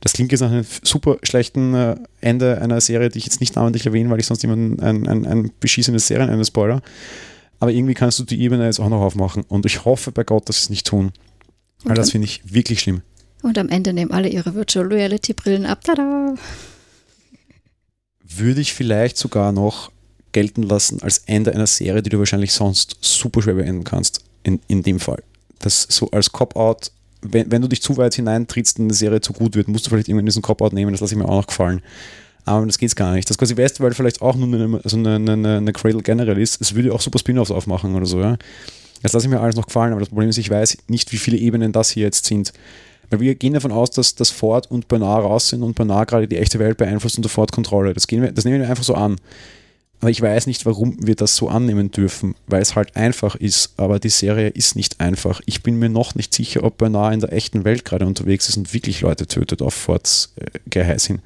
Das 0.00 0.14
klingt 0.14 0.32
jetzt 0.32 0.40
nach 0.40 0.50
einem 0.50 0.66
super 0.82 1.18
schlechten 1.22 1.74
äh, 1.74 1.96
Ende 2.20 2.60
einer 2.60 2.80
Serie, 2.80 3.08
die 3.08 3.18
ich 3.18 3.24
jetzt 3.24 3.40
nicht 3.40 3.54
namentlich 3.54 3.86
erwähne, 3.86 4.10
weil 4.10 4.20
ich 4.20 4.26
sonst 4.26 4.42
jemanden 4.42 4.80
ein, 4.80 5.06
ein, 5.06 5.26
ein 5.26 5.52
beschissenes 5.60 6.08
Serienende 6.08 6.44
spoiler 6.44 6.82
aber 7.62 7.70
irgendwie 7.70 7.94
kannst 7.94 8.18
du 8.18 8.24
die 8.24 8.40
Ebene 8.40 8.64
jetzt 8.64 8.80
auch 8.80 8.88
noch 8.88 9.02
aufmachen. 9.02 9.44
Und 9.46 9.66
ich 9.66 9.84
hoffe 9.84 10.10
bei 10.10 10.24
Gott, 10.24 10.48
dass 10.48 10.56
sie 10.56 10.62
es 10.64 10.70
nicht 10.70 10.84
tun. 10.84 11.12
Weil 11.84 11.94
das 11.94 12.10
finde 12.10 12.24
ich 12.24 12.52
wirklich 12.52 12.80
schlimm. 12.80 13.02
Und 13.42 13.56
am 13.56 13.68
Ende 13.68 13.92
nehmen 13.92 14.10
alle 14.10 14.28
ihre 14.28 14.56
Virtual 14.56 14.84
Reality 14.84 15.32
Brillen 15.32 15.64
ab. 15.64 15.84
Tada! 15.84 16.34
Würde 18.24 18.60
ich 18.60 18.74
vielleicht 18.74 19.16
sogar 19.16 19.52
noch 19.52 19.92
gelten 20.32 20.64
lassen 20.64 21.02
als 21.02 21.18
Ende 21.26 21.54
einer 21.54 21.68
Serie, 21.68 22.02
die 22.02 22.10
du 22.10 22.18
wahrscheinlich 22.18 22.52
sonst 22.52 22.96
super 23.00 23.40
schwer 23.42 23.54
beenden 23.54 23.84
kannst. 23.84 24.24
In, 24.42 24.58
in 24.66 24.82
dem 24.82 24.98
Fall. 24.98 25.22
Das 25.60 25.86
so 25.88 26.10
als 26.10 26.32
Cop-Out, 26.32 26.90
wenn, 27.20 27.52
wenn 27.52 27.62
du 27.62 27.68
dich 27.68 27.80
zu 27.80 27.96
weit 27.96 28.14
hineintrittst 28.14 28.80
und 28.80 28.86
eine 28.86 28.94
Serie 28.94 29.20
zu 29.20 29.32
gut 29.32 29.54
wird, 29.54 29.68
musst 29.68 29.86
du 29.86 29.90
vielleicht 29.90 30.08
irgendwann 30.08 30.26
diesen 30.26 30.42
Cop-Out 30.42 30.72
nehmen. 30.72 30.90
Das 30.90 31.00
lasse 31.00 31.14
ich 31.14 31.18
mir 31.18 31.28
auch 31.28 31.36
noch 31.36 31.46
gefallen. 31.46 31.80
Aber 32.44 32.66
das 32.66 32.78
geht 32.78 32.94
gar 32.96 33.12
nicht. 33.12 33.28
Das 33.30 33.38
quasi 33.38 33.56
Westworld 33.56 33.94
vielleicht 33.94 34.20
auch 34.20 34.34
nur 34.34 34.48
eine, 34.48 34.80
also 34.82 34.96
eine, 34.96 35.14
eine, 35.16 35.58
eine 35.58 35.72
Cradle 35.72 36.02
generell 36.02 36.38
ist, 36.38 36.60
es 36.60 36.74
würde 36.74 36.92
auch 36.92 37.00
super 37.00 37.18
Spin-offs 37.18 37.50
aufmachen 37.50 37.94
oder 37.94 38.06
so, 38.06 38.20
ja. 38.20 38.36
Das 39.02 39.12
lasse 39.12 39.26
ich 39.26 39.30
mir 39.30 39.40
alles 39.40 39.56
noch 39.56 39.66
gefallen, 39.66 39.92
aber 39.92 40.00
das 40.00 40.10
Problem 40.10 40.28
ist, 40.28 40.38
ich 40.38 40.50
weiß 40.50 40.78
nicht, 40.88 41.12
wie 41.12 41.16
viele 41.16 41.36
Ebenen 41.36 41.72
das 41.72 41.90
hier 41.90 42.04
jetzt 42.04 42.24
sind. 42.26 42.52
Weil 43.10 43.20
wir 43.20 43.34
gehen 43.34 43.52
davon 43.52 43.72
aus, 43.72 43.90
dass, 43.90 44.14
dass 44.14 44.30
Ford 44.30 44.70
und 44.70 44.88
Bernard 44.88 45.24
raus 45.24 45.48
sind 45.48 45.62
und 45.62 45.74
Bernard 45.74 46.08
gerade 46.08 46.28
die 46.28 46.38
echte 46.38 46.58
Welt 46.58 46.78
beeinflusst 46.78 47.16
unter 47.16 47.28
Ford-Kontrolle. 47.28 47.94
Das, 47.94 48.06
das 48.06 48.44
nehmen 48.44 48.60
wir 48.60 48.70
einfach 48.70 48.84
so 48.84 48.94
an. 48.94 49.16
Aber 50.00 50.10
ich 50.10 50.20
weiß 50.20 50.46
nicht, 50.46 50.66
warum 50.66 50.96
wir 51.00 51.14
das 51.14 51.36
so 51.36 51.48
annehmen 51.48 51.90
dürfen, 51.90 52.34
weil 52.46 52.62
es 52.62 52.74
halt 52.74 52.96
einfach 52.96 53.36
ist. 53.36 53.74
Aber 53.76 54.00
die 54.00 54.08
Serie 54.08 54.48
ist 54.48 54.76
nicht 54.76 55.00
einfach. 55.00 55.40
Ich 55.46 55.62
bin 55.62 55.78
mir 55.78 55.88
noch 55.88 56.14
nicht 56.14 56.34
sicher, 56.34 56.64
ob 56.64 56.78
Bernard 56.78 57.14
in 57.14 57.20
der 57.20 57.32
echten 57.32 57.64
Welt 57.64 57.84
gerade 57.84 58.06
unterwegs 58.06 58.48
ist 58.48 58.56
und 58.56 58.72
wirklich 58.72 59.00
Leute 59.02 59.26
tötet 59.26 59.62
auf 59.62 59.74
Fords 59.74 60.32
äh, 60.36 60.58
Geheiß 60.70 61.06
hin. 61.06 61.20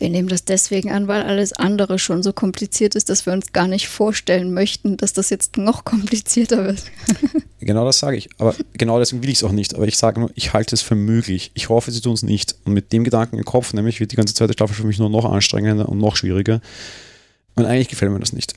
Wir 0.00 0.08
nehmen 0.08 0.28
das 0.30 0.46
deswegen 0.46 0.90
an, 0.90 1.08
weil 1.08 1.22
alles 1.24 1.52
andere 1.52 1.98
schon 1.98 2.22
so 2.22 2.32
kompliziert 2.32 2.94
ist, 2.94 3.10
dass 3.10 3.26
wir 3.26 3.34
uns 3.34 3.52
gar 3.52 3.68
nicht 3.68 3.86
vorstellen 3.86 4.54
möchten, 4.54 4.96
dass 4.96 5.12
das 5.12 5.28
jetzt 5.28 5.58
noch 5.58 5.84
komplizierter 5.84 6.64
wird. 6.64 6.82
genau 7.60 7.84
das 7.84 7.98
sage 7.98 8.16
ich. 8.16 8.30
Aber 8.38 8.54
genau 8.72 8.98
deswegen 8.98 9.22
will 9.22 9.28
ich 9.28 9.36
es 9.36 9.44
auch 9.44 9.52
nicht. 9.52 9.74
Aber 9.74 9.86
ich 9.86 9.98
sage 9.98 10.18
nur, 10.18 10.30
ich 10.36 10.54
halte 10.54 10.74
es 10.74 10.80
für 10.80 10.94
möglich. 10.94 11.50
Ich 11.52 11.68
hoffe, 11.68 11.90
sie 11.90 12.00
tun 12.00 12.14
es 12.14 12.22
nicht. 12.22 12.56
Und 12.64 12.72
mit 12.72 12.94
dem 12.94 13.04
Gedanken 13.04 13.36
im 13.36 13.44
Kopf, 13.44 13.74
nämlich 13.74 14.00
wird 14.00 14.10
die 14.10 14.16
ganze 14.16 14.32
zweite 14.32 14.54
Staffel 14.54 14.74
für 14.74 14.86
mich 14.86 14.98
nur 14.98 15.10
noch 15.10 15.26
anstrengender 15.26 15.86
und 15.86 15.98
noch 15.98 16.16
schwieriger. 16.16 16.62
Und 17.56 17.66
eigentlich 17.66 17.88
gefällt 17.88 18.10
mir 18.10 18.20
das 18.20 18.32
nicht. 18.32 18.54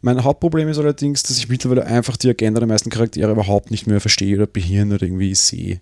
Mein 0.00 0.22
Hauptproblem 0.22 0.68
ist 0.68 0.78
allerdings, 0.78 1.24
dass 1.24 1.38
ich 1.38 1.48
mittlerweile 1.48 1.86
einfach 1.86 2.16
die 2.16 2.28
Agenda 2.28 2.60
der 2.60 2.68
meisten 2.68 2.90
Charaktere 2.90 3.32
überhaupt 3.32 3.72
nicht 3.72 3.88
mehr 3.88 4.00
verstehe 4.00 4.36
oder 4.36 4.46
behirne 4.46 4.94
oder 4.94 5.06
irgendwie 5.06 5.34
sehe. 5.34 5.80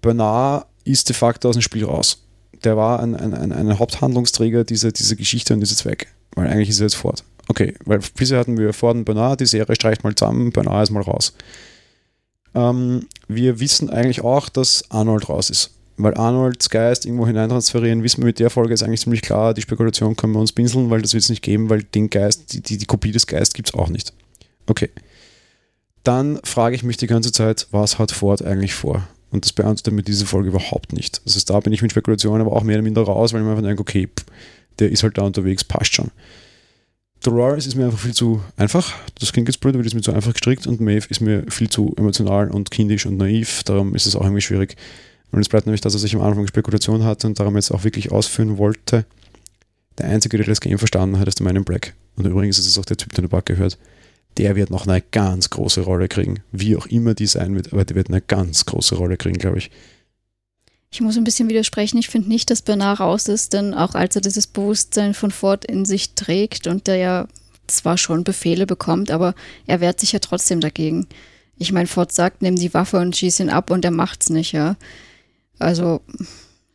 Bernard 0.00 0.66
ist 0.82 1.08
de 1.08 1.14
facto 1.14 1.48
aus 1.48 1.54
dem 1.54 1.62
Spiel 1.62 1.84
raus 1.84 2.24
der 2.64 2.76
war 2.76 3.00
ein, 3.00 3.14
ein, 3.14 3.52
ein 3.52 3.78
Haupthandlungsträger 3.78 4.64
dieser, 4.64 4.92
dieser 4.92 5.16
Geschichte 5.16 5.54
und 5.54 5.60
jetzt 5.60 5.84
weg. 5.84 6.08
Weil 6.34 6.48
eigentlich 6.48 6.68
ist 6.68 6.80
er 6.80 6.86
jetzt 6.86 6.96
fort. 6.96 7.24
Okay, 7.48 7.74
weil 7.84 8.00
bisher 8.14 8.38
hatten 8.38 8.58
wir 8.58 8.72
Ford 8.72 8.96
und 8.96 9.04
Bernard, 9.04 9.40
die 9.40 9.46
Serie 9.46 9.74
streicht 9.74 10.04
mal 10.04 10.14
zusammen, 10.14 10.52
Bernard 10.52 10.84
ist 10.84 10.90
mal 10.90 11.02
raus. 11.02 11.32
Ähm, 12.54 13.06
wir 13.26 13.60
wissen 13.60 13.90
eigentlich 13.90 14.22
auch, 14.22 14.48
dass 14.48 14.84
Arnold 14.90 15.28
raus 15.28 15.50
ist. 15.50 15.70
Weil 15.96 16.14
Arnolds 16.14 16.70
Geist 16.70 17.06
irgendwo 17.06 17.26
hineintransferieren, 17.26 18.04
wissen 18.04 18.18
wir 18.18 18.26
mit 18.26 18.38
der 18.38 18.50
Folge 18.50 18.72
ist 18.72 18.84
eigentlich 18.84 19.00
ziemlich 19.00 19.22
klar, 19.22 19.52
die 19.52 19.62
Spekulation 19.62 20.14
können 20.14 20.32
wir 20.32 20.40
uns 20.40 20.52
pinseln, 20.52 20.90
weil 20.90 21.02
das 21.02 21.12
wird 21.12 21.24
es 21.24 21.30
nicht 21.30 21.42
geben, 21.42 21.70
weil 21.70 21.82
den 21.82 22.08
Geist, 22.08 22.52
die, 22.52 22.60
die, 22.60 22.78
die 22.78 22.86
Kopie 22.86 23.10
des 23.10 23.26
Geistes 23.26 23.54
gibt 23.54 23.70
es 23.70 23.74
auch 23.74 23.88
nicht. 23.88 24.12
Okay. 24.66 24.90
Dann 26.04 26.38
frage 26.44 26.76
ich 26.76 26.84
mich 26.84 26.98
die 26.98 27.08
ganze 27.08 27.32
Zeit, 27.32 27.66
was 27.72 27.98
hat 27.98 28.12
Ford 28.12 28.42
eigentlich 28.42 28.74
vor? 28.74 29.08
Und 29.30 29.44
das 29.44 29.52
beantwortet 29.52 29.92
mir 29.92 30.02
diese 30.02 30.26
Folge 30.26 30.48
überhaupt 30.48 30.92
nicht. 30.92 31.20
Das 31.24 31.34
heißt, 31.34 31.50
da 31.50 31.60
bin 31.60 31.72
ich 31.72 31.82
mit 31.82 31.90
Spekulationen 31.90 32.40
aber 32.40 32.56
auch 32.56 32.62
mehr 32.62 32.76
oder 32.76 32.82
minder 32.82 33.02
raus, 33.02 33.32
weil 33.32 33.40
ich 33.40 33.44
mir 33.44 33.50
einfach 33.50 33.64
denke, 33.64 33.80
okay, 33.80 34.08
der 34.78 34.90
ist 34.90 35.02
halt 35.02 35.18
da 35.18 35.22
unterwegs, 35.22 35.64
passt 35.64 35.94
schon. 35.94 36.10
Dolores 37.22 37.66
ist 37.66 37.74
mir 37.74 37.86
einfach 37.86 37.98
viel 37.98 38.14
zu 38.14 38.42
einfach. 38.56 38.94
Das 39.18 39.32
klingt 39.32 39.48
jetzt 39.48 39.60
blöd, 39.60 39.74
aber 39.74 39.82
die 39.82 39.88
ist 39.88 39.94
mir 39.94 40.02
zu 40.02 40.12
einfach 40.12 40.32
gestrickt 40.32 40.66
und 40.66 40.80
Maeve 40.80 41.08
ist 41.10 41.20
mir 41.20 41.44
viel 41.48 41.68
zu 41.68 41.92
emotional 41.96 42.50
und 42.50 42.70
kindisch 42.70 43.06
und 43.06 43.16
naiv. 43.16 43.64
Darum 43.64 43.94
ist 43.94 44.06
es 44.06 44.14
auch 44.14 44.22
irgendwie 44.22 44.40
schwierig. 44.40 44.76
Und 45.30 45.40
es 45.40 45.48
bleibt 45.48 45.66
nämlich, 45.66 45.80
dass 45.80 45.94
er 45.94 45.98
sich 45.98 46.14
am 46.14 46.22
Anfang 46.22 46.46
Spekulation 46.46 47.04
hatte 47.04 47.26
und 47.26 47.38
darum 47.38 47.56
jetzt 47.56 47.70
auch 47.72 47.84
wirklich 47.84 48.12
ausführen 48.12 48.56
wollte. 48.56 49.04
Der 49.98 50.06
Einzige, 50.06 50.36
der 50.36 50.46
das 50.46 50.60
Game 50.60 50.78
verstanden 50.78 51.18
hat, 51.18 51.26
ist 51.28 51.40
der 51.40 51.44
Man 51.44 51.56
in 51.56 51.64
Black. 51.64 51.94
Und 52.16 52.26
übrigens 52.26 52.58
ist 52.58 52.66
es 52.66 52.78
auch 52.78 52.84
der 52.84 52.96
Typ, 52.96 53.12
der 53.14 53.24
den 53.24 53.28
Bug 53.28 53.44
gehört 53.44 53.78
der 54.38 54.56
wird 54.56 54.70
noch 54.70 54.86
eine 54.86 55.02
ganz 55.02 55.50
große 55.50 55.82
Rolle 55.82 56.08
kriegen. 56.08 56.40
Wie 56.52 56.76
auch 56.76 56.86
immer 56.86 57.14
die 57.14 57.26
sein 57.26 57.54
wird, 57.54 57.72
aber 57.72 57.84
der 57.84 57.96
wird 57.96 58.08
eine 58.08 58.20
ganz 58.20 58.64
große 58.64 58.94
Rolle 58.94 59.16
kriegen, 59.16 59.38
glaube 59.38 59.58
ich. 59.58 59.70
Ich 60.90 61.00
muss 61.00 61.16
ein 61.18 61.24
bisschen 61.24 61.48
widersprechen. 61.48 61.98
Ich 61.98 62.08
finde 62.08 62.28
nicht, 62.28 62.48
dass 62.50 62.62
Bernard 62.62 63.00
raus 63.00 63.28
ist, 63.28 63.52
denn 63.52 63.74
auch 63.74 63.94
als 63.94 64.14
er 64.14 64.22
dieses 64.22 64.46
Bewusstsein 64.46 65.12
von 65.12 65.30
Ford 65.30 65.64
in 65.64 65.84
sich 65.84 66.14
trägt 66.14 66.66
und 66.66 66.86
der 66.86 66.96
ja 66.96 67.28
zwar 67.66 67.98
schon 67.98 68.24
Befehle 68.24 68.64
bekommt, 68.64 69.10
aber 69.10 69.34
er 69.66 69.80
wehrt 69.80 70.00
sich 70.00 70.12
ja 70.12 70.20
trotzdem 70.20 70.60
dagegen. 70.60 71.06
Ich 71.58 71.72
meine, 71.72 71.88
Ford 71.88 72.12
sagt, 72.12 72.40
nimm 72.40 72.56
die 72.56 72.72
Waffe 72.72 72.98
und 72.98 73.16
schieß 73.16 73.40
ihn 73.40 73.50
ab 73.50 73.70
und 73.70 73.84
er 73.84 73.90
macht's 73.90 74.30
nicht, 74.30 74.52
ja. 74.52 74.76
Also 75.58 76.00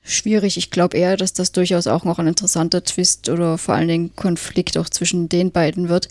schwierig. 0.04 0.58
Ich 0.58 0.70
glaube 0.70 0.98
eher, 0.98 1.18
dass 1.18 1.34
das 1.34 1.54
durchaus 1.54 1.88
auch 1.88 2.04
noch 2.04 2.20
ein 2.20 2.28
interessanter 2.28 2.84
Twist 2.84 3.30
oder 3.30 3.58
vor 3.58 3.74
allen 3.74 3.88
Dingen 3.88 4.16
Konflikt 4.16 4.78
auch 4.78 4.90
zwischen 4.90 5.30
den 5.30 5.52
beiden 5.52 5.88
wird 5.88 6.10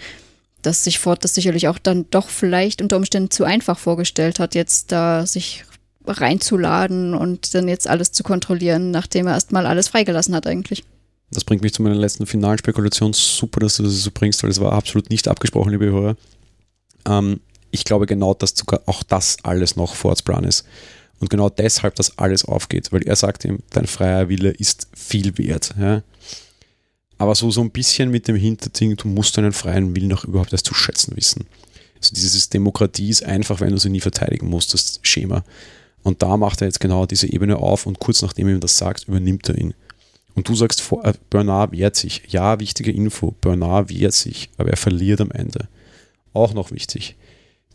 dass 0.63 0.85
sich 0.85 0.99
Ford 0.99 1.23
das 1.25 1.35
sicherlich 1.35 1.69
auch 1.69 1.79
dann 1.79 2.07
doch 2.11 2.29
vielleicht 2.29 2.83
unter 2.83 2.97
Umständen 2.97 3.31
zu 3.31 3.45
einfach 3.45 3.79
vorgestellt 3.79 4.39
hat, 4.39 4.55
jetzt 4.55 4.93
da 4.93 5.27
sich 5.27 5.65
reinzuladen 6.07 7.15
und 7.15 7.55
dann 7.55 7.69
jetzt 7.69 7.89
alles 7.89 8.13
zu 8.13 8.23
kontrollieren, 8.23 8.91
nachdem 8.91 9.27
er 9.27 9.35
erstmal 9.35 9.67
alles 9.67 9.89
freigelassen 9.89 10.35
hat 10.35 10.47
eigentlich. 10.47 10.85
Das 11.31 11.45
bringt 11.45 11.63
mich 11.63 11.73
zu 11.73 11.83
meiner 11.83 11.95
letzten 11.95 12.27
finalen 12.27 12.59
Spekulation. 12.59 13.13
Super, 13.13 13.61
dass 13.61 13.77
du 13.77 13.85
das 13.85 14.03
so 14.03 14.11
bringst, 14.13 14.43
weil 14.43 14.51
es 14.51 14.61
war 14.61 14.73
absolut 14.73 15.11
nicht 15.11 15.29
abgesprochen, 15.29 15.71
liebe 15.71 15.87
Hörer. 15.87 16.17
Ähm, 17.07 17.41
ich 17.71 17.85
glaube 17.85 18.07
genau, 18.07 18.35
dass 18.35 18.55
sogar 18.55 18.83
auch 18.87 19.03
das 19.03 19.39
alles 19.43 19.77
noch 19.77 19.95
Fords 19.95 20.23
Plan 20.23 20.45
ist. 20.45 20.67
Und 21.21 21.31
genau 21.31 21.49
deshalb 21.49 21.95
das 21.95 22.19
alles 22.19 22.45
aufgeht, 22.45 22.93
weil 22.93 23.03
er 23.03 23.17
sagt 23.17 23.45
ihm, 23.45 23.61
dein 23.71 23.87
freier 23.87 24.29
Wille 24.29 24.51
ist 24.51 24.89
viel 24.95 25.39
wert. 25.39 25.75
Ja? 25.79 26.03
Aber 27.23 27.37
so, 27.37 27.53
so 27.53 27.61
ein 27.61 27.71
bisschen 27.71 28.11
mit 28.11 28.27
dem 28.27 28.35
Hinterding, 28.35 28.97
du 28.97 29.07
musst 29.07 29.39
deinen 29.39 29.53
freien 29.53 29.95
Willen 29.95 30.13
auch 30.13 30.25
überhaupt 30.25 30.53
erst 30.53 30.67
zu 30.67 30.75
schätzen 30.75 31.17
wissen. 31.17 31.47
Also 31.95 32.17
dieses 32.17 32.49
Demokratie 32.49 33.11
ist 33.11 33.25
einfach, 33.25 33.61
wenn 33.61 33.71
du 33.71 33.79
sie 33.79 33.91
nie 33.91 34.01
verteidigen 34.01 34.49
musst, 34.49 34.75
das 34.75 34.99
Schema. 35.03 35.45
Und 36.03 36.21
da 36.21 36.37
macht 36.37 36.63
er 36.63 36.67
jetzt 36.67 36.81
genau 36.81 37.07
diese 37.07 37.33
Ebene 37.33 37.59
auf 37.59 37.87
und 37.87 38.01
kurz 38.01 38.23
nachdem 38.23 38.49
er 38.49 38.55
ihm 38.55 38.61
das 38.61 38.77
sagt, 38.77 39.07
übernimmt 39.07 39.49
er 39.49 39.57
ihn. 39.57 39.73
Und 40.35 40.49
du 40.49 40.57
sagst, 40.57 40.83
äh, 41.05 41.13
Bernard 41.31 41.71
wehrt 41.71 41.95
sich. 41.95 42.23
Ja, 42.27 42.59
wichtige 42.59 42.91
Info, 42.91 43.37
Bernard 43.41 43.89
wehrt 43.89 44.15
sich, 44.15 44.51
aber 44.57 44.71
er 44.71 44.77
verliert 44.77 45.21
am 45.21 45.31
Ende. 45.31 45.69
Auch 46.33 46.55
noch 46.55 46.73
wichtig. 46.73 47.15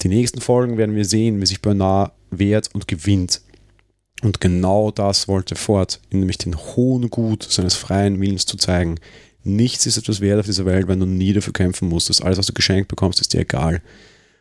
Die 0.01 0.09
nächsten 0.09 0.41
Folgen 0.41 0.77
werden 0.77 0.97
wir 0.97 1.05
sehen, 1.05 1.39
wie 1.39 1.45
sich 1.45 1.61
Bernard 1.61 2.11
wehrt 2.31 2.69
und 2.73 2.89
gewinnt. 2.89 3.39
Und 4.23 4.41
genau 4.41 4.91
das 4.91 5.29
wollte 5.29 5.55
Ford, 5.55 6.01
nämlich 6.11 6.37
den 6.37 6.57
hohen 6.57 7.09
Gut 7.09 7.43
seines 7.43 7.75
freien 7.75 8.19
Willens 8.19 8.45
zu 8.45 8.57
zeigen. 8.57 8.99
Nichts 9.47 9.85
ist 9.85 9.97
etwas 9.97 10.21
wert 10.21 10.39
auf 10.39 10.45
dieser 10.45 10.65
Welt, 10.65 10.87
wenn 10.87 10.99
du 10.99 11.05
nie 11.05 11.33
dafür 11.33 11.53
kämpfen 11.53 11.89
musst. 11.89 12.09
Das 12.09 12.21
alles, 12.21 12.37
was 12.37 12.47
du 12.47 12.53
geschenkt 12.53 12.87
bekommst, 12.89 13.21
ist 13.21 13.33
dir 13.33 13.41
egal. 13.41 13.81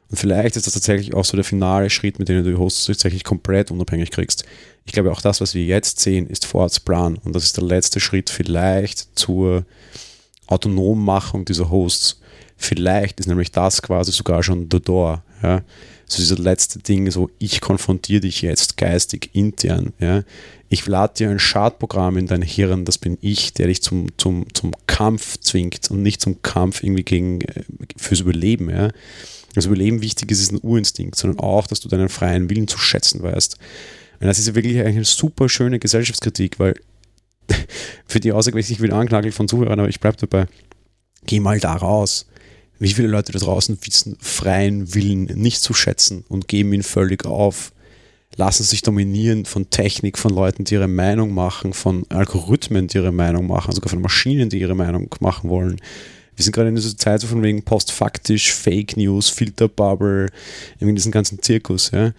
Und 0.09 0.19
vielleicht 0.19 0.57
ist 0.57 0.67
das 0.67 0.75
tatsächlich 0.75 1.15
auch 1.15 1.25
so 1.25 1.37
der 1.37 1.45
finale 1.45 1.91
Schritt, 1.91 2.19
mit 2.19 2.29
dem 2.29 2.45
du 2.45 2.51
die 2.51 2.57
Hosts 2.57 2.87
tatsächlich 2.87 3.25
komplett 3.25 3.71
unabhängig 3.71 4.11
kriegst. 4.11 4.45
Ich 4.85 4.93
glaube, 4.93 5.11
auch 5.11 5.21
das, 5.21 5.41
was 5.41 5.55
wir 5.55 5.65
jetzt 5.65 6.01
sehen, 6.01 6.29
ist 6.29 6.47
Fords 6.47 6.81
Plan. 6.81 7.19
Und 7.25 7.35
das 7.35 7.45
ist 7.45 7.57
der 7.57 7.65
letzte 7.65 7.99
Schritt 7.99 8.31
vielleicht 8.31 9.19
zur 9.19 9.65
Autonommachung 10.47 11.45
dieser 11.45 11.71
Hosts. 11.71 12.21
Vielleicht 12.57 13.19
ist 13.21 13.27
nämlich 13.27 13.51
das 13.51 13.83
quasi 13.83 14.13
sogar 14.13 14.43
schon 14.43 14.69
the 14.71 14.81
door. 14.81 15.25
Ja? 15.43 15.63
So 16.09 16.19
dieses 16.19 16.39
letzte 16.39 16.79
Ding, 16.79 17.11
so 17.11 17.31
ich 17.39 17.61
konfrontiere 17.61 18.21
dich 18.21 18.41
jetzt 18.43 18.77
geistig, 18.77 19.31
intern. 19.33 19.93
Ja? 19.99 20.23
Ich 20.69 20.87
lade 20.87 21.15
dir 21.15 21.31
ein 21.31 21.41
Schadprogramm 21.41 22.17
in 22.17 22.27
dein 22.27 22.43
Hirn, 22.43 22.85
das 22.85 22.99
bin 22.99 23.19
ich, 23.21 23.55
der 23.55 23.67
dich 23.67 23.83
zum, 23.83 24.07
zum, 24.17 24.47
zum 24.55 24.73
Kampf 24.87 25.39
zwingt 25.39 25.91
und 25.91 26.03
nicht 26.03 26.21
zum 26.21 26.43
Kampf 26.43 26.83
irgendwie 26.85 27.03
gegen, 27.03 27.41
äh, 27.41 27.65
fürs 27.97 28.21
Überleben. 28.21 28.71
Ja? 28.71 28.91
Das 29.55 29.67
Überleben 29.67 30.01
wichtig 30.01 30.31
ist, 30.31 30.41
ist 30.41 30.53
ein 30.53 30.61
Urinstinkt, 30.63 31.17
sondern 31.17 31.41
auch, 31.41 31.67
dass 31.67 31.81
du 31.81 31.89
deinen 31.89 32.09
freien 32.09 32.49
Willen 32.51 32.69
zu 32.69 32.79
schätzen 32.79 33.23
weißt. 33.23 33.57
Und 34.21 34.27
das 34.27 34.39
ist 34.39 34.47
ja 34.47 34.55
wirklich 34.55 34.79
eine 34.79 35.05
super 35.05 35.49
schöne 35.49 35.81
Gesellschaftskritik, 35.81 36.61
weil 36.61 36.75
für 38.07 38.21
die 38.21 38.33
Aussage, 38.33 38.59
ich 38.61 38.81
will 38.81 38.93
anklagen 38.93 39.33
von 39.33 39.49
Zuhörern, 39.49 39.81
aber 39.81 39.89
ich 39.89 40.01
bleibe 40.01 40.19
dabei. 40.19 40.47
Geh 41.27 41.41
mal 41.41 41.59
da 41.59 41.75
raus 41.75 42.27
wie 42.79 42.93
viele 42.93 43.09
Leute 43.09 43.33
da 43.33 43.39
draußen 43.39 43.79
wissen 43.83 44.17
freien 44.21 44.95
Willen 44.95 45.25
nicht 45.25 45.63
zu 45.63 45.75
schätzen 45.75 46.25
und 46.29 46.49
geben 46.49 46.73
ihn 46.73 46.83
völlig 46.83 47.25
auf, 47.25 47.73
lassen 48.37 48.65
sich 48.65 48.83
dominieren 48.83 49.47
von 49.47 49.71
Technik, 49.71 50.19
von 50.19 50.33
Leuten, 50.33 50.65
die 50.65 50.75
ihre 50.75 50.89
Meinung 50.89 51.33
machen, 51.33 51.73
von 51.73 52.05
Algorithmen, 52.11 52.87
die 52.87 52.99
ihre 52.99 53.13
Meinung 53.13 53.47
machen, 53.47 53.73
sogar 53.73 53.89
von 53.89 54.03
Maschinen, 54.03 54.51
die 54.51 54.61
ihre 54.61 54.75
Meinung 54.75 55.09
machen 55.21 55.49
wollen. 55.49 55.81
Wir 56.37 56.45
sind 56.45 56.53
gerade 56.53 56.69
in 56.69 56.75
dieser 56.75 56.97
Zeit 56.99 57.23
so 57.23 57.27
von 57.27 57.43
wegen 57.43 57.63
postfaktisch, 57.63 58.53
Fake 58.53 58.99
News, 58.99 59.31
Filterbubble, 59.31 60.29
irgendwie 60.79 60.95
diesen 60.95 61.13
ganzen 61.13 61.41
Zirkus, 61.41 61.91
ja, 61.93 62.13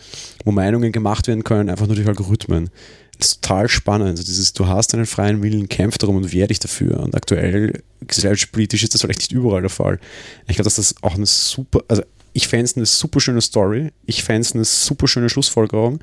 wo 0.43 0.51
Meinungen 0.51 0.91
gemacht 0.91 1.27
werden 1.27 1.43
können, 1.43 1.69
einfach 1.69 1.85
nur 1.85 1.95
durch 1.95 2.07
Algorithmen. 2.07 2.71
Ist 3.19 3.41
total 3.41 3.67
spannend. 3.67 4.09
Also 4.09 4.23
dieses, 4.23 4.53
du 4.53 4.67
hast 4.67 4.93
einen 4.93 5.05
freien 5.05 5.41
Willen, 5.41 5.69
kämpf 5.69 5.97
darum 5.97 6.17
und 6.17 6.33
wehr 6.33 6.47
dich 6.47 6.59
dafür. 6.59 6.99
Und 6.99 7.15
aktuell, 7.15 7.81
gesellschaftspolitisch, 8.01 8.83
ist 8.83 8.93
das 8.93 9.01
vielleicht 9.01 9.19
nicht 9.19 9.31
überall 9.31 9.61
der 9.61 9.69
Fall. 9.69 9.99
Ich 10.47 10.55
glaube, 10.55 10.65
dass 10.65 10.75
das 10.75 10.95
auch 11.01 11.15
eine 11.15 11.25
super, 11.25 11.83
also 11.87 12.03
ich 12.33 12.47
fände 12.47 12.65
es 12.65 12.77
eine 12.77 12.85
super 12.85 13.19
schöne 13.19 13.41
Story. 13.41 13.91
Ich 14.05 14.23
fände 14.23 14.41
es 14.41 14.53
eine 14.53 14.63
super 14.63 15.07
schöne 15.07 15.29
Schlussfolgerung. 15.29 15.99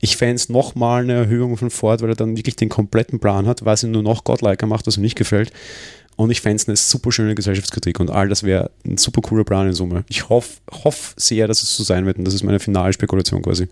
Ich 0.00 0.16
fände 0.16 0.34
es 0.34 0.48
nochmal 0.48 1.04
eine 1.04 1.12
Erhöhung 1.12 1.56
von 1.56 1.70
Ford, 1.70 2.02
weil 2.02 2.08
er 2.08 2.16
dann 2.16 2.36
wirklich 2.36 2.56
den 2.56 2.68
kompletten 2.68 3.20
Plan 3.20 3.46
hat, 3.46 3.64
was 3.64 3.84
ihn 3.84 3.92
nur 3.92 4.02
noch 4.02 4.24
godliker 4.24 4.66
macht, 4.66 4.88
was 4.88 4.96
ihm 4.96 5.02
nicht 5.02 5.16
gefällt. 5.16 5.52
Und 6.16 6.30
ich 6.30 6.40
fände 6.40 6.56
es 6.56 6.66
eine 6.66 6.76
super 6.76 7.12
schöne 7.12 7.36
Gesellschaftskritik 7.36 8.00
und 8.00 8.10
all 8.10 8.28
das 8.28 8.42
wäre 8.42 8.72
ein 8.84 8.96
super 8.96 9.20
cooler 9.20 9.44
Plan 9.44 9.68
in 9.68 9.74
Summe. 9.74 10.04
Ich 10.08 10.28
hoffe 10.28 10.60
hoff 10.72 11.14
sehr, 11.16 11.46
dass 11.46 11.62
es 11.62 11.76
so 11.76 11.84
sein 11.84 12.04
wird 12.04 12.18
und 12.18 12.24
das 12.24 12.34
ist 12.34 12.42
meine 12.42 12.58
finale 12.58 12.92
Spekulation 12.92 13.42
quasi 13.42 13.68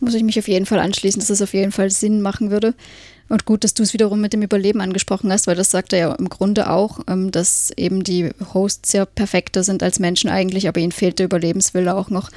muss 0.00 0.14
ich 0.14 0.22
mich 0.22 0.38
auf 0.38 0.48
jeden 0.48 0.66
Fall 0.66 0.80
anschließen, 0.80 1.20
dass 1.20 1.30
es 1.30 1.42
auf 1.42 1.54
jeden 1.54 1.72
Fall 1.72 1.90
Sinn 1.90 2.22
machen 2.22 2.50
würde. 2.50 2.74
Und 3.28 3.44
gut, 3.44 3.62
dass 3.62 3.74
du 3.74 3.84
es 3.84 3.92
wiederum 3.92 4.20
mit 4.20 4.32
dem 4.32 4.42
Überleben 4.42 4.80
angesprochen 4.80 5.32
hast, 5.32 5.46
weil 5.46 5.54
das 5.54 5.70
sagt 5.70 5.92
er 5.92 5.98
ja 5.98 6.12
im 6.14 6.28
Grunde 6.28 6.68
auch, 6.68 7.00
ähm, 7.06 7.30
dass 7.30 7.70
eben 7.76 8.02
die 8.02 8.30
Hosts 8.52 8.92
ja 8.92 9.04
perfekter 9.04 9.62
sind 9.62 9.84
als 9.84 10.00
Menschen 10.00 10.28
eigentlich, 10.28 10.66
aber 10.66 10.80
ihnen 10.80 10.90
fehlt 10.90 11.20
der 11.20 11.26
Überlebenswille 11.26 11.94
auch 11.94 12.10
noch. 12.10 12.30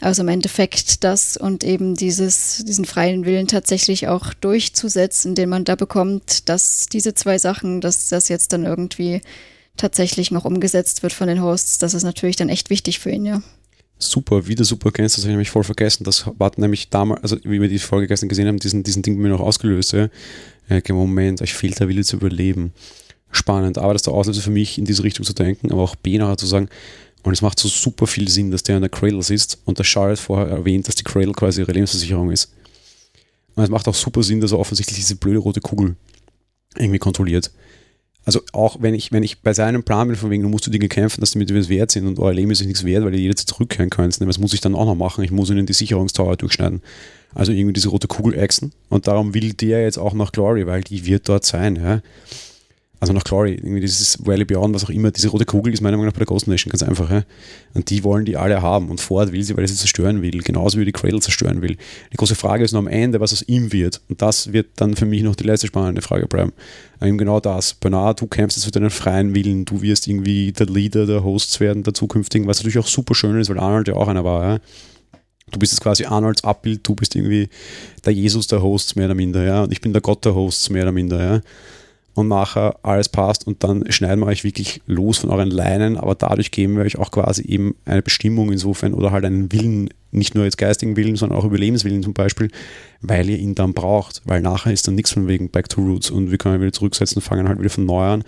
Also 0.00 0.22
im 0.22 0.28
Endeffekt 0.28 1.02
das 1.02 1.36
und 1.36 1.64
eben 1.64 1.94
dieses, 1.94 2.62
diesen 2.64 2.84
freien 2.84 3.24
Willen 3.24 3.48
tatsächlich 3.48 4.06
auch 4.06 4.32
durchzusetzen, 4.34 5.34
den 5.34 5.48
man 5.48 5.64
da 5.64 5.74
bekommt, 5.74 6.48
dass 6.48 6.86
diese 6.86 7.14
zwei 7.14 7.38
Sachen, 7.38 7.80
dass 7.80 8.08
das 8.08 8.28
jetzt 8.28 8.52
dann 8.52 8.64
irgendwie 8.64 9.22
tatsächlich 9.76 10.30
noch 10.30 10.44
umgesetzt 10.44 11.02
wird 11.02 11.12
von 11.12 11.26
den 11.26 11.42
Hosts, 11.42 11.78
das 11.78 11.94
ist 11.94 12.04
natürlich 12.04 12.36
dann 12.36 12.48
echt 12.48 12.70
wichtig 12.70 12.98
für 12.98 13.10
ihn, 13.10 13.24
ja. 13.24 13.42
Super, 13.98 14.46
wieder 14.46 14.64
super 14.64 14.92
kennst, 14.92 15.16
das 15.16 15.24
habe 15.24 15.30
ich 15.30 15.34
nämlich 15.34 15.50
voll 15.50 15.64
vergessen. 15.64 16.04
Das 16.04 16.30
war 16.38 16.52
nämlich 16.56 16.88
damals, 16.88 17.22
also 17.22 17.36
wie 17.42 17.60
wir 17.60 17.68
die 17.68 17.80
Folge 17.80 18.06
gestern 18.06 18.28
gesehen 18.28 18.46
haben, 18.46 18.58
diesen, 18.58 18.84
diesen 18.84 19.02
Ding 19.02 19.16
mir 19.16 19.28
noch 19.28 19.40
ausgelöst. 19.40 19.92
Ja. 19.92 20.08
Okay, 20.70 20.92
Moment, 20.92 21.42
euch 21.42 21.54
fehlt 21.54 21.80
der 21.80 21.88
Wille 21.88 22.04
zu 22.04 22.16
überleben. 22.16 22.72
Spannend, 23.30 23.76
aber 23.76 23.92
das 23.92 24.00
ist 24.00 24.06
der 24.06 24.14
Auslöser 24.14 24.40
für 24.40 24.50
mich, 24.50 24.78
in 24.78 24.84
diese 24.84 25.02
Richtung 25.02 25.26
zu 25.26 25.34
denken, 25.34 25.70
aber 25.72 25.82
auch 25.82 25.96
B 25.96 26.16
nachher 26.16 26.38
zu 26.38 26.46
sagen, 26.46 26.68
und 27.22 27.32
es 27.32 27.42
macht 27.42 27.58
so 27.58 27.68
super 27.68 28.06
viel 28.06 28.28
Sinn, 28.28 28.50
dass 28.50 28.62
der 28.62 28.76
an 28.76 28.82
der 28.82 28.90
Cradle 28.90 29.22
sitzt 29.22 29.58
und 29.64 29.78
der 29.78 29.84
Charlotte 29.84 30.20
vorher 30.20 30.48
erwähnt, 30.48 30.88
dass 30.88 30.94
die 30.94 31.04
Cradle 31.04 31.32
quasi 31.32 31.60
ihre 31.60 31.72
Lebensversicherung 31.72 32.30
ist. 32.30 32.52
Und 33.54 33.64
es 33.64 33.70
macht 33.70 33.88
auch 33.88 33.94
super 33.94 34.22
Sinn, 34.22 34.40
dass 34.40 34.52
er 34.52 34.58
offensichtlich 34.58 34.96
diese 34.96 35.16
blöde 35.16 35.38
rote 35.38 35.60
Kugel 35.60 35.96
irgendwie 36.76 36.98
kontrolliert. 36.98 37.50
Also 38.24 38.42
auch 38.52 38.76
wenn 38.80 38.94
ich, 38.94 39.10
wenn 39.10 39.22
ich 39.22 39.40
bei 39.40 39.54
seinem 39.54 39.84
Plan 39.84 40.06
bin, 40.08 40.16
von 40.16 40.30
wegen, 40.30 40.42
du 40.42 40.50
musst 40.50 40.66
du 40.66 40.70
Dinge 40.70 40.88
kämpfen, 40.88 41.20
dass 41.20 41.30
die 41.30 41.38
mit 41.38 41.54
was 41.54 41.70
wert 41.70 41.90
sind 41.90 42.06
und 42.06 42.18
euer 42.18 42.34
Leben 42.34 42.50
ist 42.50 42.62
nichts 42.62 42.84
wert, 42.84 43.04
weil 43.04 43.14
ihr 43.14 43.20
jederzeit 43.20 43.48
zurückkehren 43.48 43.88
könnt. 43.88 44.20
Was 44.20 44.38
muss 44.38 44.52
ich 44.52 44.60
dann 44.60 44.74
auch 44.74 44.84
noch 44.84 44.94
machen? 44.94 45.24
Ich 45.24 45.30
muss 45.30 45.48
ihnen 45.48 45.64
die 45.64 45.72
Sicherungstower 45.72 46.36
durchschneiden. 46.36 46.82
Also 47.34 47.52
irgendwie 47.52 47.72
diese 47.72 47.88
rote 47.88 48.06
Kugel 48.06 48.34
exen. 48.34 48.72
Und 48.90 49.06
darum 49.06 49.32
will 49.32 49.54
der 49.54 49.82
jetzt 49.82 49.98
auch 49.98 50.12
nach 50.12 50.32
Glory, 50.32 50.66
weil 50.66 50.82
die 50.82 51.06
wird 51.06 51.28
dort 51.28 51.44
sein. 51.44 51.76
Ja? 51.76 52.02
Also 53.00 53.12
nach 53.12 53.22
Glory, 53.22 53.54
irgendwie 53.54 53.80
dieses 53.80 54.18
Rally 54.26 54.44
Beyond, 54.44 54.74
was 54.74 54.84
auch 54.84 54.90
immer, 54.90 55.12
diese 55.12 55.28
rote 55.28 55.44
Kugel 55.44 55.72
ist 55.72 55.80
meiner 55.80 55.96
Meinung 55.96 56.06
nach 56.06 56.14
bei 56.14 56.18
der 56.18 56.26
Ghost 56.26 56.48
Nation 56.48 56.70
ganz 56.70 56.82
einfach. 56.82 57.08
Ja? 57.10 57.22
Und 57.74 57.90
die 57.90 58.02
wollen 58.02 58.24
die 58.24 58.36
alle 58.36 58.60
haben. 58.60 58.88
Und 58.88 59.00
Ford 59.00 59.30
will 59.30 59.42
sie, 59.42 59.56
weil 59.56 59.64
er 59.64 59.68
sie 59.68 59.76
zerstören 59.76 60.20
will, 60.20 60.42
genauso 60.42 60.78
wie 60.78 60.84
die 60.84 60.92
Cradle 60.92 61.20
zerstören 61.20 61.62
will. 61.62 61.76
Die 62.12 62.16
große 62.16 62.34
Frage 62.34 62.64
ist 62.64 62.72
nur 62.72 62.80
am 62.80 62.88
Ende, 62.88 63.20
was 63.20 63.32
aus 63.32 63.42
ihm 63.42 63.72
wird. 63.72 64.00
Und 64.08 64.20
das 64.20 64.52
wird 64.52 64.66
dann 64.76 64.96
für 64.96 65.06
mich 65.06 65.22
noch 65.22 65.36
die 65.36 65.44
letzte 65.44 65.68
spannende 65.68 66.02
Frage 66.02 66.26
bleiben. 66.26 66.52
eben 67.00 67.18
genau 67.18 67.38
das. 67.38 67.74
Bernard, 67.74 68.20
du 68.20 68.26
kämpfst 68.26 68.56
jetzt 68.58 68.64
für 68.64 68.72
deinen 68.72 68.90
freien 68.90 69.32
Willen, 69.32 69.64
du 69.64 69.80
wirst 69.80 70.08
irgendwie 70.08 70.50
der 70.50 70.66
Leader 70.66 71.06
der 71.06 71.22
Hosts 71.22 71.60
werden, 71.60 71.84
der 71.84 71.94
zukünftigen, 71.94 72.48
was 72.48 72.58
natürlich 72.58 72.78
auch 72.78 72.88
super 72.88 73.14
schön 73.14 73.38
ist, 73.38 73.48
weil 73.48 73.60
Arnold 73.60 73.86
ja 73.86 73.94
auch 73.94 74.08
einer 74.08 74.24
war. 74.24 74.44
Ja? 74.44 74.58
Du 75.52 75.60
bist 75.60 75.72
jetzt 75.72 75.80
quasi 75.80 76.04
Arnolds 76.04 76.42
Abbild, 76.42 76.80
du 76.86 76.96
bist 76.96 77.14
irgendwie 77.14 77.48
der 78.04 78.12
Jesus 78.12 78.48
der 78.48 78.60
Hosts 78.60 78.96
mehr 78.96 79.06
oder 79.06 79.14
minder, 79.14 79.44
ja. 79.44 79.62
Und 79.62 79.72
ich 79.72 79.80
bin 79.80 79.92
der 79.92 80.02
Gott 80.02 80.24
der 80.24 80.34
Hosts 80.34 80.68
mehr 80.68 80.82
oder 80.82 80.92
minder, 80.92 81.22
ja 81.22 81.40
und 82.18 82.28
nachher 82.28 82.76
alles 82.82 83.08
passt 83.08 83.46
und 83.46 83.64
dann 83.64 83.90
schneiden 83.90 84.20
wir 84.20 84.26
euch 84.26 84.44
wirklich 84.44 84.82
los 84.86 85.18
von 85.18 85.30
euren 85.30 85.50
Leinen, 85.50 85.96
aber 85.96 86.14
dadurch 86.14 86.50
geben 86.50 86.76
wir 86.76 86.84
euch 86.84 86.98
auch 86.98 87.10
quasi 87.10 87.42
eben 87.42 87.74
eine 87.84 88.02
Bestimmung 88.02 88.52
insofern 88.52 88.94
oder 88.94 89.12
halt 89.12 89.24
einen 89.24 89.52
Willen, 89.52 89.88
nicht 90.10 90.34
nur 90.34 90.44
jetzt 90.44 90.58
geistigen 90.58 90.96
Willen, 90.96 91.16
sondern 91.16 91.38
auch 91.38 91.44
Überlebenswillen 91.44 92.02
zum 92.02 92.14
Beispiel, 92.14 92.50
weil 93.00 93.28
ihr 93.30 93.38
ihn 93.38 93.54
dann 93.54 93.74
braucht, 93.74 94.22
weil 94.24 94.42
nachher 94.42 94.72
ist 94.72 94.86
dann 94.86 94.94
nichts 94.94 95.12
von 95.12 95.28
wegen 95.28 95.50
Back 95.50 95.68
to 95.68 95.80
Roots 95.80 96.10
und 96.10 96.30
wir 96.30 96.38
können 96.38 96.60
wieder 96.60 96.72
zurücksetzen, 96.72 97.22
fangen 97.22 97.48
halt 97.48 97.58
wieder 97.58 97.70
von 97.70 97.86
neu 97.86 98.04
an, 98.04 98.24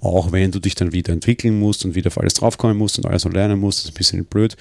auch 0.00 0.32
wenn 0.32 0.50
du 0.50 0.60
dich 0.60 0.74
dann 0.74 0.92
wieder 0.92 1.12
entwickeln 1.12 1.58
musst 1.58 1.84
und 1.84 1.94
wieder 1.94 2.08
auf 2.08 2.18
alles 2.18 2.34
draufkommen 2.34 2.76
musst 2.76 2.98
und 2.98 3.06
alles 3.06 3.24
noch 3.24 3.32
lernen 3.32 3.58
musst, 3.58 3.80
das 3.80 3.84
ist 3.86 3.90
ein 3.92 3.98
bisschen 3.98 4.24
blöd, 4.24 4.56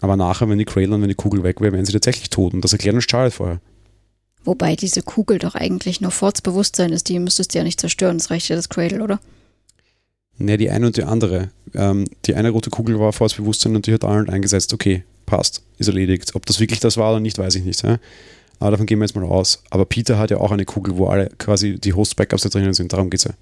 aber 0.00 0.16
nachher, 0.16 0.48
wenn 0.48 0.58
die 0.58 0.66
und 0.66 1.02
wenn 1.02 1.08
die 1.08 1.14
Kugel 1.14 1.42
weg 1.42 1.60
wäre, 1.60 1.72
wären 1.72 1.84
sie 1.84 1.92
tatsächlich 1.92 2.30
tot 2.30 2.54
und 2.54 2.64
das 2.64 2.72
erklärt 2.72 2.94
uns 2.94 3.06
Charlotte 3.08 3.34
vorher. 3.34 3.60
Wobei 4.44 4.76
diese 4.76 5.02
Kugel 5.02 5.38
doch 5.38 5.54
eigentlich 5.54 6.00
nur 6.00 6.10
Fords 6.10 6.42
Bewusstsein 6.42 6.92
ist, 6.92 7.08
die 7.08 7.18
müsstest 7.18 7.54
du 7.54 7.58
ja 7.58 7.64
nicht 7.64 7.80
zerstören, 7.80 8.18
das 8.18 8.30
reicht 8.30 8.48
ja 8.48 8.56
das 8.56 8.68
Cradle, 8.68 9.02
oder? 9.02 9.20
Ne, 10.38 10.56
die 10.56 10.70
eine 10.70 10.86
und 10.86 10.96
die 10.96 11.02
andere. 11.02 11.50
Ähm, 11.74 12.06
die 12.24 12.34
eine 12.34 12.50
rote 12.50 12.70
Kugel 12.70 12.98
war 12.98 13.12
Fords 13.12 13.34
Bewusstsein 13.34 13.74
und 13.74 13.86
die 13.86 13.92
hat 13.92 14.04
Arnold 14.04 14.30
eingesetzt. 14.30 14.72
Okay, 14.72 15.02
passt, 15.26 15.62
ist 15.78 15.88
erledigt. 15.88 16.34
Ob 16.34 16.46
das 16.46 16.60
wirklich 16.60 16.80
das 16.80 16.96
war 16.96 17.10
oder 17.10 17.20
nicht, 17.20 17.38
weiß 17.38 17.56
ich 17.56 17.64
nicht. 17.64 17.82
Ja? 17.82 17.98
Aber 18.60 18.72
davon 18.72 18.86
gehen 18.86 18.98
wir 18.98 19.04
jetzt 19.04 19.14
mal 19.14 19.24
aus. 19.24 19.62
Aber 19.70 19.84
Peter 19.84 20.18
hat 20.18 20.30
ja 20.30 20.38
auch 20.38 20.52
eine 20.52 20.64
Kugel, 20.64 20.96
wo 20.96 21.06
alle 21.06 21.28
quasi 21.38 21.78
die 21.78 21.92
Host-Backups 21.92 22.42
da 22.42 22.48
drinnen 22.48 22.72
sind. 22.72 22.92
Darum 22.92 23.10
geht 23.10 23.20
es 23.20 23.24
ja. 23.24 23.32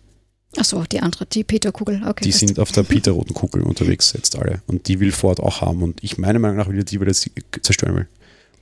Achso, 0.56 0.84
die 0.84 1.00
andere, 1.00 1.26
die 1.26 1.44
Peter-Kugel, 1.44 2.02
okay. 2.06 2.24
Die 2.24 2.32
sind 2.32 2.58
auf 2.58 2.72
der 2.72 2.82
Peter-roten 2.82 3.34
Kugel 3.34 3.62
unterwegs 3.62 4.14
jetzt 4.14 4.36
alle. 4.38 4.62
Und 4.66 4.88
die 4.88 5.00
will 5.00 5.12
Ford 5.12 5.40
auch 5.40 5.60
haben. 5.60 5.82
Und 5.82 6.02
ich 6.02 6.16
meiner 6.16 6.38
Meinung 6.38 6.56
nach 6.56 6.68
will 6.68 6.82
die, 6.82 6.98
weil 6.98 7.08
er 7.08 7.14
sie 7.14 7.30
zerstören 7.60 7.94
will. 7.94 8.08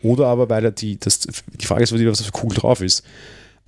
Oder 0.05 0.27
aber 0.27 0.49
weil 0.51 0.65
er 0.65 0.71
die, 0.71 0.99
das, 0.99 1.21
die 1.21 1.67
Frage 1.67 1.83
ist, 1.83 1.93
was 1.93 2.21
auf 2.21 2.31
der 2.31 2.41
Kugel 2.41 2.59
drauf 2.59 2.81
ist. 2.83 3.03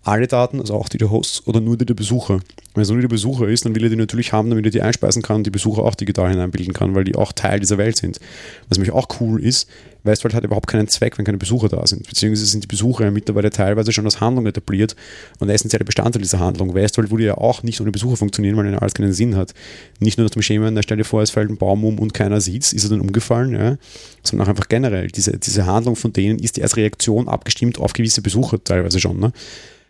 Alle 0.07 0.29
Daten, 0.29 0.61
also 0.61 0.75
auch 0.75 0.89
die 0.89 0.99
der 0.99 1.11
Hosts 1.11 1.49
oder 1.49 1.61
nur 1.61 1.77
die 1.77 1.85
der 1.85 1.95
Besucher. 1.95 2.39
Wenn 2.75 2.83
es 2.83 2.89
nur 2.89 3.01
der 3.01 3.09
Besucher 3.09 3.49
ist, 3.49 3.65
dann 3.65 3.75
will 3.75 3.83
er 3.83 3.91
die 3.91 3.97
natürlich 3.97 4.33
haben, 4.33 4.51
damit 4.51 4.65
er 4.65 4.71
die 4.71 4.81
einspeisen 4.81 5.21
kann 5.21 5.39
und 5.39 5.47
die 5.47 5.51
Besucher 5.51 5.83
auch 5.83 5.97
digital 5.97 6.31
hineinbilden 6.31 6.73
kann, 6.73 6.95
weil 6.95 7.03
die 7.03 7.17
auch 7.17 7.33
Teil 7.33 7.59
dieser 7.59 7.77
Welt 7.77 7.97
sind. 7.97 8.21
Was 8.69 8.79
nämlich 8.79 8.93
auch 8.93 9.09
cool 9.19 9.43
ist, 9.43 9.69
Westworld 10.05 10.37
hat 10.37 10.45
überhaupt 10.45 10.69
keinen 10.69 10.87
Zweck, 10.87 11.19
wenn 11.19 11.25
keine 11.25 11.39
Besucher 11.39 11.69
da 11.69 11.85
sind. 11.89 12.07
Beziehungsweise 12.07 12.47
sind 12.47 12.63
die 12.63 12.69
Besucher 12.69 13.07
ja 13.07 13.11
mittlerweile 13.11 13.51
teilweise 13.51 13.91
schon 13.91 14.05
als 14.05 14.21
Handlung 14.21 14.47
etabliert 14.47 14.95
und 15.41 15.49
essentielle 15.49 15.85
Bestandteil 15.85 16.23
dieser 16.23 16.39
Handlung. 16.39 16.73
Westworld 16.73 17.11
würde 17.11 17.25
ja 17.25 17.37
auch 17.37 17.65
nicht 17.65 17.81
ohne 17.81 17.91
Besucher 17.91 18.17
funktionieren, 18.17 18.57
weil 18.57 18.73
er 18.73 18.81
alles 18.81 18.95
keinen 18.95 19.13
Sinn 19.13 19.35
hat. 19.35 19.55
Nicht 19.99 20.19
nur 20.19 20.27
nach 20.27 20.31
dem 20.31 20.43
Schema, 20.43 20.71
da 20.71 20.83
stell 20.85 20.99
dir 20.99 21.05
vor, 21.05 21.23
es 21.23 21.31
fällt 21.31 21.51
ein 21.51 21.57
Baum 21.57 21.85
um 21.85 21.99
und 21.99 22.15
keiner 22.15 22.41
sieht 22.41 22.63
es, 22.63 22.73
ist 22.73 22.85
er 22.85 22.91
dann 22.91 23.01
umgefallen, 23.01 23.55
ja? 23.55 23.77
sondern 24.23 24.47
auch 24.47 24.51
einfach 24.51 24.69
generell. 24.69 25.09
Diese, 25.09 25.37
diese 25.37 25.67
Handlung 25.67 25.97
von 25.97 26.13
denen 26.13 26.39
ist 26.39 26.63
als 26.63 26.77
Reaktion 26.77 27.27
abgestimmt 27.27 27.81
auf 27.81 27.93
gewisse 27.93 28.23
Besucher 28.23 28.63
teilweise 28.63 29.01
schon. 29.01 29.19
Ne? 29.19 29.33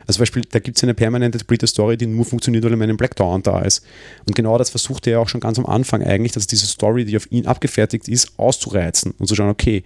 Also 0.07 0.19
zum 0.19 0.23
Beispiel, 0.23 0.43
da 0.51 0.59
gibt 0.59 0.77
es 0.77 0.85
eine 0.85 0.95
permanente 0.95 1.39
Splitter 1.39 1.67
Story, 1.67 1.97
die 1.97 2.07
nur 2.07 2.25
funktioniert, 2.25 2.65
weil 2.65 2.81
er 2.81 2.89
in 2.89 2.97
Black 2.97 3.17
Dawn 3.17 3.43
da 3.43 3.61
ist. 3.63 3.85
Und 4.27 4.37
genau 4.37 4.57
das 4.59 4.71
versucht 4.71 5.07
er 5.07 5.15
ja 5.15 5.19
auch 5.19 5.29
schon 5.29 5.41
ganz 5.41 5.59
am 5.59 5.67
Anfang 5.67 6.03
eigentlich, 6.03 6.33
dass 6.33 6.47
diese 6.47 6.67
Story, 6.67 7.05
die 7.05 7.17
auf 7.17 7.31
ihn 7.33 7.47
abgefertigt 7.47 8.09
ist, 8.09 8.39
auszureizen 8.39 9.15
und 9.19 9.27
zu 9.27 9.35
schauen, 9.35 9.51
okay, 9.51 9.83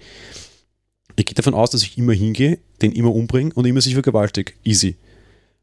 ich 1.17 1.27
gehe 1.27 1.35
davon 1.35 1.55
aus, 1.55 1.71
dass 1.71 1.83
ich 1.83 1.99
immer 1.99 2.13
hingehe, 2.13 2.59
den 2.83 2.93
immer 2.93 3.15
umbringe 3.15 3.53
und 3.55 3.67
immer 3.67 3.81
sich 3.81 3.95
vergewaltige. 3.95 4.53
Easy. 4.65 4.97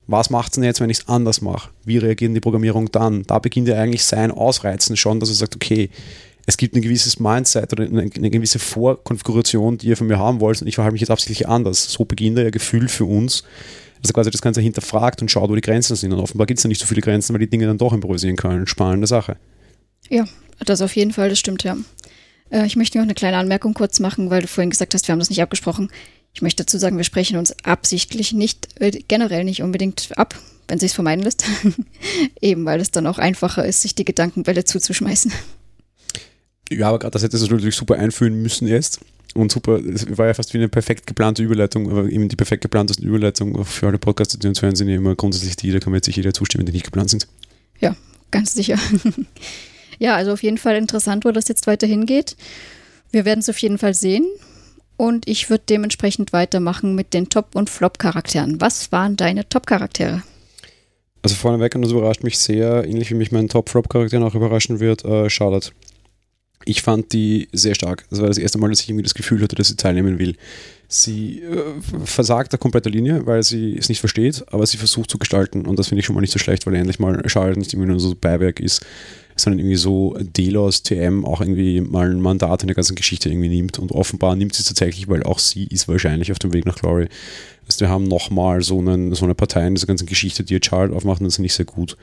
Was 0.08 0.30
macht 0.30 0.50
es 0.50 0.56
denn 0.56 0.63
jetzt, 0.63 0.80
wenn 0.80 0.89
ich 0.89 1.00
es 1.00 1.08
anders 1.08 1.41
mache? 1.41 1.70
Wie 1.84 1.98
reagiert 1.98 2.36
die 2.36 2.39
Programmierung 2.39 2.91
dann? 2.91 3.24
Da 3.24 3.39
beginnt 3.39 3.67
er 3.67 3.80
eigentlich 3.80 4.06
sein 4.06 4.32
Ausreizen 4.32 4.96
schon, 4.96 5.20
dass 5.20 5.30
er 5.30 5.36
sagt, 5.36 5.56
okay, 5.56 5.89
es 6.46 6.56
gibt 6.56 6.76
ein 6.76 6.82
gewisses 6.82 7.20
Mindset 7.20 7.74
oder 7.74 7.84
eine, 7.84 8.10
eine 8.15 8.30
gewisse 8.30 8.58
Vorkonfiguration, 8.58 9.78
die 9.78 9.88
ihr 9.88 9.98
von 9.98 10.08
mir 10.08 10.17
haben 10.17 10.39
wollt 10.39 10.62
und 10.62 10.67
ich 10.67 10.76
verhalte 10.76 10.93
mich 10.93 11.02
jetzt 11.02 11.12
absichtlich 11.12 11.48
anders. 11.48 11.91
So 11.91 12.06
beginnt 12.06 12.38
er 12.38 12.46
ja 12.46 12.50
Gefühl 12.52 12.88
für 12.88 13.04
uns, 13.04 13.43
dass 14.02 14.12
er 14.12 14.14
quasi 14.14 14.32
das 14.32 14.42
Ganze 14.42 14.62
hinterfragt 14.62 15.22
und 15.22 15.30
schaut, 15.30 15.50
wo 15.50 15.56
die 15.56 15.62
Grenzen 15.62 15.96
sind. 15.96 16.14
Und 16.14 16.20
offenbar 16.20 16.48
gibt 16.48 16.60
es 16.60 16.64
ja 16.64 16.68
nicht 16.68 16.82
so 16.82 16.86
viele 16.86 17.02
Grenzen, 17.02 17.34
weil 17.34 17.40
die 17.40 17.50
Dinge 17.50 17.66
dann 17.66 17.78
doch 17.78 17.94
improvisieren 17.94 18.36
können. 18.36 18.68
Spannende 18.68 19.08
Sache. 19.08 19.38
Ja, 20.10 20.26
das 20.66 20.82
auf 20.82 20.96
jeden 20.96 21.12
Fall, 21.12 21.30
das 21.30 21.40
stimmt, 21.40 21.64
ja. 21.64 21.78
Äh, 22.50 22.66
ich 22.66 22.76
möchte 22.76 22.98
noch 22.98 23.04
eine 23.04 23.14
kleine 23.14 23.38
Anmerkung 23.38 23.74
kurz 23.74 24.00
machen, 24.00 24.30
weil 24.30 24.42
du 24.42 24.48
vorhin 24.48 24.70
gesagt 24.70 24.94
hast, 24.94 25.08
wir 25.08 25.14
haben 25.14 25.20
das 25.20 25.30
nicht 25.30 25.42
abgesprochen. 25.42 25.90
Ich 26.34 26.42
möchte 26.42 26.64
dazu 26.64 26.78
sagen, 26.78 26.98
wir 26.98 27.04
sprechen 27.04 27.38
uns 27.38 27.56
absichtlich 27.64 28.34
nicht, 28.34 28.68
äh, 28.80 28.92
generell 29.08 29.44
nicht 29.44 29.64
unbedingt 29.64 30.18
ab, 30.18 30.36
wenn 30.68 30.80
sich 30.80 30.94
vermeiden 30.94 31.24
lässt. 31.24 31.46
Eben, 32.42 32.66
weil 32.66 32.80
es 32.80 32.92
dann 32.92 33.08
auch 33.08 33.18
einfacher 33.18 33.66
ist, 33.66 33.82
sich 33.82 33.96
die 33.96 34.06
Gedankenbälle 34.06 34.64
zuzuschmeißen. 34.64 35.32
Ja, 36.70 36.90
aber 36.90 37.00
gerade 37.00 37.12
das 37.12 37.24
hättest 37.24 37.48
du 37.48 37.54
natürlich 37.54 37.76
super 37.76 37.96
einführen 37.96 38.42
müssen 38.42 38.68
jetzt 38.68 39.00
und 39.38 39.52
super, 39.52 39.80
es 39.80 40.18
war 40.18 40.28
ja 40.28 40.34
fast 40.34 40.54
wie 40.54 40.58
eine 40.58 40.70
perfekt 40.70 41.08
geplante 41.08 41.44
Überleitung, 41.44 41.90
aber 41.90 42.06
eben 42.06 42.28
die 42.28 42.36
perfekt 42.36 42.62
geplanteste 42.62 43.06
Überleitung 43.06 43.64
für 43.66 43.88
alle 43.88 43.98
Podcasts, 43.98 44.38
die 44.38 44.48
uns 44.48 44.62
hören, 44.62 44.76
sind 44.76 44.90
ja 44.90 44.96
immer 44.96 45.16
grundsätzlich 45.16 45.56
die, 45.56 45.72
da 45.72 45.80
kann 45.80 45.92
mir 45.92 45.98
jetzt 45.98 46.06
sicher 46.06 46.18
jeder 46.18 46.34
zustimmen, 46.34 46.66
die 46.66 46.72
nicht 46.72 46.86
geplant 46.86 47.10
sind. 47.10 47.28
Ja, 47.80 47.96
ganz 48.32 48.54
sicher. 48.54 48.78
ja, 50.00 50.16
also 50.16 50.34
auf 50.34 50.44
jeden 50.44 50.58
Fall 50.58 50.76
interessant, 50.76 51.26
wo 51.26 51.32
das 51.32 51.48
jetzt 51.48 51.68
weiterhin 51.68 52.06
geht. 52.06 52.36
Wir 53.12 53.26
werden 53.26 53.40
es 53.40 53.50
auf 53.50 53.60
jeden 53.60 53.78
Fall 53.78 53.94
sehen. 53.94 54.26
Und 55.00 55.28
ich 55.28 55.52
würde 55.52 55.64
dementsprechend 55.70 56.34
weitermachen 56.34 56.96
mit 56.96 57.14
den 57.14 57.30
Top- 57.30 57.56
und 57.56 57.70
Flop-Charakteren. 57.70 58.60
Was 58.60 58.92
waren 58.92 59.16
deine 59.16 59.48
Top-Charaktere? 59.48 60.24
Also 61.22 61.36
vorneweg, 61.36 61.76
und 61.76 61.84
das 61.84 61.92
überrascht 61.92 62.24
mich 62.24 62.40
sehr, 62.40 62.84
ähnlich 62.84 63.12
wie 63.12 63.16
mich 63.16 63.32
mein 63.32 63.48
Top-Flop-Charakter 63.48 64.20
auch 64.24 64.34
überraschen 64.34 64.80
wird, 64.80 65.06
äh, 65.06 65.30
Charlotte 65.30 65.70
ich 66.65 66.82
fand 66.82 67.13
die 67.13 67.48
sehr 67.52 67.76
stark. 67.76 68.06
Das 68.10 68.20
war 68.20 68.28
das 68.28 68.38
erste 68.38 68.58
Mal, 68.58 68.70
dass 68.70 68.82
ich 68.82 68.89
irgendwie 68.89 69.04
das 69.04 69.13
Gefühl 69.13 69.42
hatte, 69.42 69.56
dass 69.56 69.69
sie 69.69 69.77
teilnehmen 69.77 70.19
will. 70.19 70.36
Sie 70.90 71.42
äh, 71.42 71.82
versagt 72.06 72.54
der 72.54 72.92
Linie, 72.92 73.25
weil 73.25 73.44
sie 73.44 73.77
es 73.77 73.90
nicht 73.90 74.00
versteht, 74.00 74.46
aber 74.52 74.65
sie 74.65 74.77
versucht 74.77 75.12
zu 75.12 75.17
gestalten 75.17 75.65
und 75.65 75.77
das 75.77 75.90
finde 75.90 76.00
ich 76.00 76.06
schon 76.06 76.15
mal 76.15 76.21
nicht 76.21 76.32
so 76.32 76.40
schlecht, 76.40 76.65
weil 76.65 76.75
endlich 76.75 77.00
mal 77.00 77.21
Charlotte 77.27 77.60
nicht 77.60 77.73
irgendwie 77.73 77.90
nur 77.90 78.00
so 78.00 78.15
Beiwerk 78.15 78.62
ist, 78.62 78.86
sondern 79.36 79.60
irgendwie 79.60 79.75
so 79.75 80.17
Delos 80.19 80.84
TM 80.84 81.25
auch 81.25 81.42
irgendwie 81.42 81.82
mal 81.82 82.10
ein 82.10 82.21
Mandat 82.21 82.63
in 82.63 82.67
der 82.67 82.75
ganzen 82.75 82.96
Geschichte 82.96 83.29
irgendwie 83.29 83.50
nimmt 83.50 83.79
und 83.79 83.92
offenbar 83.92 84.36
nimmt 84.36 84.56
sie 84.56 84.62
es 84.62 84.67
tatsächlich, 84.67 85.10
weil 85.10 85.23
auch 85.23 85.40
sie 85.40 85.65
ist 85.65 85.88
wahrscheinlich 85.88 86.32
auf 86.32 86.40
dem 86.40 86.54
Weg 86.54 86.65
nach 86.65 86.77
Glory. 86.77 87.10
Also 87.65 87.82
wir 87.82 87.90
haben 87.90 88.06
nochmal 88.06 88.63
so, 88.63 88.82
so 89.13 89.25
eine 89.25 89.36
Partei 89.36 89.67
in 89.67 89.75
dieser 89.75 89.88
ganzen 89.88 90.06
Geschichte, 90.06 90.46
die 90.46 90.54
jetzt 90.54 90.67
Charlotte 90.67 90.96
aufmacht 90.96 91.19
und 91.19 91.25
das 91.25 91.36
finde 91.36 91.48
ich 91.48 91.54
sehr 91.54 91.65
gut. 91.65 91.98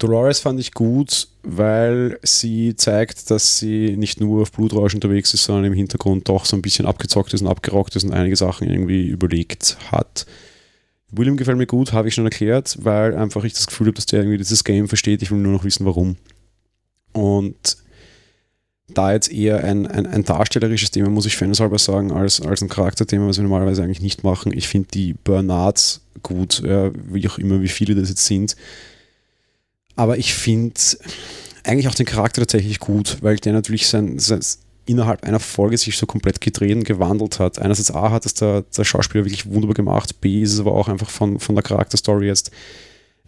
Dolores 0.00 0.40
fand 0.40 0.58
ich 0.58 0.72
gut, 0.72 1.28
weil 1.42 2.18
sie 2.22 2.74
zeigt, 2.74 3.30
dass 3.30 3.58
sie 3.58 3.96
nicht 3.96 4.18
nur 4.18 4.42
auf 4.42 4.52
Blutrausch 4.52 4.94
unterwegs 4.94 5.34
ist, 5.34 5.44
sondern 5.44 5.66
im 5.66 5.74
Hintergrund 5.74 6.28
doch 6.28 6.46
so 6.46 6.56
ein 6.56 6.62
bisschen 6.62 6.86
abgezockt 6.86 7.34
ist 7.34 7.42
und 7.42 7.48
abgerockt 7.48 7.94
ist 7.96 8.04
und 8.04 8.12
einige 8.12 8.34
Sachen 8.34 8.68
irgendwie 8.68 9.06
überlegt 9.06 9.76
hat. 9.92 10.26
William 11.10 11.36
gefällt 11.36 11.58
mir 11.58 11.66
gut, 11.66 11.92
habe 11.92 12.08
ich 12.08 12.14
schon 12.14 12.24
erklärt, 12.24 12.78
weil 12.80 13.14
einfach 13.14 13.44
ich 13.44 13.52
das 13.52 13.66
Gefühl 13.66 13.88
habe, 13.88 13.96
dass 13.96 14.06
der 14.06 14.20
irgendwie 14.20 14.38
dieses 14.38 14.64
Game 14.64 14.88
versteht. 14.88 15.22
Ich 15.22 15.30
will 15.30 15.38
nur 15.38 15.52
noch 15.52 15.64
wissen, 15.64 15.84
warum. 15.84 16.16
Und 17.12 17.76
da 18.88 19.12
jetzt 19.12 19.30
eher 19.30 19.62
ein, 19.62 19.86
ein, 19.86 20.06
ein 20.06 20.24
darstellerisches 20.24 20.92
Thema, 20.92 21.10
muss 21.10 21.26
ich 21.26 21.36
fanshalber 21.36 21.78
sagen, 21.78 22.10
als, 22.10 22.40
als 22.40 22.62
ein 22.62 22.68
Charakterthema, 22.68 23.28
was 23.28 23.36
wir 23.36 23.42
normalerweise 23.42 23.82
eigentlich 23.82 24.00
nicht 24.00 24.24
machen. 24.24 24.56
Ich 24.56 24.66
finde 24.66 24.88
die 24.94 25.12
Bernards 25.12 26.00
gut, 26.22 26.62
ja, 26.64 26.90
wie 26.94 27.28
auch 27.28 27.38
immer, 27.38 27.60
wie 27.60 27.68
viele 27.68 27.94
das 27.94 28.08
jetzt 28.08 28.24
sind. 28.24 28.56
Aber 30.00 30.16
ich 30.16 30.32
finde 30.32 30.80
eigentlich 31.62 31.86
auch 31.86 31.94
den 31.94 32.06
Charakter 32.06 32.40
tatsächlich 32.40 32.78
gut, 32.78 33.18
weil 33.20 33.36
der 33.36 33.52
natürlich 33.52 33.86
sein, 33.86 34.18
sein, 34.18 34.40
innerhalb 34.86 35.24
einer 35.24 35.40
Folge 35.40 35.76
sich 35.76 35.98
so 35.98 36.06
komplett 36.06 36.40
gedreht 36.40 36.74
und 36.74 36.84
gewandelt 36.84 37.38
hat. 37.38 37.58
Einerseits 37.58 37.90
A 37.90 38.10
hat 38.10 38.24
es 38.24 38.32
der, 38.32 38.62
der 38.62 38.84
Schauspieler 38.84 39.26
wirklich 39.26 39.44
wunderbar 39.44 39.74
gemacht, 39.74 40.22
B 40.22 40.40
ist 40.40 40.54
es 40.54 40.60
aber 40.60 40.72
auch 40.72 40.88
einfach 40.88 41.10
von, 41.10 41.38
von 41.38 41.54
der 41.54 41.62
Charakterstory 41.62 42.28
jetzt 42.28 42.50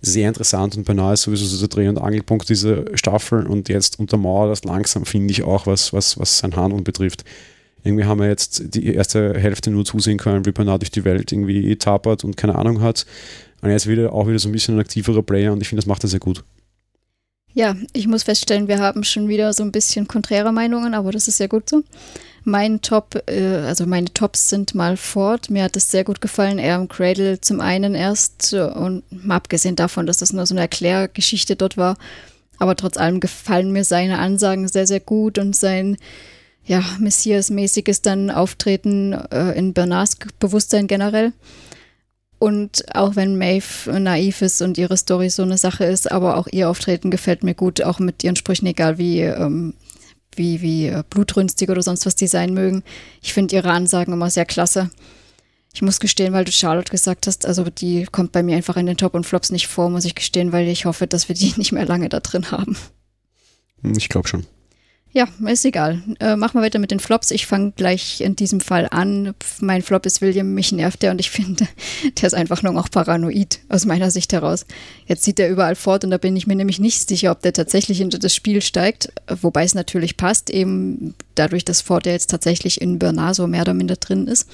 sehr 0.00 0.26
interessant 0.26 0.74
und 0.78 0.86
beinahe 0.86 1.12
ist 1.12 1.24
sowieso 1.24 1.44
so 1.44 1.58
der 1.58 1.68
Dreh- 1.68 1.88
und 1.90 1.98
Angelpunkt 1.98 2.48
dieser 2.48 2.96
Staffel 2.96 3.46
und 3.46 3.68
jetzt 3.68 3.98
untermauert 3.98 4.50
das 4.50 4.64
langsam, 4.64 5.04
finde 5.04 5.30
ich 5.30 5.42
auch, 5.42 5.66
was, 5.66 5.92
was, 5.92 6.18
was 6.18 6.38
sein 6.38 6.56
Handeln 6.56 6.84
betrifft. 6.84 7.22
Irgendwie 7.84 8.06
haben 8.06 8.18
wir 8.18 8.28
jetzt 8.28 8.74
die 8.74 8.94
erste 8.94 9.38
Hälfte 9.38 9.70
nur 9.70 9.84
zusehen 9.84 10.16
können, 10.16 10.46
wie 10.46 10.52
Bernard 10.52 10.80
durch 10.80 10.90
die 10.90 11.04
Welt 11.04 11.32
irgendwie 11.32 11.76
tapert 11.76 12.24
und 12.24 12.38
keine 12.38 12.54
Ahnung 12.54 12.80
hat. 12.80 13.04
Und 13.60 13.68
er 13.68 13.76
ist 13.76 13.86
wieder 13.86 14.14
auch 14.14 14.26
wieder 14.26 14.38
so 14.38 14.48
ein 14.48 14.52
bisschen 14.52 14.76
ein 14.76 14.80
aktiverer 14.80 15.22
Player 15.22 15.52
und 15.52 15.60
ich 15.60 15.68
finde, 15.68 15.82
das 15.82 15.86
macht 15.86 16.02
er 16.02 16.08
sehr 16.08 16.18
gut. 16.18 16.42
Ja, 17.54 17.76
ich 17.92 18.06
muss 18.06 18.22
feststellen, 18.22 18.68
wir 18.68 18.78
haben 18.78 19.04
schon 19.04 19.28
wieder 19.28 19.52
so 19.52 19.62
ein 19.62 19.72
bisschen 19.72 20.08
konträre 20.08 20.52
Meinungen, 20.52 20.94
aber 20.94 21.12
das 21.12 21.28
ist 21.28 21.38
ja 21.38 21.46
gut 21.46 21.68
so. 21.68 21.82
Mein 22.44 22.80
Top, 22.80 23.22
äh, 23.28 23.56
also 23.58 23.86
meine 23.86 24.12
Tops 24.12 24.48
sind 24.48 24.74
mal 24.74 24.96
Ford. 24.96 25.50
Mir 25.50 25.64
hat 25.64 25.76
es 25.76 25.90
sehr 25.90 26.02
gut 26.02 26.20
gefallen. 26.20 26.58
Er 26.58 26.76
im 26.76 26.88
Cradle 26.88 27.40
zum 27.40 27.60
einen 27.60 27.94
erst 27.94 28.52
äh, 28.52 28.62
und 28.62 29.04
mal 29.10 29.36
abgesehen 29.36 29.76
davon, 29.76 30.06
dass 30.06 30.18
das 30.18 30.32
nur 30.32 30.46
so 30.46 30.54
eine 30.54 30.62
Erklärgeschichte 30.62 31.54
dort 31.54 31.76
war. 31.76 31.96
Aber 32.58 32.74
trotz 32.74 32.96
allem 32.96 33.20
gefallen 33.20 33.70
mir 33.70 33.84
seine 33.84 34.18
Ansagen 34.18 34.66
sehr, 34.66 34.86
sehr 34.86 35.00
gut 35.00 35.38
und 35.38 35.54
sein 35.54 35.98
ja, 36.64 36.82
Messias-mäßiges 36.98 38.02
dann 38.02 38.30
Auftreten 38.30 39.12
äh, 39.12 39.52
in 39.56 39.72
Bernards 39.72 40.16
Bewusstsein 40.38 40.86
generell. 40.86 41.32
Und 42.42 42.92
auch 42.96 43.14
wenn 43.14 43.38
Maeve 43.38 44.00
naiv 44.00 44.42
ist 44.42 44.62
und 44.62 44.76
ihre 44.76 44.96
Story 44.96 45.30
so 45.30 45.44
eine 45.44 45.56
Sache 45.56 45.84
ist, 45.84 46.10
aber 46.10 46.36
auch 46.36 46.48
ihr 46.50 46.68
Auftreten 46.68 47.12
gefällt 47.12 47.44
mir 47.44 47.54
gut, 47.54 47.80
auch 47.82 48.00
mit 48.00 48.24
ihren 48.24 48.34
Sprüchen, 48.34 48.66
egal 48.66 48.98
wie, 48.98 49.20
ähm, 49.20 49.74
wie, 50.34 50.60
wie 50.60 50.88
äh, 50.88 51.04
blutrünstig 51.08 51.70
oder 51.70 51.82
sonst 51.82 52.04
was 52.04 52.16
die 52.16 52.26
sein 52.26 52.52
mögen. 52.52 52.82
Ich 53.22 53.32
finde 53.32 53.54
ihre 53.54 53.70
Ansagen 53.70 54.12
immer 54.12 54.28
sehr 54.28 54.44
klasse. 54.44 54.90
Ich 55.72 55.82
muss 55.82 56.00
gestehen, 56.00 56.32
weil 56.32 56.44
du 56.44 56.50
Charlotte 56.50 56.90
gesagt 56.90 57.28
hast, 57.28 57.46
also 57.46 57.62
die 57.62 58.08
kommt 58.10 58.32
bei 58.32 58.42
mir 58.42 58.56
einfach 58.56 58.76
in 58.76 58.86
den 58.86 58.96
Top 58.96 59.14
und 59.14 59.24
Flops 59.24 59.52
nicht 59.52 59.68
vor, 59.68 59.88
muss 59.88 60.04
ich 60.04 60.16
gestehen, 60.16 60.50
weil 60.50 60.66
ich 60.66 60.84
hoffe, 60.84 61.06
dass 61.06 61.28
wir 61.28 61.36
die 61.36 61.54
nicht 61.58 61.70
mehr 61.70 61.86
lange 61.86 62.08
da 62.08 62.18
drin 62.18 62.50
haben. 62.50 62.76
Ich 63.84 64.08
glaube 64.08 64.26
schon. 64.26 64.46
Ja, 65.14 65.28
ist 65.46 65.66
egal. 65.66 66.02
Äh, 66.20 66.36
machen 66.36 66.54
wir 66.54 66.62
weiter 66.62 66.78
mit 66.78 66.90
den 66.90 66.98
Flops. 66.98 67.30
Ich 67.32 67.46
fange 67.46 67.72
gleich 67.72 68.22
in 68.22 68.34
diesem 68.34 68.60
Fall 68.60 68.88
an. 68.90 69.34
Mein 69.60 69.82
Flop 69.82 70.06
ist 70.06 70.22
William, 70.22 70.54
mich 70.54 70.72
nervt 70.72 71.02
der 71.02 71.10
und 71.10 71.20
ich 71.20 71.30
finde, 71.30 71.68
der 72.20 72.26
ist 72.26 72.34
einfach 72.34 72.62
nur 72.62 72.72
noch 72.72 72.90
paranoid 72.90 73.60
aus 73.68 73.84
meiner 73.84 74.10
Sicht 74.10 74.32
heraus. 74.32 74.64
Jetzt 75.06 75.24
zieht 75.24 75.38
er 75.38 75.50
überall 75.50 75.74
fort 75.74 76.04
und 76.04 76.10
da 76.10 76.16
bin 76.16 76.34
ich 76.34 76.46
mir 76.46 76.56
nämlich 76.56 76.80
nicht 76.80 77.06
sicher, 77.06 77.30
ob 77.30 77.42
der 77.42 77.52
tatsächlich 77.52 78.00
into 78.00 78.16
das 78.16 78.34
Spiel 78.34 78.62
steigt, 78.62 79.12
wobei 79.28 79.64
es 79.64 79.74
natürlich 79.74 80.16
passt, 80.16 80.48
eben 80.48 81.14
dadurch, 81.34 81.66
dass 81.66 81.82
Ford 81.82 82.06
ja 82.06 82.12
jetzt 82.12 82.30
tatsächlich 82.30 82.80
in 82.80 82.98
Bernard 82.98 83.34
so 83.34 83.46
mehr 83.46 83.62
oder 83.62 83.74
minder 83.74 83.96
drin 83.96 84.26
ist. 84.26 84.48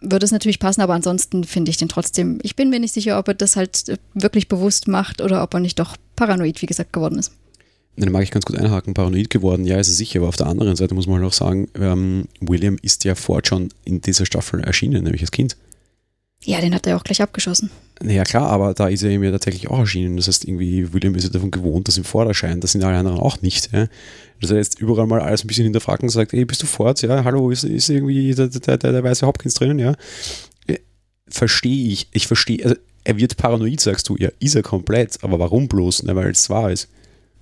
Würde 0.00 0.24
es 0.24 0.32
natürlich 0.32 0.60
passen, 0.60 0.80
aber 0.80 0.94
ansonsten 0.94 1.42
finde 1.42 1.70
ich 1.70 1.76
den 1.76 1.88
trotzdem. 1.88 2.38
Ich 2.42 2.54
bin 2.54 2.70
mir 2.70 2.78
nicht 2.78 2.94
sicher, 2.94 3.18
ob 3.18 3.28
er 3.28 3.34
das 3.34 3.56
halt 3.56 3.98
wirklich 4.14 4.46
bewusst 4.46 4.86
macht 4.86 5.20
oder 5.20 5.42
ob 5.42 5.54
er 5.54 5.60
nicht 5.60 5.78
doch 5.80 5.96
paranoid, 6.14 6.62
wie 6.62 6.66
gesagt, 6.66 6.92
geworden 6.92 7.18
ist. 7.18 7.32
Den 7.96 8.10
mag 8.10 8.22
ich 8.22 8.30
ganz 8.30 8.46
gut 8.46 8.56
einhaken, 8.56 8.94
paranoid 8.94 9.28
geworden, 9.28 9.66
ja, 9.66 9.78
ist 9.78 9.88
er 9.88 9.94
sicher, 9.94 10.20
aber 10.20 10.28
auf 10.28 10.36
der 10.36 10.46
anderen 10.46 10.76
Seite 10.76 10.94
muss 10.94 11.06
man 11.06 11.16
halt 11.16 11.26
auch 11.26 11.34
sagen, 11.34 11.68
ähm, 11.78 12.24
William 12.40 12.78
ist 12.80 13.04
ja 13.04 13.14
fort 13.14 13.46
schon 13.46 13.68
in 13.84 14.00
dieser 14.00 14.24
Staffel 14.24 14.60
erschienen, 14.60 15.04
nämlich 15.04 15.20
als 15.20 15.30
Kind. 15.30 15.56
Ja, 16.44 16.60
den 16.60 16.74
hat 16.74 16.86
er 16.86 16.96
auch 16.96 17.04
gleich 17.04 17.22
abgeschossen. 17.22 17.70
Ja 18.02 18.24
klar, 18.24 18.48
aber 18.48 18.74
da 18.74 18.88
ist 18.88 19.02
er 19.02 19.10
ihm 19.10 19.22
ja 19.22 19.30
tatsächlich 19.30 19.68
auch 19.68 19.78
erschienen. 19.78 20.16
Das 20.16 20.26
heißt, 20.26 20.44
irgendwie 20.44 20.92
William 20.92 21.14
ist 21.14 21.22
ja 21.24 21.30
davon 21.30 21.52
gewohnt, 21.52 21.86
dass 21.86 21.98
ihm 21.98 22.04
Ford 22.04 22.26
erscheint. 22.26 22.64
Das 22.64 22.72
sind 22.72 22.82
alle 22.82 22.96
anderen 22.96 23.20
auch 23.20 23.42
nicht. 23.42 23.70
Ja? 23.72 23.86
Dass 24.40 24.50
er 24.50 24.56
jetzt 24.56 24.80
überall 24.80 25.06
mal 25.06 25.20
alles 25.20 25.44
ein 25.44 25.46
bisschen 25.46 25.64
hinterfragt 25.64 26.02
und 26.02 26.08
sagt, 26.08 26.34
ey, 26.34 26.44
bist 26.44 26.62
du 26.62 26.66
Ford? 26.66 27.00
Ja, 27.02 27.22
hallo, 27.22 27.50
ist, 27.50 27.62
ist 27.62 27.88
irgendwie 27.90 28.34
der, 28.34 28.48
der, 28.48 28.76
der, 28.76 28.92
der 28.92 29.04
weiße 29.04 29.24
Hopkins 29.24 29.54
drinnen? 29.54 29.78
Ja, 29.78 29.94
äh, 30.66 30.78
verstehe 31.28 31.92
ich. 31.92 32.08
Ich 32.12 32.26
verstehe, 32.26 32.64
also 32.64 32.76
er 33.04 33.18
wird 33.18 33.36
paranoid, 33.36 33.80
sagst 33.80 34.08
du. 34.08 34.16
Ja, 34.16 34.30
ist 34.40 34.56
er 34.56 34.62
komplett. 34.62 35.22
Aber 35.22 35.38
warum 35.38 35.68
bloß? 35.68 36.02
Na, 36.04 36.16
weil 36.16 36.30
es 36.30 36.50
wahr 36.50 36.72
ist. 36.72 36.88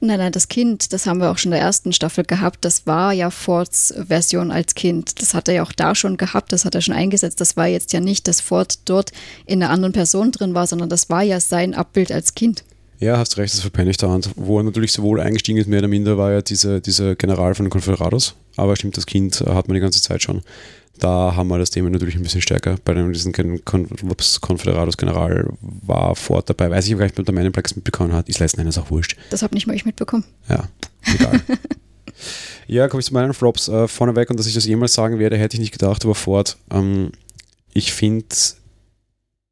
Nein, 0.02 0.18
nein, 0.18 0.32
das 0.32 0.48
Kind, 0.48 0.94
das 0.94 1.04
haben 1.04 1.20
wir 1.20 1.30
auch 1.30 1.36
schon 1.36 1.52
in 1.52 1.58
der 1.58 1.66
ersten 1.66 1.92
Staffel 1.92 2.24
gehabt. 2.24 2.64
Das 2.64 2.86
war 2.86 3.12
ja 3.12 3.28
Fords 3.28 3.92
Version 4.08 4.50
als 4.50 4.74
Kind. 4.74 5.20
Das 5.20 5.34
hat 5.34 5.46
er 5.46 5.54
ja 5.54 5.62
auch 5.62 5.72
da 5.72 5.94
schon 5.94 6.16
gehabt, 6.16 6.52
das 6.52 6.64
hat 6.64 6.74
er 6.74 6.80
schon 6.80 6.94
eingesetzt. 6.94 7.38
Das 7.38 7.54
war 7.58 7.66
jetzt 7.66 7.92
ja 7.92 8.00
nicht, 8.00 8.26
dass 8.26 8.40
Ford 8.40 8.78
dort 8.86 9.12
in 9.44 9.62
einer 9.62 9.70
anderen 9.70 9.92
Person 9.92 10.32
drin 10.32 10.54
war, 10.54 10.66
sondern 10.66 10.88
das 10.88 11.10
war 11.10 11.22
ja 11.22 11.38
sein 11.38 11.74
Abbild 11.74 12.12
als 12.12 12.34
Kind. 12.34 12.64
Ja, 12.98 13.18
hast 13.18 13.36
recht, 13.36 13.52
das 13.52 13.60
verpenne 13.60 13.90
ich 13.90 13.98
da 13.98 14.14
an. 14.14 14.22
Wo 14.36 14.58
er 14.58 14.62
natürlich 14.62 14.92
sowohl 14.92 15.20
eingestiegen 15.20 15.58
ist, 15.58 15.68
mehr 15.68 15.80
oder 15.80 15.88
minder, 15.88 16.16
war 16.16 16.32
ja 16.32 16.40
dieser, 16.40 16.80
dieser 16.80 17.14
General 17.14 17.54
von 17.54 17.66
den 17.66 17.70
Confederados. 17.70 18.34
Aber 18.56 18.76
stimmt, 18.76 18.96
das 18.96 19.06
Kind 19.06 19.40
hat 19.40 19.68
man 19.68 19.74
die 19.74 19.80
ganze 19.80 20.00
Zeit 20.00 20.22
schon. 20.22 20.42
Da 21.00 21.34
haben 21.34 21.48
wir 21.48 21.58
das 21.58 21.70
Thema 21.70 21.90
natürlich 21.90 22.14
ein 22.14 22.22
bisschen 22.22 22.42
stärker. 22.42 22.76
Bei 22.84 22.92
dem, 22.94 23.12
diesen 23.12 23.32
Confederados 23.32 24.96
General 24.96 25.48
war 25.60 26.14
Ford 26.14 26.48
dabei. 26.48 26.70
Weiß 26.70 26.86
ich 26.86 26.92
aber 26.92 27.00
gar 27.00 27.06
nicht, 27.06 27.18
ob 27.18 27.24
der 27.24 27.34
Maniplex 27.34 27.74
mitbekommen 27.74 28.12
hat. 28.12 28.28
Ist 28.28 28.38
letzten 28.38 28.60
Endes 28.60 28.76
auch 28.78 28.90
wurscht. 28.90 29.16
Das 29.30 29.42
habe 29.42 29.54
nicht 29.54 29.66
mal 29.66 29.74
ich 29.74 29.86
mitbekommen. 29.86 30.24
Ja, 30.48 30.68
egal. 31.14 31.40
ja, 32.66 32.88
komme 32.88 33.00
ich 33.00 33.06
zu 33.06 33.14
meinen 33.14 33.32
Flops. 33.32 33.68
Äh, 33.68 33.88
vorneweg, 33.88 34.28
und 34.30 34.38
dass 34.38 34.46
ich 34.46 34.54
das 34.54 34.66
jemals 34.66 34.92
sagen 34.92 35.18
werde, 35.18 35.38
hätte 35.38 35.56
ich 35.56 35.60
nicht 35.60 35.72
gedacht, 35.72 36.04
aber 36.04 36.14
Ford. 36.14 36.58
Ähm, 36.70 37.12
ich 37.72 37.92
finde 37.92 38.26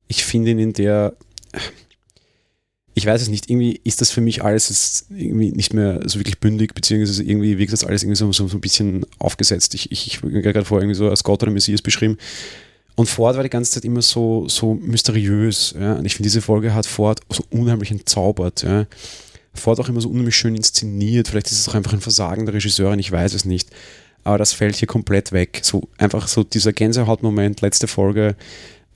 ich 0.09 0.25
finde 0.25 0.51
ihn 0.51 0.59
in 0.59 0.73
der 0.73 1.15
ich 2.99 3.07
weiß 3.07 3.23
es 3.23 3.29
nicht, 3.29 3.49
irgendwie 3.49 3.81
ist 3.85 4.01
das 4.01 4.11
für 4.11 4.21
mich 4.21 4.43
alles 4.45 4.69
jetzt 4.69 5.07
irgendwie 5.11 5.53
nicht 5.53 5.73
mehr 5.73 6.01
so 6.07 6.19
wirklich 6.19 6.39
bündig, 6.39 6.75
beziehungsweise 6.75 7.23
irgendwie 7.23 7.57
wirkt 7.59 7.73
das 7.73 7.85
alles 7.85 8.03
irgendwie 8.03 8.17
so, 8.17 8.33
so, 8.33 8.49
so 8.49 8.57
ein 8.57 8.61
bisschen 8.61 9.07
aufgesetzt. 9.19 9.75
Ich, 9.75 9.91
ich, 9.91 10.07
ich 10.07 10.17
habe 10.23 10.43
gerade 10.43 10.65
vorher 10.65 10.83
irgendwie 10.83 10.99
so 10.99 11.09
als 11.09 11.25
Gott 11.25 11.43
oder 11.43 11.53
Messias 11.53 11.81
beschrieben. 11.81 12.19
Und 12.97 13.07
Ford 13.07 13.37
war 13.37 13.45
die 13.45 13.51
ganze 13.51 13.71
Zeit 13.71 13.85
immer 13.85 14.03
so, 14.03 14.49
so 14.49 14.75
mysteriös. 14.75 15.75
Ja? 15.79 15.95
Und 15.95 16.05
ich 16.05 16.17
finde, 16.17 16.27
diese 16.27 16.43
Folge 16.43 16.75
hat 16.75 16.87
Ford 16.87 17.21
so 17.31 17.45
unheimlich 17.51 17.93
entzaubert. 17.93 18.65
Ja? 18.65 18.87
Ford 19.55 19.79
auch 19.79 19.89
immer 19.89 20.01
so 20.01 20.09
unheimlich 20.09 20.37
schön 20.37 20.57
inszeniert. 20.57 21.29
Vielleicht 21.29 21.47
ist 21.47 21.61
es 21.61 21.69
auch 21.69 21.75
einfach 21.75 21.93
ein 21.93 22.01
Versagen 22.01 22.45
der 22.47 22.55
Regisseurin, 22.55 22.99
ich 22.99 23.13
weiß 23.13 23.35
es 23.35 23.45
nicht. 23.45 23.71
Aber 24.25 24.37
das 24.37 24.53
fällt 24.53 24.75
hier 24.75 24.89
komplett 24.89 25.31
weg. 25.31 25.61
So 25.63 25.89
einfach 25.97 26.27
so 26.27 26.43
dieser 26.43 26.73
Gänsehautmoment, 26.73 27.61
letzte 27.61 27.87
Folge, 27.87 28.35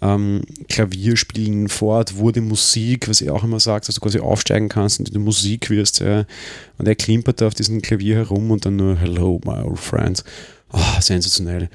ähm, 0.02 0.42
Klavier 0.68 1.16
spielen 1.16 1.68
fort, 1.68 2.16
wurde 2.16 2.40
Musik, 2.40 3.08
was 3.08 3.22
er 3.22 3.34
auch 3.34 3.44
immer 3.44 3.60
sagt, 3.60 3.88
dass 3.88 3.94
du 3.94 4.00
quasi 4.00 4.18
aufsteigen 4.18 4.68
kannst 4.68 4.98
und 4.98 5.08
in 5.08 5.14
der 5.14 5.22
Musik 5.22 5.70
wirst. 5.70 6.00
Ja. 6.00 6.26
Und 6.78 6.88
er 6.88 6.96
klimpert 6.96 7.40
da 7.40 7.46
auf 7.46 7.54
diesem 7.54 7.80
Klavier 7.80 8.16
herum 8.16 8.50
und 8.50 8.66
dann 8.66 8.76
nur 8.76 8.96
Hello, 8.96 9.40
my 9.44 9.62
old 9.62 9.78
friend. 9.78 10.24
Oh, 10.72 11.00
sensationell. 11.00 11.68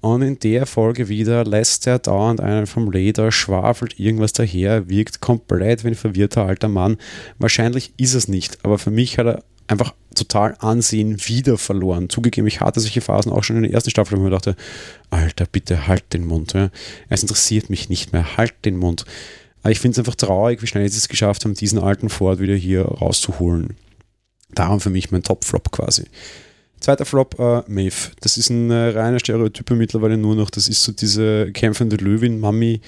Und 0.00 0.22
in 0.22 0.38
der 0.40 0.66
Folge 0.66 1.08
wieder 1.08 1.44
lässt 1.44 1.86
er 1.86 1.98
dauernd 1.98 2.40
einen 2.40 2.66
vom 2.66 2.90
Leder, 2.90 3.30
schwafelt 3.30 4.00
irgendwas 4.00 4.32
daher, 4.32 4.88
wirkt 4.88 5.20
komplett 5.20 5.84
wie 5.84 5.88
ein 5.88 5.94
verwirrter 5.94 6.44
alter 6.44 6.68
Mann. 6.68 6.96
Wahrscheinlich 7.38 7.92
ist 7.98 8.14
es 8.14 8.26
nicht, 8.26 8.64
aber 8.64 8.78
für 8.78 8.90
mich 8.90 9.18
hat 9.18 9.26
er 9.26 9.44
einfach 9.72 9.94
total 10.14 10.54
Ansehen 10.60 11.18
wieder 11.26 11.58
verloren. 11.58 12.08
Zugegeben, 12.08 12.46
ich 12.46 12.60
hatte 12.60 12.80
solche 12.80 13.00
Phasen 13.00 13.32
auch 13.32 13.42
schon 13.42 13.56
in 13.56 13.62
der 13.62 13.72
ersten 13.72 13.90
Staffel, 13.90 14.16
wo 14.16 14.20
ich 14.20 14.24
mir 14.24 14.30
dachte, 14.30 14.56
Alter, 15.10 15.46
bitte 15.50 15.86
halt 15.86 16.12
den 16.12 16.24
Mund. 16.26 16.52
Ja. 16.52 16.70
Es 17.08 17.22
interessiert 17.22 17.70
mich 17.70 17.88
nicht 17.88 18.12
mehr, 18.12 18.36
halt 18.36 18.54
den 18.64 18.76
Mund. 18.76 19.04
Aber 19.62 19.70
ich 19.70 19.80
finde 19.80 19.94
es 19.94 19.98
einfach 19.98 20.14
traurig, 20.14 20.62
wie 20.62 20.66
schnell 20.66 20.88
sie 20.88 20.98
es 20.98 21.08
geschafft 21.08 21.44
haben, 21.44 21.54
diesen 21.54 21.78
alten 21.78 22.08
Ford 22.08 22.40
wieder 22.40 22.54
hier 22.54 22.82
rauszuholen. 22.82 23.76
Darum 24.54 24.80
für 24.80 24.90
mich 24.90 25.10
mein 25.10 25.22
Top-Flop 25.22 25.72
quasi. 25.72 26.04
Zweiter 26.80 27.04
Flop, 27.04 27.38
äh, 27.38 27.62
Maeve. 27.68 28.10
Das 28.20 28.36
ist 28.36 28.50
ein 28.50 28.70
äh, 28.70 28.88
reiner 28.88 29.20
Stereotype 29.20 29.74
mittlerweile 29.76 30.18
nur 30.18 30.34
noch. 30.34 30.50
Das 30.50 30.68
ist 30.68 30.82
so 30.82 30.90
diese 30.90 31.52
kämpfende 31.52 31.96
Löwin-Mami, 31.96 32.80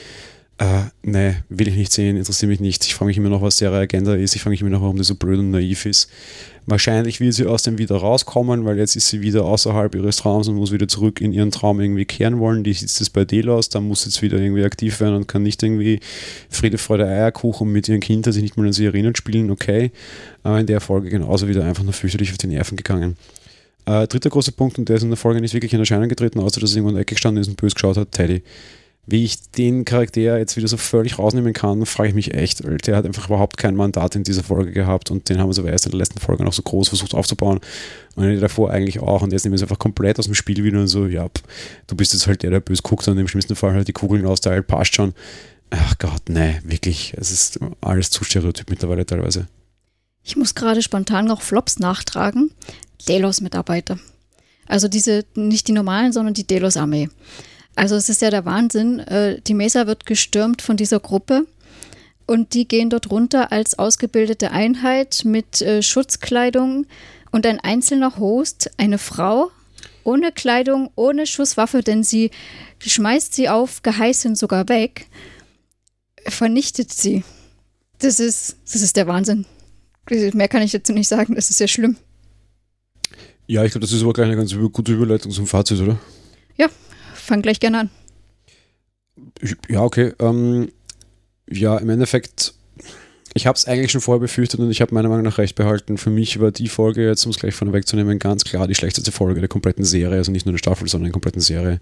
äh, 0.59 0.85
nee, 1.03 1.35
will 1.49 1.69
ich 1.69 1.75
nicht 1.75 1.93
sehen, 1.93 2.17
interessiert 2.17 2.49
mich 2.49 2.61
nicht. 2.61 2.85
Ich 2.85 2.95
frage 2.95 3.09
mich 3.09 3.17
immer 3.17 3.29
noch, 3.29 3.43
was 3.43 3.61
ihre 3.61 3.77
Agenda 3.77 4.15
ist. 4.15 4.37
Ich 4.37 4.43
frage 4.43 4.53
mich 4.53 4.61
immer 4.61 4.71
noch, 4.71 4.83
warum 4.83 4.97
die 4.97 5.05
so 5.05 5.17
blöd 5.17 5.39
und 5.39 5.51
naiv 5.51 5.87
ist. 5.87 6.09
Wahrscheinlich 6.67 7.21
will 7.21 7.31
sie 7.31 7.47
aus 7.47 7.63
dem 7.63 7.77
wieder 7.77 7.97
rauskommen, 7.97 8.65
weil 8.65 8.79
jetzt 8.79 8.97
ist 8.97 9.09
sie 9.09 9.21
wieder 9.21 9.45
außerhalb 9.45 9.95
ihres 9.95 10.17
Traums 10.17 10.49
und 10.49 10.57
muss 10.57 10.73
wieder 10.73 10.89
zurück 10.89 11.21
in 11.21 11.33
ihren 11.33 11.51
Traum 11.51 11.79
irgendwie 11.79 12.07
kehren 12.07 12.39
wollen. 12.39 12.65
Die 12.65 12.73
sitzt 12.73 13.01
jetzt 13.01 13.11
bei 13.11 13.27
Delos, 13.27 13.69
dann 13.69 13.87
muss 13.87 14.07
jetzt 14.07 14.23
wieder 14.23 14.39
irgendwie 14.39 14.65
aktiv 14.65 14.99
werden 15.01 15.17
und 15.17 15.29
kann 15.29 15.43
nicht 15.43 15.63
irgendwie 15.63 16.01
Friede, 16.49 16.79
Freude, 16.79 17.07
Eierkuchen 17.07 17.71
mit 17.71 17.89
ihren 17.89 18.01
Kindern 18.01 18.33
sich 18.33 18.43
nicht 18.43 18.57
mal 18.57 18.67
an 18.67 18.73
sie 18.73 18.87
erinnert 18.87 19.19
spielen, 19.19 19.51
okay. 19.51 19.91
Aber 20.43 20.59
in 20.59 20.67
der 20.67 20.81
Folge 20.81 21.11
genauso 21.11 21.49
wieder 21.49 21.65
einfach 21.65 21.83
nur 21.83 21.93
fürchterlich 21.93 22.31
auf 22.31 22.39
die 22.39 22.47
Nerven 22.47 22.77
gegangen. 22.77 23.17
Äh, 23.85 24.07
dritter 24.07 24.31
großer 24.31 24.53
Punkt, 24.53 24.79
und 24.79 24.89
der 24.89 24.97
ist 24.97 25.03
in 25.03 25.11
der 25.11 25.19
Folge 25.19 25.43
nicht 25.43 25.53
wirklich 25.53 25.75
in 25.75 25.81
Erscheinung 25.81 26.09
getreten, 26.09 26.41
außer 26.41 26.61
dass 26.61 26.73
irgendwo 26.73 26.89
in 26.89 26.95
der 26.95 27.03
Ecke 27.03 27.15
gestanden 27.15 27.43
ist 27.43 27.49
und 27.49 27.61
böse 27.61 27.75
geschaut 27.75 27.99
hat, 27.99 28.13
Teddy 28.13 28.43
Wie 29.07 29.25
ich 29.25 29.51
den 29.51 29.85
Charakter 29.85 30.39
jetzt 30.39 30.57
wieder 30.57 30.67
so 30.67 30.79
völlig 30.79 31.19
rausnehmen 31.19 31.53
kann, 31.53 31.85
frage 31.85 32.09
ich 32.09 32.15
mich 32.15 32.33
echt. 32.33 32.63
Der 32.87 32.97
hat 32.97 33.05
einfach 33.05 33.27
überhaupt 33.27 33.59
kein 33.59 33.77
Mandat 33.77 34.17
in 34.17 34.25
dieser 34.25 34.43
Folge 34.43 34.73
gehabt 34.73 35.11
und 35.11 35.29
den 35.29 35.39
haben 35.39 35.51
wir 35.51 35.55
so 35.55 35.65
erst 35.65 35.85
in 35.85 35.91
der 35.91 35.99
letzten 35.99 36.21
Folge 36.21 36.43
noch 36.43 36.55
so 36.55 36.63
groß 36.63 36.89
versucht 36.89 37.15
aufzubauen 37.15 37.61
und 38.17 38.41
davor 38.41 38.71
eigentlich 38.71 39.01
auch. 39.01 39.21
Und 39.21 39.33
jetzt 39.33 39.45
nehmen 39.45 39.53
wir 39.53 39.57
es 39.57 39.63
einfach 39.63 39.79
komplett 39.79 40.19
aus 40.19 40.25
dem 40.25 40.35
Spiel 40.35 40.65
wieder 40.65 40.81
und 40.81 40.89
so, 40.89 41.07
ja, 41.07 41.29
pff, 41.29 41.43
du 41.87 41.97
bist 41.97 42.15
jetzt 42.15 42.27
halt 42.27 42.43
der, 42.43 42.51
der 42.51 42.61
böse 42.61 42.83
guckt 42.83 43.07
und 43.07 43.19
im 43.19 43.29
schlimmsten 43.29 43.57
Fall 43.57 43.75
halt 43.75 43.89
die 43.89 43.93
Kugeln 43.93 44.25
austeilt, 44.25 44.67
passt 44.67 44.95
schon. 44.95 45.13
Ach 45.69 45.99
Gott, 45.99 46.23
nee, 46.29 46.61
wirklich. 46.65 47.15
Es 47.19 47.31
ist 47.31 47.59
alles 47.83 48.09
zu 48.09 48.25
stereotyp 48.25 48.71
mittlerweile 48.71 49.05
teilweise. 49.05 49.49
Ich 50.23 50.37
muss 50.37 50.55
gerade 50.55 50.81
spontan 50.81 51.27
noch 51.27 51.43
Flops 51.43 51.79
nachtragen. 51.79 52.51
Delos-Mitarbeiter. 53.07 53.99
Also 54.67 54.89
diese, 54.89 55.25
nicht 55.35 55.69
die 55.69 55.73
normalen, 55.73 56.13
sondern 56.13 56.33
die 56.33 56.47
Delos-Armee. 56.47 57.11
Also 57.77 57.97
es 57.97 58.09
ist 58.09 58.23
ja 58.23 58.31
der 58.31 58.45
Wahnsinn. 58.45 59.01
Äh, 59.01 59.41
die 59.41 59.55
Mesa 59.55 59.87
wird 59.87 60.07
gestürmt 60.07 60.63
von 60.63 60.77
dieser 60.77 61.01
Gruppe 61.01 61.47
und 62.27 62.55
die 62.55 62.67
gehen 62.67 62.91
dort 62.91 63.11
runter 63.11 63.53
als 63.53 63.79
ausgebildete 63.79 64.51
Einheit 64.51 65.23
mit 65.25 65.61
äh, 65.61 65.83
Schutzkleidung 65.83 66.87
und 67.31 67.47
ein 67.47 67.61
einzelner 67.61 68.17
Host, 68.19 68.71
eine 68.77 68.99
Frau, 68.99 69.51
ohne 70.05 70.33
Kleidung, 70.33 70.91
ohne 70.95 71.27
Schusswaffe, 71.27 71.83
denn 71.83 72.05
sie 72.05 72.31
schmeißt 72.79 73.35
sie 73.35 73.49
auf 73.49 73.83
Geheißen 73.83 74.37
sogar 74.37 74.69
weg, 74.69 75.07
vernichtet 76.27 76.93
sie. 76.93 77.25
Das 77.99 78.21
ist, 78.21 78.57
das 78.71 78.83
ist 78.83 78.97
der 78.97 79.07
Wahnsinn. 79.07 79.47
Mehr 80.11 80.49
kann 80.49 80.63
ich 80.63 80.73
dazu 80.73 80.93
nicht 80.93 81.09
sagen, 81.09 81.35
das 81.35 81.51
ist 81.51 81.61
ja 81.61 81.69
schlimm. 81.69 81.97
Ja, 83.47 83.65
ich 83.65 83.73
glaube, 83.73 83.87
das 83.87 83.93
ist 83.93 84.03
aber 84.03 84.13
gleich 84.13 84.27
eine 84.27 84.37
ganz 84.37 84.55
gute 84.73 84.93
Überleitung 84.93 85.33
zum 85.33 85.47
Fazit, 85.47 85.81
oder? 85.81 85.99
Ja, 86.57 86.69
fang 87.25 87.43
gleich 87.43 87.61
gerne 87.61 87.81
an. 87.81 87.91
Ja, 89.69 89.83
okay. 89.83 90.13
Ähm, 90.19 90.71
ja, 91.51 91.77
im 91.77 91.91
Endeffekt, 91.91 92.55
ich 93.35 93.47
habe 93.47 93.57
es 93.57 93.67
eigentlich 93.67 93.93
schon 93.93 94.01
vorher 94.01 94.21
befürchtet 94.21 94.61
und 94.61 94.71
ich 94.71 94.81
habe 94.81 94.95
meiner 94.95 95.09
Meinung 95.09 95.25
nach 95.25 95.39
recht 95.39 95.57
behalten. 95.57 95.99
Für 95.99 96.11
mich 96.11 96.41
war 96.41 96.51
die 96.51 96.69
Folge, 96.69 97.07
jetzt 97.07 97.25
um 97.25 97.31
es 97.31 97.39
gleich 97.39 97.55
von 97.55 97.73
wegzunehmen, 97.73 98.19
ganz 98.19 98.45
klar 98.45 98.67
die 98.67 98.75
schlechteste 98.75 99.13
Folge 99.13 99.41
der 99.41 99.49
kompletten 99.49 99.85
Serie. 99.85 100.17
Also 100.17 100.33
nicht 100.33 100.47
nur 100.47 100.53
der 100.53 100.59
Staffel, 100.59 100.89
sondern 100.89 101.07
der 101.07 101.13
kompletten 101.13 101.41
Serie. 101.41 101.81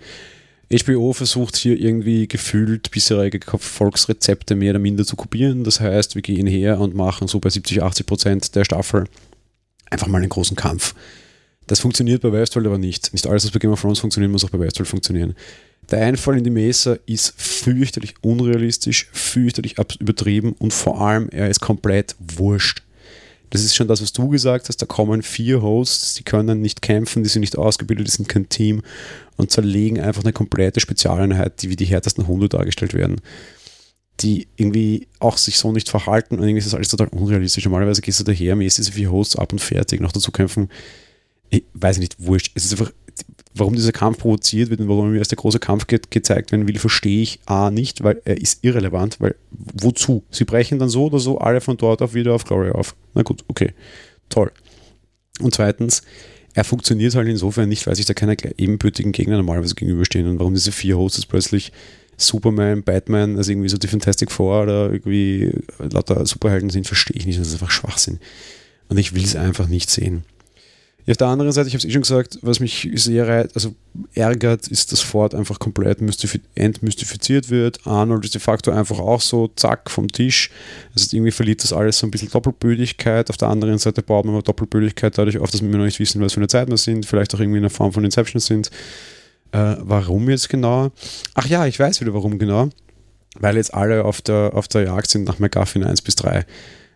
HBO 0.70 1.12
versucht 1.12 1.56
hier 1.56 1.78
irgendwie 1.78 2.26
gefühlt 2.26 2.90
bisherige 2.90 3.40
Volksrezepte 3.58 4.54
mehr 4.54 4.70
oder 4.70 4.78
minder 4.78 5.04
zu 5.04 5.16
kopieren. 5.16 5.64
Das 5.64 5.80
heißt, 5.80 6.14
wir 6.14 6.22
gehen 6.22 6.46
her 6.46 6.80
und 6.80 6.94
machen 6.94 7.28
so 7.28 7.40
bei 7.40 7.50
70, 7.50 7.82
80 7.82 8.06
Prozent 8.06 8.54
der 8.54 8.64
Staffel 8.64 9.04
einfach 9.90 10.06
mal 10.06 10.18
einen 10.18 10.30
großen 10.30 10.56
Kampf. 10.56 10.94
Das 11.72 11.80
funktioniert 11.80 12.20
bei 12.20 12.30
Westworld 12.30 12.66
aber 12.66 12.76
nicht. 12.76 13.14
Nicht 13.14 13.26
alles, 13.26 13.46
was 13.46 13.50
bei 13.50 13.58
Game 13.58 13.70
of 13.70 13.80
Thrones 13.80 13.98
funktioniert, 13.98 14.30
muss 14.30 14.44
auch 14.44 14.50
bei 14.50 14.60
Westworld 14.60 14.90
funktionieren. 14.90 15.34
Der 15.90 16.04
Einfall 16.04 16.36
in 16.36 16.44
die 16.44 16.50
Mesa 16.50 16.98
ist 17.06 17.32
fürchterlich 17.34 18.12
unrealistisch, 18.20 19.08
fürchterlich 19.10 19.76
übertrieben 19.98 20.54
und 20.58 20.74
vor 20.74 21.00
allem, 21.00 21.30
er 21.30 21.48
ist 21.48 21.60
komplett 21.60 22.14
wurscht. 22.18 22.82
Das 23.48 23.64
ist 23.64 23.74
schon 23.74 23.88
das, 23.88 24.02
was 24.02 24.12
du 24.12 24.28
gesagt 24.28 24.68
hast. 24.68 24.82
Da 24.82 24.84
kommen 24.84 25.22
vier 25.22 25.62
Hosts, 25.62 26.12
die 26.12 26.24
können 26.24 26.60
nicht 26.60 26.82
kämpfen, 26.82 27.22
die 27.22 27.30
sind 27.30 27.40
nicht 27.40 27.56
ausgebildet, 27.56 28.06
die 28.06 28.12
sind 28.12 28.28
kein 28.28 28.50
Team 28.50 28.82
und 29.38 29.50
zerlegen 29.50 29.98
einfach 29.98 30.24
eine 30.24 30.34
komplette 30.34 30.78
Spezialeinheit, 30.78 31.62
die 31.62 31.70
wie 31.70 31.76
die 31.76 31.86
härtesten 31.86 32.26
Hunde 32.26 32.50
dargestellt 32.50 32.92
werden. 32.92 33.22
Die 34.20 34.46
irgendwie 34.56 35.08
auch 35.20 35.38
sich 35.38 35.56
so 35.56 35.72
nicht 35.72 35.88
verhalten 35.88 36.34
und 36.34 36.42
irgendwie 36.42 36.58
ist 36.58 36.66
das 36.66 36.74
alles 36.74 36.88
total 36.88 37.08
unrealistisch. 37.08 37.64
Normalerweise 37.64 38.02
gehst 38.02 38.20
du 38.20 38.24
daher, 38.24 38.56
mäßig 38.56 38.84
diese 38.84 38.92
vier 38.92 39.10
Hosts 39.10 39.36
ab 39.36 39.54
und 39.54 39.60
fertig, 39.60 40.02
noch 40.02 40.12
dazu 40.12 40.32
kämpfen. 40.32 40.68
Ich 41.52 41.64
weiß 41.74 41.98
nicht, 41.98 42.16
wurscht. 42.18 42.52
Es 42.54 42.64
ist 42.64 42.72
einfach, 42.72 42.92
warum 43.54 43.74
dieser 43.74 43.92
Kampf 43.92 44.18
provoziert 44.18 44.70
wird 44.70 44.80
und 44.80 44.88
warum 44.88 45.12
mir 45.12 45.18
erst 45.18 45.32
der 45.32 45.36
große 45.36 45.58
Kampf 45.58 45.86
ge 45.86 46.00
gezeigt 46.08 46.50
werden 46.50 46.66
will, 46.66 46.78
verstehe 46.78 47.22
ich 47.22 47.40
A 47.44 47.70
nicht, 47.70 48.02
weil 48.02 48.22
er 48.24 48.40
ist 48.40 48.64
irrelevant, 48.64 49.20
weil 49.20 49.34
wozu? 49.50 50.24
Sie 50.30 50.44
brechen 50.44 50.78
dann 50.78 50.88
so 50.88 51.06
oder 51.06 51.18
so 51.18 51.38
alle 51.38 51.60
von 51.60 51.76
dort 51.76 52.00
auf 52.00 52.14
wieder 52.14 52.32
auf 52.32 52.44
Glory 52.44 52.70
auf. 52.70 52.96
Na 53.14 53.22
gut, 53.22 53.44
okay, 53.48 53.74
toll. 54.30 54.50
Und 55.40 55.54
zweitens, 55.54 56.02
er 56.54 56.64
funktioniert 56.64 57.14
halt 57.14 57.28
insofern 57.28 57.68
nicht, 57.68 57.86
weil 57.86 57.96
sich 57.96 58.06
da 58.06 58.14
keine 58.14 58.36
ebenbürtigen 58.56 59.12
Gegner 59.12 59.36
normalerweise 59.36 59.74
gegenüberstehen 59.74 60.26
und 60.26 60.38
warum 60.38 60.54
diese 60.54 60.72
vier 60.72 60.96
Hosts 60.96 61.26
plötzlich 61.26 61.70
Superman, 62.16 62.82
Batman, 62.82 63.36
also 63.36 63.50
irgendwie 63.50 63.68
so 63.68 63.76
die 63.76 63.88
Fantastic 63.88 64.30
Four 64.30 64.62
oder 64.62 64.90
irgendwie 64.90 65.52
lauter 65.78 66.24
Superhelden 66.24 66.70
sind, 66.70 66.86
verstehe 66.86 67.16
ich 67.16 67.26
nicht. 67.26 67.38
Das 67.38 67.48
ist 67.48 67.54
einfach 67.54 67.70
Schwachsinn. 67.70 68.20
Und 68.88 68.98
ich 68.98 69.14
will 69.14 69.24
es 69.24 69.36
einfach 69.36 69.68
nicht 69.68 69.90
sehen. 69.90 70.24
Ja, 71.04 71.12
auf 71.12 71.16
der 71.16 71.26
anderen 71.26 71.50
Seite, 71.50 71.66
ich 71.66 71.74
habe 71.74 71.78
es 71.80 71.84
eh 71.84 71.90
schon 71.90 72.02
gesagt, 72.02 72.38
was 72.42 72.60
mich 72.60 72.88
sehr 72.94 73.48
also 73.54 73.74
ärgert, 74.14 74.68
ist, 74.68 74.92
dass 74.92 75.00
Ford 75.00 75.34
einfach 75.34 75.58
komplett 75.58 75.98
entmystifiziert 76.54 77.50
wird. 77.50 77.84
Arnold 77.86 78.24
ist 78.24 78.34
de 78.34 78.40
facto 78.40 78.70
einfach 78.70 79.00
auch 79.00 79.20
so, 79.20 79.48
zack, 79.56 79.90
vom 79.90 80.06
Tisch. 80.06 80.50
Also 80.94 81.16
irgendwie 81.16 81.32
verliert 81.32 81.64
das 81.64 81.72
alles 81.72 81.98
so 81.98 82.06
ein 82.06 82.12
bisschen 82.12 82.30
Doppelbödigkeit. 82.30 83.30
Auf 83.30 83.36
der 83.36 83.48
anderen 83.48 83.78
Seite 83.78 84.02
baut 84.02 84.24
man 84.26 84.34
aber 84.34 84.42
Doppelbödigkeit 84.42 85.18
dadurch 85.18 85.38
auf, 85.38 85.50
dass 85.50 85.60
wir 85.60 85.68
noch 85.68 85.84
nicht 85.84 85.98
wissen, 85.98 86.20
was 86.20 86.34
für 86.34 86.40
eine 86.40 86.48
Zeit 86.48 86.68
wir 86.68 86.76
sind, 86.76 87.04
vielleicht 87.04 87.34
auch 87.34 87.40
irgendwie 87.40 87.58
in 87.58 87.64
einer 87.64 87.70
Form 87.70 87.92
von 87.92 88.04
Inception 88.04 88.40
sind. 88.40 88.70
Äh, 89.50 89.76
warum 89.80 90.30
jetzt 90.30 90.48
genau? 90.48 90.92
Ach 91.34 91.46
ja, 91.46 91.66
ich 91.66 91.80
weiß 91.80 92.00
wieder 92.00 92.14
warum 92.14 92.38
genau. 92.38 92.68
Weil 93.40 93.56
jetzt 93.56 93.74
alle 93.74 94.04
auf 94.04 94.20
der, 94.20 94.52
auf 94.54 94.68
der 94.68 94.84
Jagd 94.84 95.10
sind 95.10 95.24
nach 95.24 95.40
McGuffin 95.40 95.82
1 95.82 96.02
bis 96.02 96.14
3. 96.16 96.46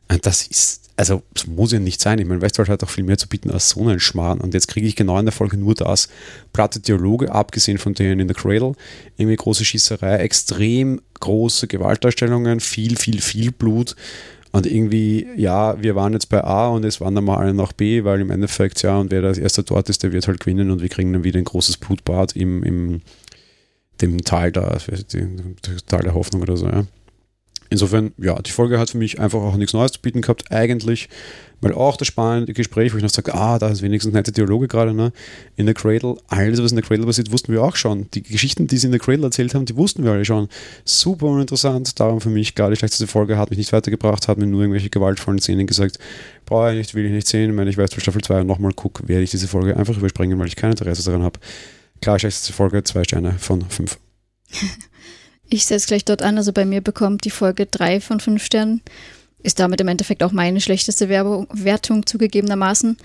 Und 0.09 0.25
das 0.25 0.47
ist 0.47 0.87
also 0.97 1.23
es 1.35 1.47
muss 1.47 1.73
ja 1.73 1.79
nicht 1.79 2.01
sein. 2.01 2.19
Ich 2.19 2.27
meine, 2.27 2.41
Westworld 2.41 2.71
hat 2.71 2.83
auch 2.83 2.89
viel 2.89 3.05
mehr 3.05 3.19
zu 3.19 3.29
bieten 3.29 3.51
als 3.51 3.71
so 3.71 3.81
einen 3.83 4.01
Schmarrn. 4.01 4.41
Und 4.41 4.55
jetzt 4.55 4.69
kriege 4.69 4.87
ich 4.87 4.97
genau 4.97 5.19
in 5.19 5.27
der 5.27 5.33
Folge 5.33 5.59
nur 5.59 5.75
das. 5.75 6.09
Platte 6.53 6.81
Dialoge, 6.81 7.31
abgesehen 7.31 7.79
von 7.79 7.93
denen 7.93 8.21
in 8.21 8.29
The 8.29 8.35
Cradle, 8.35 8.73
irgendwie 9.19 9.37
große 9.37 9.65
Schießerei, 9.65 10.17
extrem 10.17 11.03
große 11.21 11.67
Gewaltdarstellungen, 11.67 12.61
viel, 12.61 12.97
viel, 12.97 13.21
viel 13.21 13.53
Blut. 13.53 13.95
Und 14.53 14.67
irgendwie, 14.67 15.27
ja, 15.37 15.81
wir 15.83 15.97
waren 15.97 16.15
jetzt 16.15 16.31
bei 16.31 16.43
A 16.43 16.69
und 16.69 16.85
es 16.85 16.99
wandern 17.03 17.25
mal 17.25 17.37
alle 17.37 17.53
nach 17.53 17.75
B, 17.75 18.05
weil 18.05 18.23
im 18.23 18.31
Endeffekt, 18.31 18.81
ja, 18.81 18.97
und 18.97 19.11
wer 19.11 19.21
das 19.21 19.37
erste 19.37 19.63
dort 19.63 19.91
ist, 19.91 20.03
der 20.03 20.13
wird 20.13 20.27
halt 20.27 20.41
gewinnen 20.41 20.71
und 20.71 20.81
wir 20.81 20.89
kriegen 20.89 21.13
dann 21.13 21.25
wieder 21.25 21.39
ein 21.39 21.45
großes 21.45 21.77
Blutbad 21.77 22.35
im, 22.35 22.63
im 22.63 23.03
dem 24.01 24.23
Tal 24.25 24.53
da, 24.53 24.79
Tal 25.87 26.03
der 26.03 26.15
Hoffnung 26.15 26.43
oder 26.43 26.57
so, 26.57 26.67
ja. 26.67 26.87
Insofern, 27.71 28.13
ja, 28.19 28.41
die 28.41 28.51
Folge 28.51 28.79
hat 28.79 28.91
für 28.91 28.99
mich 28.99 29.21
einfach 29.21 29.41
auch 29.41 29.57
nichts 29.57 29.73
Neues 29.73 29.93
zu 29.93 30.01
bieten 30.01 30.21
gehabt, 30.21 30.51
eigentlich, 30.53 31.09
weil 31.61 31.73
auch 31.73 31.97
das 31.97 32.09
spannende 32.09 32.53
Gespräch, 32.53 32.93
wo 32.93 32.97
ich 32.97 33.03
noch 33.03 33.11
sage, 33.11 33.35
ah, 33.35 33.59
da 33.59 33.69
ist 33.69 33.83
wenigstens 33.83 34.13
nette 34.13 34.31
Dialoge 34.31 34.69
gerade, 34.69 34.93
ne? 34.93 35.13
In 35.57 35.67
der 35.67 35.75
Cradle, 35.75 36.17
alles, 36.29 36.63
was 36.63 36.71
in 36.71 36.77
der 36.77 36.85
Cradle 36.85 37.07
passiert, 37.07 37.33
wussten 37.33 37.53
wir 37.53 37.63
auch 37.63 37.77
schon. 37.77 38.09
Die 38.13 38.23
Geschichten, 38.23 38.67
die 38.67 38.77
sie 38.77 38.87
in 38.87 38.93
der 38.93 39.01
Cradle 39.01 39.25
erzählt 39.25 39.55
haben, 39.55 39.65
die 39.65 39.77
wussten 39.77 40.05
wir 40.05 40.13
alle 40.13 40.25
schon. 40.25 40.49
Super 40.85 41.27
uninteressant, 41.27 41.99
darum 41.99 42.21
für 42.21 42.31
mich 42.31 42.55
gar 42.55 42.71
die 42.71 42.77
schlechteste 42.77 43.07
Folge, 43.07 43.39
hat 43.39 43.51
mich 43.51 43.59
nicht 43.59 43.73
weitergebracht, 43.73 44.29
hat 44.29 44.39
mir 44.39 44.47
nur 44.47 44.61
irgendwelche 44.61 44.91
gewaltvollen 44.91 45.41
Szenen 45.41 45.67
gesagt, 45.67 45.99
brauche 46.45 46.73
ich 46.73 46.79
nicht, 46.79 46.95
will 46.95 47.07
ich 47.07 47.13
nicht 47.13 47.27
sehen, 47.27 47.57
wenn 47.57 47.69
ich 47.69 47.79
weiß, 47.79 47.91
Staffel 47.97 48.23
2 48.23 48.45
nochmal 48.45 48.73
gucke, 48.73 49.09
werde 49.09 49.23
ich 49.23 49.31
diese 49.31 49.49
Folge 49.49 49.77
einfach 49.77 49.97
überspringen, 49.97 50.39
weil 50.39 50.49
ich 50.49 50.57
kein 50.57 50.71
Interesse 50.71 51.05
daran 51.05 51.23
habe. 51.23 51.41
Klar, 52.03 52.19
schlechteste 52.19 52.53
Folge, 52.53 52.85
zwei 52.85 53.05
Sterne 53.05 53.33
von 53.39 53.63
fünf. 53.69 53.99
Ich 55.49 55.67
setze 55.67 55.87
gleich 55.87 56.05
dort 56.05 56.23
an. 56.23 56.37
Also 56.37 56.53
bei 56.53 56.65
mir 56.65 56.81
bekommt 56.81 57.25
die 57.25 57.31
Folge 57.31 57.67
drei 57.67 58.01
von 58.01 58.21
fünf 58.21 58.45
Sternen. 58.45 58.83
Ist 59.43 59.61
damit 59.61 59.81
im 59.81 59.89
Endeffekt 59.89 60.23
auch 60.23 60.33
meine 60.33 60.61
schlechteste 60.61 61.09
Werbung, 61.09 61.47
Wertung 61.53 62.05
zugegebenermaßen. 62.05 62.97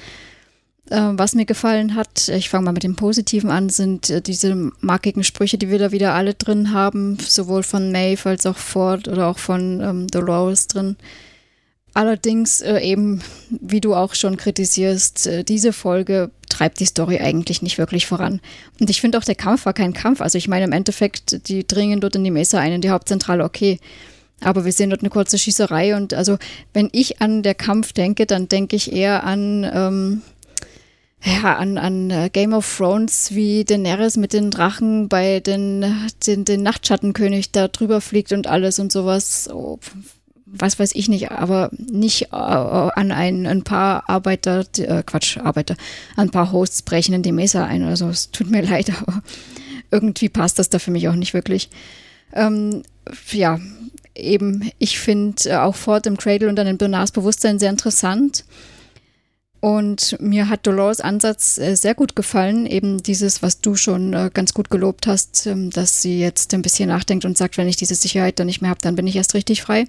Äh, 0.89 1.11
was 1.13 1.35
mir 1.35 1.45
gefallen 1.45 1.95
hat, 1.95 2.27
ich 2.27 2.49
fange 2.49 2.65
mal 2.65 2.71
mit 2.73 2.83
dem 2.83 2.95
Positiven 2.95 3.49
an, 3.49 3.69
sind 3.69 4.09
äh, 4.09 4.21
diese 4.21 4.71
markigen 4.81 5.23
Sprüche, 5.23 5.57
die 5.57 5.69
wir 5.69 5.79
da 5.79 5.91
wieder 5.91 6.13
alle 6.13 6.33
drin 6.33 6.73
haben, 6.73 7.17
sowohl 7.19 7.63
von 7.63 7.91
Maeve 7.91 8.29
als 8.29 8.45
auch 8.45 8.57
Ford 8.57 9.07
oder 9.07 9.27
auch 9.27 9.37
von 9.37 9.79
ähm, 9.81 10.07
Dolores 10.07 10.67
drin. 10.67 10.97
Allerdings 11.93 12.61
äh, 12.61 12.79
eben, 12.79 13.21
wie 13.49 13.81
du 13.81 13.95
auch 13.95 14.15
schon 14.15 14.37
kritisierst, 14.37 15.27
äh, 15.27 15.43
diese 15.43 15.73
Folge 15.73 16.31
treibt 16.47 16.79
die 16.79 16.85
Story 16.85 17.19
eigentlich 17.19 17.61
nicht 17.61 17.77
wirklich 17.77 18.05
voran. 18.05 18.39
Und 18.79 18.89
ich 18.89 19.01
finde 19.01 19.17
auch, 19.17 19.23
der 19.23 19.35
Kampf 19.35 19.65
war 19.65 19.73
kein 19.73 19.93
Kampf. 19.93 20.21
Also 20.21 20.37
ich 20.37 20.47
meine, 20.47 20.65
im 20.65 20.71
Endeffekt, 20.71 21.49
die 21.49 21.67
dringen 21.67 21.99
dort 21.99 22.15
in 22.15 22.23
die 22.23 22.31
Mesa 22.31 22.59
ein, 22.59 22.73
in 22.73 22.81
die 22.81 22.91
Hauptzentrale, 22.91 23.43
okay. 23.43 23.79
Aber 24.39 24.63
wir 24.63 24.71
sehen 24.71 24.89
dort 24.89 25.01
eine 25.01 25.09
kurze 25.09 25.37
Schießerei 25.37 25.95
und 25.95 26.13
also 26.13 26.37
wenn 26.73 26.89
ich 26.93 27.21
an 27.21 27.43
der 27.43 27.55
Kampf 27.55 27.93
denke, 27.93 28.25
dann 28.25 28.47
denke 28.47 28.75
ich 28.75 28.91
eher 28.91 29.23
an, 29.23 29.69
ähm, 29.71 30.21
ja, 31.23 31.55
an, 31.57 31.77
an 31.77 32.09
äh, 32.09 32.29
Game 32.31 32.53
of 32.53 32.77
Thrones, 32.77 33.35
wie 33.35 33.63
Daenerys 33.63 34.17
mit 34.17 34.33
den 34.33 34.49
Drachen 34.49 35.09
bei 35.09 35.41
den, 35.41 35.85
den, 36.25 36.45
den 36.45 36.63
Nachtschattenkönig 36.63 37.51
da 37.51 37.67
drüber 37.67 38.01
fliegt 38.01 38.31
und 38.31 38.47
alles 38.47 38.79
und 38.79 38.91
sowas. 38.91 39.47
Oh, 39.53 39.77
was 40.53 40.79
weiß 40.79 40.93
ich 40.95 41.07
nicht, 41.09 41.31
aber 41.31 41.69
nicht 41.77 42.23
äh, 42.31 42.35
an 42.35 43.11
ein, 43.11 43.47
ein 43.47 43.63
paar 43.63 44.09
Arbeiter, 44.09 44.65
äh, 44.77 45.03
Quatsch, 45.03 45.37
Arbeiter, 45.37 45.75
an 46.15 46.27
ein 46.27 46.31
paar 46.31 46.51
Hosts 46.51 46.81
brechen 46.81 47.13
in 47.13 47.23
die 47.23 47.31
Mesa 47.31 47.65
ein. 47.65 47.83
Also 47.83 48.09
es 48.09 48.31
tut 48.31 48.49
mir 48.49 48.61
leid, 48.69 48.91
aber 49.01 49.21
irgendwie 49.91 50.29
passt 50.29 50.59
das 50.59 50.69
da 50.69 50.79
für 50.79 50.91
mich 50.91 51.07
auch 51.07 51.15
nicht 51.15 51.33
wirklich. 51.33 51.69
Ähm, 52.33 52.83
ja, 53.31 53.59
eben, 54.15 54.71
ich 54.77 54.99
finde 54.99 55.49
äh, 55.49 55.55
auch 55.55 55.75
Ford 55.75 56.05
im 56.05 56.17
Cradle 56.17 56.49
und 56.49 56.55
dann 56.55 56.67
in 56.67 56.77
Bernards 56.77 57.11
Bewusstsein 57.11 57.59
sehr 57.59 57.69
interessant. 57.69 58.45
Und 59.61 60.17
mir 60.19 60.49
hat 60.49 60.65
Dolores 60.65 61.01
Ansatz 61.01 61.59
äh, 61.59 61.75
sehr 61.75 61.93
gut 61.93 62.15
gefallen, 62.15 62.65
eben 62.65 63.03
dieses, 63.03 63.43
was 63.43 63.61
du 63.61 63.75
schon 63.75 64.11
äh, 64.13 64.31
ganz 64.33 64.55
gut 64.55 64.71
gelobt 64.71 65.05
hast, 65.05 65.45
ähm, 65.45 65.69
dass 65.69 66.01
sie 66.01 66.19
jetzt 66.19 66.53
ein 66.55 66.63
bisschen 66.63 66.89
nachdenkt 66.89 67.25
und 67.25 67.37
sagt, 67.37 67.57
wenn 67.57 67.67
ich 67.67 67.75
diese 67.75 67.93
Sicherheit 67.93 68.39
dann 68.39 68.47
nicht 68.47 68.61
mehr 68.61 68.71
habe, 68.71 68.81
dann 68.81 68.95
bin 68.95 69.05
ich 69.05 69.15
erst 69.15 69.35
richtig 69.35 69.61
frei. 69.61 69.85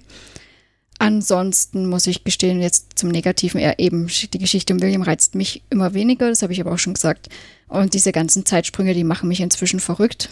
Ansonsten 1.03 1.87
muss 1.87 2.07
ich 2.07 2.23
gestehen, 2.23 2.61
jetzt 2.61 2.97
zum 2.97 3.09
Negativen, 3.09 3.59
eher 3.59 3.77
eben 3.77 4.07
die 4.07 4.37
Geschichte 4.37 4.73
um 4.73 4.81
William 4.81 5.01
reizt 5.01 5.35
mich 5.35 5.61
immer 5.69 5.93
weniger, 5.93 6.29
das 6.29 6.43
habe 6.43 6.53
ich 6.53 6.61
aber 6.61 6.71
auch 6.71 6.79
schon 6.79 6.93
gesagt. 6.93 7.27
Und 7.67 7.93
diese 7.93 8.13
ganzen 8.13 8.45
Zeitsprünge, 8.45 8.93
die 8.93 9.03
machen 9.03 9.27
mich 9.27 9.41
inzwischen 9.41 9.81
verrückt. 9.81 10.29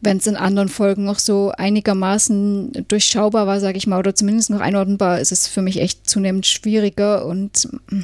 Wenn 0.00 0.16
es 0.16 0.26
in 0.26 0.36
anderen 0.36 0.70
Folgen 0.70 1.04
noch 1.04 1.18
so 1.18 1.52
einigermaßen 1.54 2.86
durchschaubar 2.88 3.46
war, 3.46 3.60
sage 3.60 3.76
ich 3.76 3.86
mal, 3.86 3.98
oder 3.98 4.14
zumindest 4.14 4.48
noch 4.48 4.60
einordnbar, 4.60 5.20
ist 5.20 5.32
es 5.32 5.46
für 5.46 5.60
mich 5.60 5.78
echt 5.78 6.08
zunehmend 6.08 6.46
schwieriger 6.46 7.26
und 7.26 7.68
mm, 7.90 8.00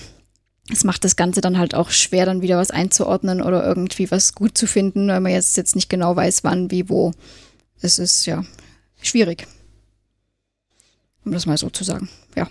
es 0.71 0.85
macht 0.85 1.03
das 1.03 1.17
Ganze 1.17 1.41
dann 1.41 1.57
halt 1.57 1.75
auch 1.75 1.89
schwer, 1.89 2.27
dann 2.27 2.43
wieder 2.43 2.59
was 2.59 2.71
einzuordnen 2.71 3.41
oder 3.41 3.65
irgendwie 3.65 4.11
was 4.11 4.35
gut 4.35 4.59
zu 4.59 4.67
finden, 4.67 5.09
weil 5.09 5.21
man 5.21 5.33
jetzt, 5.33 5.57
jetzt 5.57 5.75
nicht 5.75 5.89
genau 5.89 6.15
weiß, 6.15 6.45
wann, 6.45 6.71
wie, 6.71 6.91
wo. 6.91 7.13
Es 7.81 7.99
ist 7.99 8.27
ja 8.27 8.45
schwierig. 9.01 9.47
Um 11.27 11.33
das 11.33 11.45
mal 11.45 11.59
so 11.59 11.69
zu 11.69 11.85
sagen. 11.85 12.09
Ja. 12.37 12.49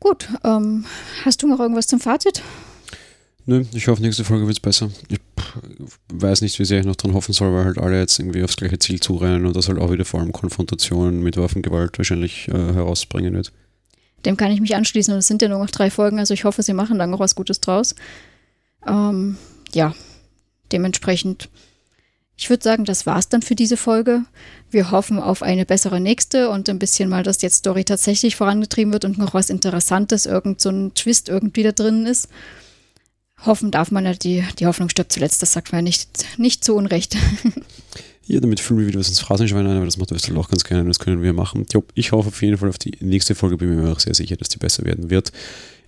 Gut. 0.00 0.28
Ähm, 0.44 0.86
hast 1.24 1.42
du 1.42 1.48
noch 1.48 1.60
irgendwas 1.60 1.88
zum 1.88 2.00
Fazit? 2.00 2.42
Nö, 3.44 3.64
ich 3.74 3.88
hoffe, 3.88 4.00
nächste 4.00 4.24
Folge 4.24 4.46
wird 4.46 4.56
es 4.56 4.60
besser. 4.60 4.90
Ich 5.08 5.18
weiß 6.12 6.42
nicht, 6.42 6.58
wie 6.60 6.64
sehr 6.64 6.80
ich 6.80 6.86
noch 6.86 6.96
dran 6.96 7.14
hoffen 7.14 7.32
soll, 7.32 7.52
weil 7.52 7.64
halt 7.64 7.78
alle 7.78 7.98
jetzt 7.98 8.20
irgendwie 8.20 8.44
aufs 8.44 8.56
gleiche 8.56 8.78
Ziel 8.78 9.00
zurennen 9.00 9.44
und 9.44 9.56
das 9.56 9.68
halt 9.68 9.80
auch 9.80 9.90
wieder 9.90 10.04
vor 10.04 10.20
allem 10.20 10.32
Konfrontationen 10.32 11.20
mit 11.20 11.36
Waffengewalt 11.36 11.98
wahrscheinlich 11.98 12.46
äh, 12.48 12.52
herausbringen 12.52 13.34
wird. 13.34 13.52
Dem 14.24 14.36
kann 14.36 14.52
ich 14.52 14.60
mich 14.60 14.76
anschließen 14.76 15.12
und 15.12 15.18
es 15.18 15.26
sind 15.26 15.42
ja 15.42 15.48
nur 15.48 15.58
noch 15.58 15.70
drei 15.70 15.90
Folgen, 15.90 16.20
also 16.20 16.32
ich 16.32 16.44
hoffe, 16.44 16.62
sie 16.62 16.74
machen 16.74 17.00
da 17.00 17.08
noch 17.08 17.18
was 17.18 17.34
Gutes 17.34 17.60
draus. 17.60 17.96
Ähm, 18.86 19.36
ja, 19.72 19.94
dementsprechend, 20.70 21.48
ich 22.42 22.50
würde 22.50 22.64
sagen, 22.64 22.84
das 22.84 23.06
war's 23.06 23.28
dann 23.28 23.40
für 23.40 23.54
diese 23.54 23.76
Folge. 23.76 24.24
Wir 24.68 24.90
hoffen 24.90 25.20
auf 25.20 25.44
eine 25.44 25.64
bessere 25.64 26.00
nächste 26.00 26.50
und 26.50 26.68
ein 26.68 26.80
bisschen 26.80 27.08
mal, 27.08 27.22
dass 27.22 27.40
jetzt 27.40 27.58
Story 27.58 27.84
tatsächlich 27.84 28.34
vorangetrieben 28.34 28.92
wird 28.92 29.04
und 29.04 29.16
noch 29.16 29.32
was 29.32 29.48
Interessantes, 29.48 30.26
irgend 30.26 30.60
so 30.60 30.70
ein 30.70 30.92
Twist 30.94 31.28
irgendwie 31.28 31.62
da 31.62 31.70
drin 31.70 32.04
ist. 32.04 32.28
Hoffen 33.46 33.70
darf 33.70 33.92
man 33.92 34.04
ja, 34.04 34.14
die, 34.14 34.42
die 34.58 34.66
Hoffnung 34.66 34.88
stirbt 34.88 35.12
zuletzt, 35.12 35.40
das 35.40 35.52
sagt 35.52 35.70
man 35.70 35.78
ja 35.78 35.82
nicht, 35.82 36.08
nicht 36.36 36.64
zu 36.64 36.74
Unrecht. 36.74 37.16
Ja, 38.24 38.38
damit 38.38 38.60
fühlen 38.60 38.78
wir 38.78 38.86
wieder 38.86 39.00
was 39.00 39.08
ins 39.08 39.18
Phrasenschwein 39.18 39.66
ein, 39.66 39.76
aber 39.76 39.84
das 39.84 39.96
macht 39.96 40.12
Österl 40.12 40.38
auch 40.38 40.48
ganz 40.48 40.62
gerne 40.62 40.82
und 40.82 40.88
das 40.88 41.00
können 41.00 41.22
wir 41.22 41.32
machen. 41.32 41.66
Ich 41.94 42.12
hoffe 42.12 42.28
auf 42.28 42.40
jeden 42.40 42.56
Fall 42.56 42.68
auf 42.68 42.78
die 42.78 42.92
nächste 43.00 43.34
Folge, 43.34 43.56
bin 43.56 43.74
mir 43.74 43.90
auch 43.90 43.98
sehr 43.98 44.14
sicher, 44.14 44.36
dass 44.36 44.48
die 44.48 44.58
besser 44.58 44.84
werden 44.84 45.10
wird. 45.10 45.32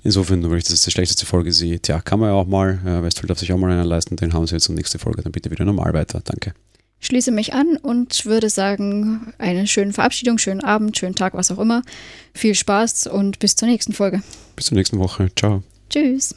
Insofern, 0.05 0.43
das 0.43 0.71
ist 0.71 0.87
die 0.87 0.91
schlechteste 0.91 1.25
Folge 1.25 1.51
sehe, 1.51 1.81
tja, 1.81 1.99
kann 1.99 2.21
man 2.21 2.29
ja 2.29 2.35
auch 2.35 2.47
mal, 2.47 2.79
äh, 2.85 3.03
Westphal 3.03 3.27
darf 3.27 3.39
sich 3.39 3.51
auch 3.55 3.57
mal 3.57 3.71
einen 3.71 3.85
leisten, 3.85 4.17
den 4.17 4.35
haben 4.35 4.47
sie 4.47 4.55
jetzt 4.55 4.69
und 4.69 4.75
nächste 4.75 4.99
Folge 4.99 5.23
dann 5.23 5.33
bitte 5.33 5.51
wieder 5.51 5.65
normal 5.65 5.95
weiter. 5.95 6.21
Danke. 6.23 6.53
Schließe 7.01 7.33
mich 7.33 7.55
an 7.55 7.79
und 7.79 8.27
würde 8.27 8.51
sagen, 8.51 9.33
eine 9.39 9.67
schöne 9.67 9.95
Verabschiedung, 9.95 10.37
schönen 10.37 10.63
Abend, 10.63 10.97
schönen 10.97 11.15
Tag, 11.15 11.33
was 11.33 11.51
auch 11.51 11.59
immer. 11.59 11.83
Viel 12.35 12.55
Spaß 12.55 13.07
und 13.07 13.39
bis 13.39 13.57
zur 13.57 13.67
nächsten 13.67 13.95
Folge. 13.95 14.23
Bis 14.57 14.67
zur 14.67 14.77
nächsten 14.77 14.99
Woche. 14.99 15.31
Ciao. 15.37 15.63
Tschüss. 15.89 16.35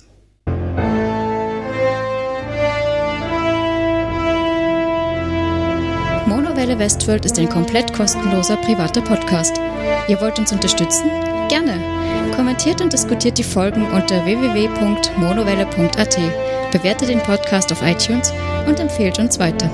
Monowelle 6.25 6.79
Westworld 6.79 7.25
ist 7.25 7.37
ein 7.37 7.49
komplett 7.49 7.93
kostenloser 7.93 8.55
privater 8.57 9.01
Podcast. 9.01 9.57
Ihr 10.07 10.19
wollt 10.21 10.39
uns 10.39 10.53
unterstützen? 10.53 11.09
Gerne. 11.49 11.79
Kommentiert 12.35 12.81
und 12.81 12.91
diskutiert 12.91 13.37
die 13.37 13.43
Folgen 13.43 13.85
unter 13.91 14.25
www.monowelle.at, 14.25 16.17
bewertet 16.71 17.09
den 17.09 17.19
Podcast 17.19 17.71
auf 17.71 17.81
iTunes 17.81 18.33
und 18.67 18.79
empfehlt 18.79 19.17
uns 19.17 19.39
weiter. 19.39 19.69